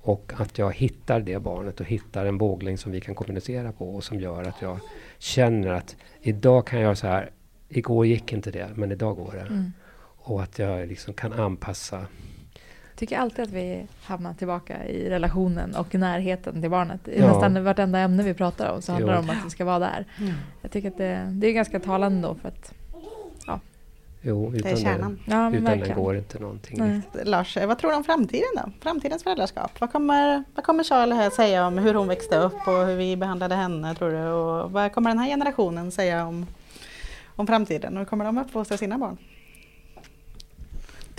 och 0.00 0.32
att 0.36 0.58
jag 0.58 0.74
hittar 0.74 1.20
det 1.20 1.38
barnet 1.38 1.80
och 1.80 1.86
hittar 1.86 2.26
en 2.26 2.38
bågling 2.38 2.78
som 2.78 2.92
vi 2.92 3.00
kan 3.00 3.14
kommunicera 3.14 3.72
på 3.72 3.94
och 3.96 4.04
som 4.04 4.20
gör 4.20 4.44
att 4.44 4.62
jag 4.62 4.78
känner 5.18 5.72
att 5.72 5.96
idag 6.20 6.66
kan 6.66 6.78
jag 6.78 6.84
göra 6.84 6.96
så 6.96 7.06
här. 7.06 7.30
Igår 7.68 8.06
gick 8.06 8.32
inte 8.32 8.50
det, 8.50 8.68
men 8.74 8.92
idag 8.92 9.16
går 9.16 9.32
det. 9.32 9.40
Mm. 9.40 9.72
Och 10.16 10.42
att 10.42 10.58
jag 10.58 10.88
liksom 10.88 11.14
kan 11.14 11.32
anpassa 11.32 12.06
tycker 12.98 13.18
alltid 13.18 13.44
att 13.44 13.50
vi 13.50 13.86
hamnar 14.04 14.34
tillbaka 14.34 14.86
i 14.86 15.10
relationen 15.10 15.74
och 15.76 15.94
närheten 15.94 16.60
till 16.60 16.70
barnet. 16.70 17.08
I 17.08 17.18
Ja. 17.20 17.26
nästan 17.26 17.64
vartenda 17.64 17.98
ämne 17.98 18.22
vi 18.22 18.34
pratar 18.34 18.70
om 18.72 18.82
så 18.82 18.92
handlar 18.92 19.12
det 19.12 19.18
om 19.18 19.30
att 19.30 19.46
vi 19.46 19.50
ska 19.50 19.64
vara 19.64 19.78
där. 19.78 20.04
Jag 20.62 20.70
tycker 20.70 20.88
att 20.88 20.96
det, 20.98 21.28
det 21.32 21.46
är 21.46 21.52
ganska 21.52 21.80
talande 21.80 22.28
då 22.28 22.34
för 22.34 22.48
att, 22.48 22.72
Jo, 24.22 24.50
Det 24.50 24.56
är 24.58 24.60
utan 24.60 24.76
kärnan. 24.76 25.18
ja 25.26 25.50
utan 25.50 25.64
verkligen. 25.64 25.96
går 25.98 26.16
inte 26.16 26.38
någonting. 26.38 26.78
Nej. 26.78 27.24
Lars, 27.24 27.56
vad 27.56 27.78
tror 27.78 27.90
du 27.90 27.96
om 27.96 28.04
framtiden 28.04 28.48
då? 28.56 28.70
Framtidens 28.80 29.22
föräldraskap? 29.22 29.80
Vad 29.80 29.92
kommer, 29.92 30.44
vad 30.54 30.64
kommer 30.64 30.84
Charlie 30.84 31.14
här 31.14 31.30
säga 31.30 31.66
om 31.66 31.78
hur 31.78 31.94
hon 31.94 32.08
växte 32.08 32.36
upp 32.38 32.68
och 32.68 32.86
hur 32.86 32.96
vi 32.96 33.16
behandlade 33.16 33.54
henne 33.54 33.94
tror 33.94 34.10
du? 34.10 34.22
Och 34.28 34.72
vad 34.72 34.92
kommer 34.92 35.10
den 35.10 35.18
här 35.18 35.26
generationen 35.26 35.90
säga 35.90 36.26
om, 36.26 36.46
om 37.36 37.46
framtiden? 37.46 37.96
Hur 37.96 38.04
kommer 38.04 38.24
de 38.24 38.38
uppfostra 38.38 38.76
sina 38.76 38.98
barn? 38.98 39.16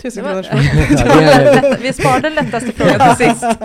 Tusen 0.02 0.24
kronors 0.24 0.46
Ja, 0.52 1.76
Vi 1.80 1.92
sparar 1.92 2.20
den 2.20 2.34
lättaste 2.34 2.72
frågan 2.72 3.16
till 3.16 3.26
sist. 3.26 3.44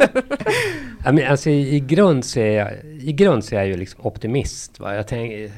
Ja, 1.05 1.11
men 1.11 1.27
alltså, 1.27 1.49
i, 1.49 1.75
i, 1.75 1.79
grund 1.79 2.25
så 2.25 2.39
är 2.39 2.57
jag, 2.57 2.71
I 3.01 3.13
grund 3.13 3.45
så 3.45 3.55
är 3.55 3.59
jag 3.59 3.67
ju 3.67 3.77
liksom 3.77 4.05
optimist. 4.05 4.79
Va? 4.79 4.95
Jag 4.95 5.07
tänk, 5.07 5.51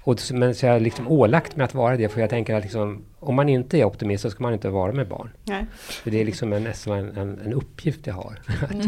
och, 0.00 0.18
men 0.32 0.54
så 0.54 0.66
jag 0.66 0.72
har 0.72 0.80
liksom 0.80 1.08
ålagt 1.08 1.56
mig 1.56 1.64
att 1.64 1.74
vara 1.74 1.96
det. 1.96 2.08
För 2.08 2.20
jag 2.20 2.30
tänker 2.30 2.54
att 2.54 2.62
liksom, 2.62 3.04
om 3.18 3.34
man 3.34 3.48
inte 3.48 3.78
är 3.78 3.84
optimist 3.84 4.22
så 4.22 4.30
ska 4.30 4.42
man 4.42 4.52
inte 4.52 4.68
vara 4.68 4.92
med 4.92 5.08
barn. 5.08 5.30
Nej. 5.44 5.66
För 5.74 6.10
det 6.10 6.20
är 6.20 6.24
liksom 6.24 6.52
en, 6.52 6.64
nästan 6.64 6.98
en, 6.98 7.16
en, 7.16 7.40
en 7.44 7.52
uppgift 7.52 8.06
jag 8.06 8.14
har. 8.14 8.40
Att, 8.62 8.86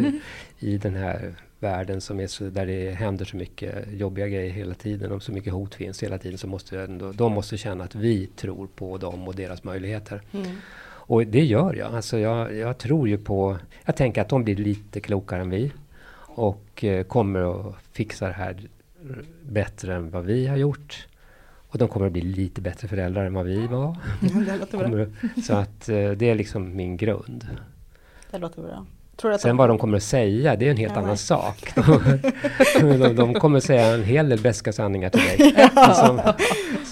I 0.59 0.79
den 0.79 0.95
här 0.95 1.35
världen 1.59 2.01
som 2.01 2.21
är 2.21 2.27
så, 2.27 2.45
där 2.45 2.67
det 2.67 2.91
händer 2.91 3.25
så 3.25 3.37
mycket 3.37 3.93
jobbiga 3.93 4.29
grejer 4.29 4.51
hela 4.51 4.75
tiden 4.75 5.13
och 5.13 5.23
så 5.23 5.33
mycket 5.33 5.53
hot 5.53 5.75
finns 5.75 6.03
hela 6.03 6.19
tiden. 6.19 6.39
Så 6.39 6.47
måste 6.47 6.75
jag 6.75 6.85
ändå, 6.85 7.13
de 7.13 7.33
måste 7.33 7.57
känna 7.57 7.85
att 7.85 7.95
vi 7.95 8.27
tror 8.27 8.67
på 8.67 8.99
dem 8.99 9.29
och 9.29 9.35
deras 9.35 9.65
möjligheter. 9.65 10.23
Mm. 10.33 10.47
Och 11.07 11.27
det 11.27 11.45
gör 11.45 11.75
jag. 11.75 11.95
Alltså 11.95 12.19
jag, 12.19 12.55
jag 12.55 12.79
tror 12.79 13.09
ju 13.09 13.19
på... 13.19 13.57
Jag 13.85 13.97
tänker 13.97 14.21
att 14.21 14.29
de 14.29 14.45
blir 14.45 14.57
lite 14.57 15.01
klokare 15.01 15.41
än 15.41 15.51
vi. 15.51 15.73
Och 16.19 16.85
eh, 16.85 17.05
kommer 17.05 17.69
att 17.69 17.75
fixa 17.93 18.27
det 18.27 18.33
här 18.33 18.57
bättre 19.43 19.95
än 19.95 20.11
vad 20.11 20.25
vi 20.25 20.47
har 20.47 20.57
gjort. 20.57 21.07
Och 21.69 21.79
de 21.79 21.89
kommer 21.89 22.07
att 22.07 22.13
bli 22.13 22.23
lite 22.23 22.61
bättre 22.61 22.89
föräldrar 22.89 23.25
än 23.25 23.35
vad 23.35 23.47
vi 23.47 23.67
var. 23.67 23.97
Det 24.47 24.57
låter 24.57 24.79
bra. 24.79 24.89
Kommer, 24.89 25.11
så 25.47 25.55
att 25.55 25.89
eh, 25.89 26.11
det 26.11 26.31
är 26.31 26.35
liksom 26.35 26.77
min 26.77 26.97
grund. 26.97 27.47
Det 28.31 28.39
låter 28.39 28.63
bra. 28.63 28.87
Tror 29.17 29.31
du 29.31 29.35
att 29.35 29.41
Sen 29.41 29.49
de, 29.49 29.57
vad 29.57 29.69
de 29.69 29.79
kommer 29.79 29.97
att 29.97 30.03
säga, 30.03 30.57
det 30.57 30.67
är 30.67 30.71
en 30.71 30.77
helt 30.77 30.93
Ja, 30.93 30.99
annan 30.99 31.09
nej. 31.09 31.19
sak. 31.19 31.73
de, 32.81 33.17
de 33.17 33.35
kommer 33.35 33.59
att 33.59 33.65
säga 33.65 33.95
en 33.95 34.05
hel 34.05 34.29
del 34.29 34.41
beska 34.41 34.73
sanningar 34.73 35.11
till 35.11 35.21
dig. 35.21 35.71
som, 35.95 36.21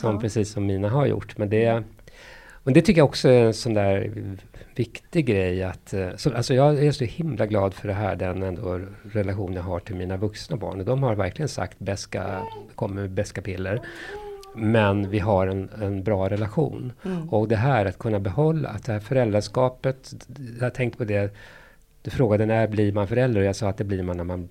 som 0.00 0.20
precis 0.20 0.52
som 0.52 0.66
mina 0.66 0.88
har 0.88 1.06
gjort. 1.06 1.38
Men 1.38 1.48
det, 1.50 1.82
men 2.64 2.74
det 2.74 2.82
tycker 2.82 3.00
jag 3.00 3.08
också 3.08 3.28
är 3.28 3.44
en 3.44 3.54
sån 3.54 3.74
där 3.74 4.12
viktig 4.74 5.26
grej. 5.26 5.62
Att, 5.62 5.94
eh, 5.94 6.08
så, 6.16 6.34
alltså 6.34 6.54
jag 6.54 6.84
är 6.84 6.92
så 6.92 7.04
himla 7.04 7.46
glad 7.46 7.74
för 7.74 7.88
det 7.88 7.94
här, 7.94 8.16
den 8.16 8.42
ändå 8.42 8.80
relation 9.02 9.52
jag 9.52 9.62
har 9.62 9.80
till 9.80 9.96
mina 9.96 10.16
vuxna 10.16 10.56
barn. 10.56 10.80
Och 10.80 10.86
de 10.86 11.02
har 11.02 11.14
verkligen 11.14 11.48
sagt 11.48 11.78
beska, 11.78 12.42
kommer 12.74 13.02
med 13.02 13.10
beska 13.10 13.42
piller. 13.42 13.80
Men 14.56 15.10
vi 15.10 15.18
har 15.18 15.46
en, 15.46 15.70
en 15.82 16.04
bra 16.04 16.28
relation. 16.28 16.92
Mm. 17.04 17.28
Och 17.28 17.48
det 17.48 17.56
här 17.56 17.86
att 17.86 17.98
kunna 17.98 18.20
behålla, 18.20 18.68
att 18.68 18.84
det 18.84 18.92
här 18.92 19.00
föräldraskapet, 19.00 20.14
jag 20.58 20.66
har 20.66 20.70
tänkt 20.70 20.98
på 20.98 21.04
det, 21.04 21.34
du 22.02 22.10
frågade 22.10 22.46
när 22.46 22.68
blir 22.68 22.92
man 22.92 23.08
förälder? 23.08 23.40
Och 23.40 23.46
jag 23.46 23.56
sa 23.56 23.68
att 23.68 23.76
det 23.76 23.84
blir 23.84 24.02
man 24.02 24.16
när 24.16 24.24
man 24.24 24.48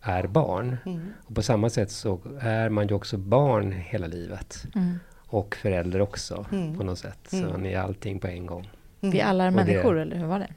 är 0.00 0.26
barn. 0.26 0.76
Mm. 0.86 1.00
Och 1.18 1.34
på 1.34 1.42
samma 1.42 1.70
sätt 1.70 1.90
så 1.90 2.20
är 2.40 2.68
man 2.68 2.86
ju 2.86 2.94
också 2.94 3.16
barn 3.16 3.72
hela 3.72 4.06
livet. 4.06 4.66
Mm. 4.74 4.98
Och 5.28 5.56
förälder 5.62 6.00
också 6.00 6.46
Mm. 6.52 6.76
på 6.78 6.84
något 6.84 6.98
sätt. 6.98 7.18
Så 7.30 7.36
Mm. 7.36 7.50
man 7.50 7.66
är 7.66 7.78
allting 7.78 8.18
på 8.18 8.26
en 8.26 8.46
gång. 8.46 8.70
Vi 9.00 9.20
alla 9.20 9.44
är 9.44 9.48
Och 9.48 9.52
det- 9.56 9.64
människor, 9.64 9.98
eller 9.98 10.16
hur 10.16 10.26
var 10.26 10.38
det? 10.38 10.48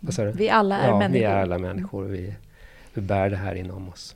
Vad 0.00 0.14
sa 0.14 0.24
du? 0.24 0.32
Vi 0.32 0.50
alla 0.50 0.78
är 0.78 0.88
ja, 0.88 0.98
människor. 0.98 1.18
vi 1.18 1.24
är 1.24 1.36
alla 1.42 1.58
människor. 1.58 2.04
Vi, 2.04 2.34
vi 2.94 3.00
bär 3.02 3.30
det 3.30 3.36
här 3.36 3.54
inom 3.54 3.88
oss. 3.88 4.14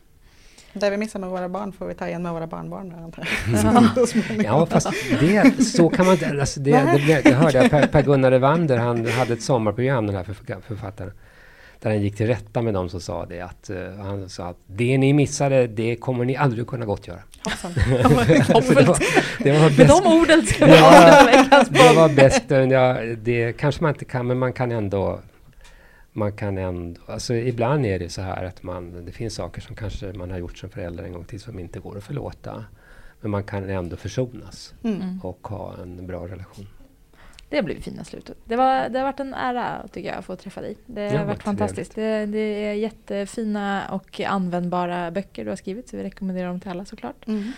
Där 0.72 0.90
vi 0.90 0.96
missar 0.96 1.20
med 1.20 1.28
våra 1.30 1.48
barn 1.48 1.72
får 1.72 1.86
vi 1.86 1.94
ta 1.94 2.09
igen 2.09 2.22
med 2.22 2.32
våra 2.32 2.46
barnbarn. 2.46 2.94
antar 2.94 3.28
jag. 3.46 4.44
Ja, 4.44 4.66
fast 4.66 4.88
det, 5.20 5.62
så 5.64 5.88
kan 5.88 6.06
man 6.06 6.14
inte... 6.14 6.28
Alltså 6.40 6.61
det, 6.61 6.70
det, 6.70 7.06
det, 7.06 7.20
det 7.24 7.32
hörde 7.34 7.59
jag, 7.59 7.70
Per, 7.70 7.86
per 7.86 8.02
Gunnar 8.02 8.32
Evander, 8.32 8.76
han 8.78 9.06
hade 9.06 9.32
ett 9.32 9.42
sommarprogram, 9.42 10.06
den 10.06 10.16
här 10.16 10.24
förf- 10.24 10.61
författaren. 10.61 11.12
Där 11.80 11.90
han 11.90 12.02
gick 12.02 12.16
till 12.16 12.26
rätta 12.26 12.62
med 12.62 12.74
dem 12.74 12.88
som 12.88 13.00
sa 13.00 13.26
det. 13.26 13.40
Att, 13.40 13.70
eh, 13.70 13.94
han 13.98 14.28
sa 14.28 14.46
att 14.48 14.56
det 14.66 14.98
ni 14.98 15.12
missade, 15.12 15.66
det 15.66 15.96
kommer 15.96 16.24
ni 16.24 16.36
aldrig 16.36 16.66
kunna 16.66 16.86
gottgöra. 16.86 17.20
Så 17.51 17.68
det 17.78 18.03
var, 18.03 19.44
det 19.44 19.53
var 19.53 19.78
Med 19.78 19.88
de 19.88 20.07
orden 20.20 20.46
ska 20.46 20.66
vi 20.66 20.72
avsluta 20.78 21.64
Det 21.70 21.96
var 21.96 22.09
bäst. 22.09 22.44
Ja, 22.49 23.14
det 23.22 23.53
kanske 23.53 23.82
man 23.82 23.92
inte 23.94 24.05
kan, 24.05 24.26
men 24.26 24.38
man 24.38 24.53
kan 24.53 24.72
ändå... 24.72 25.20
Man 26.12 26.32
kan 26.32 26.59
ändå... 26.59 27.01
Alltså 27.07 27.34
ibland 27.34 27.86
är 27.86 27.99
det 27.99 28.09
så 28.09 28.22
här 28.22 28.44
att 28.44 28.62
man... 28.62 29.05
Det 29.05 29.12
finns 29.12 29.34
saker 29.34 29.61
som 29.61 29.76
kanske 29.76 30.12
man 30.12 30.30
har 30.30 30.38
gjort 30.38 30.59
som 30.59 30.70
förälder 30.70 31.05
en 31.05 31.12
gång 31.12 31.24
till 31.24 31.40
som 31.40 31.59
inte 31.59 31.78
går 31.80 31.96
att 31.99 32.05
förlåta. 32.05 32.64
Men 33.20 33.30
man 33.30 33.42
kan 33.44 33.70
ändå 33.70 33.96
försonas 33.96 34.74
Mm. 34.84 35.20
och 35.22 35.49
ha 35.49 35.74
en 35.82 36.07
bra 36.07 36.26
relation. 36.28 36.66
Det 37.51 37.62
blir 37.62 37.80
fina 37.80 38.05
slutet. 38.05 38.36
Det, 38.44 38.57
var, 38.57 38.88
det 38.88 38.99
har 38.99 39.07
varit 39.07 39.20
en 39.20 39.34
ära 39.34 39.88
tycker 39.92 40.09
jag 40.09 40.18
att 40.18 40.24
få 40.24 40.36
träffa 40.36 40.61
dig. 40.61 40.76
Det 40.86 41.09
har 41.09 41.14
Ja, 41.18 41.24
varit 41.24 41.42
fantastiskt. 41.42 41.94
Det, 41.94 42.26
det 42.26 42.38
är 42.38 42.72
jättefina 42.72 43.88
och 43.90 44.20
användbara 44.20 45.11
böcker 45.11 45.44
du 45.44 45.51
har 45.51 45.57
skrivit 45.57 45.88
så 45.88 45.96
vi 45.96 46.03
rekommenderar 46.03 46.49
dem 46.49 46.61
till 46.61 46.70
alla 46.70 46.84
såklart. 46.84 47.26
Mm. 47.26 47.53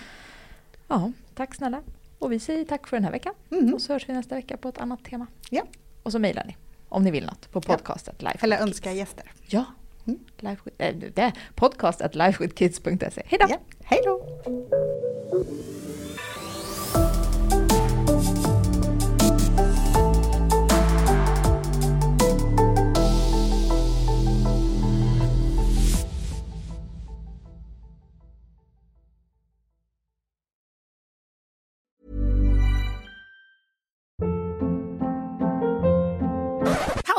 Ja, 0.88 1.12
tack 1.34 1.55
snälla. 1.55 1.82
Och 2.18 2.32
vi 2.32 2.38
säger 2.41 2.64
tack 2.64 2.86
för 2.86 2.97
den 2.97 3.05
här 3.05 3.12
veckan. 3.12 3.34
Mm. 3.51 3.74
Och 3.74 3.80
så 3.82 3.93
hörs 3.93 4.09
vi 4.09 4.12
nästa 4.12 4.34
vecka 4.34 4.57
på 4.57 4.68
ett 4.68 4.78
annat 4.78 5.05
tema. 5.05 5.26
Ja. 5.51 5.62
Och 6.03 6.12
så 6.12 6.18
mejlar 6.18 6.45
ni 6.45 6.57
om 6.88 7.03
ni 7.05 7.11
vill 7.11 7.26
något 7.26 7.51
på 7.53 7.62
Ja. 7.66 7.76
podcastet 7.76 8.22
live. 8.22 8.34
Eller 8.41 8.59
önska 8.59 8.93
gäster. 8.93 9.32
Ja. 9.47 9.64
Mm. 10.07 10.18
Live, 10.38 10.57
äh, 10.78 10.97
det, 11.14 11.32
podcast 11.55 12.01
at 12.03 12.14
lifewithkids.se. 12.14 13.22
Hej 13.26 13.38
då! 13.41 13.47
Ja. 13.49 13.59
Hej 13.84 14.01
då! 14.05 14.26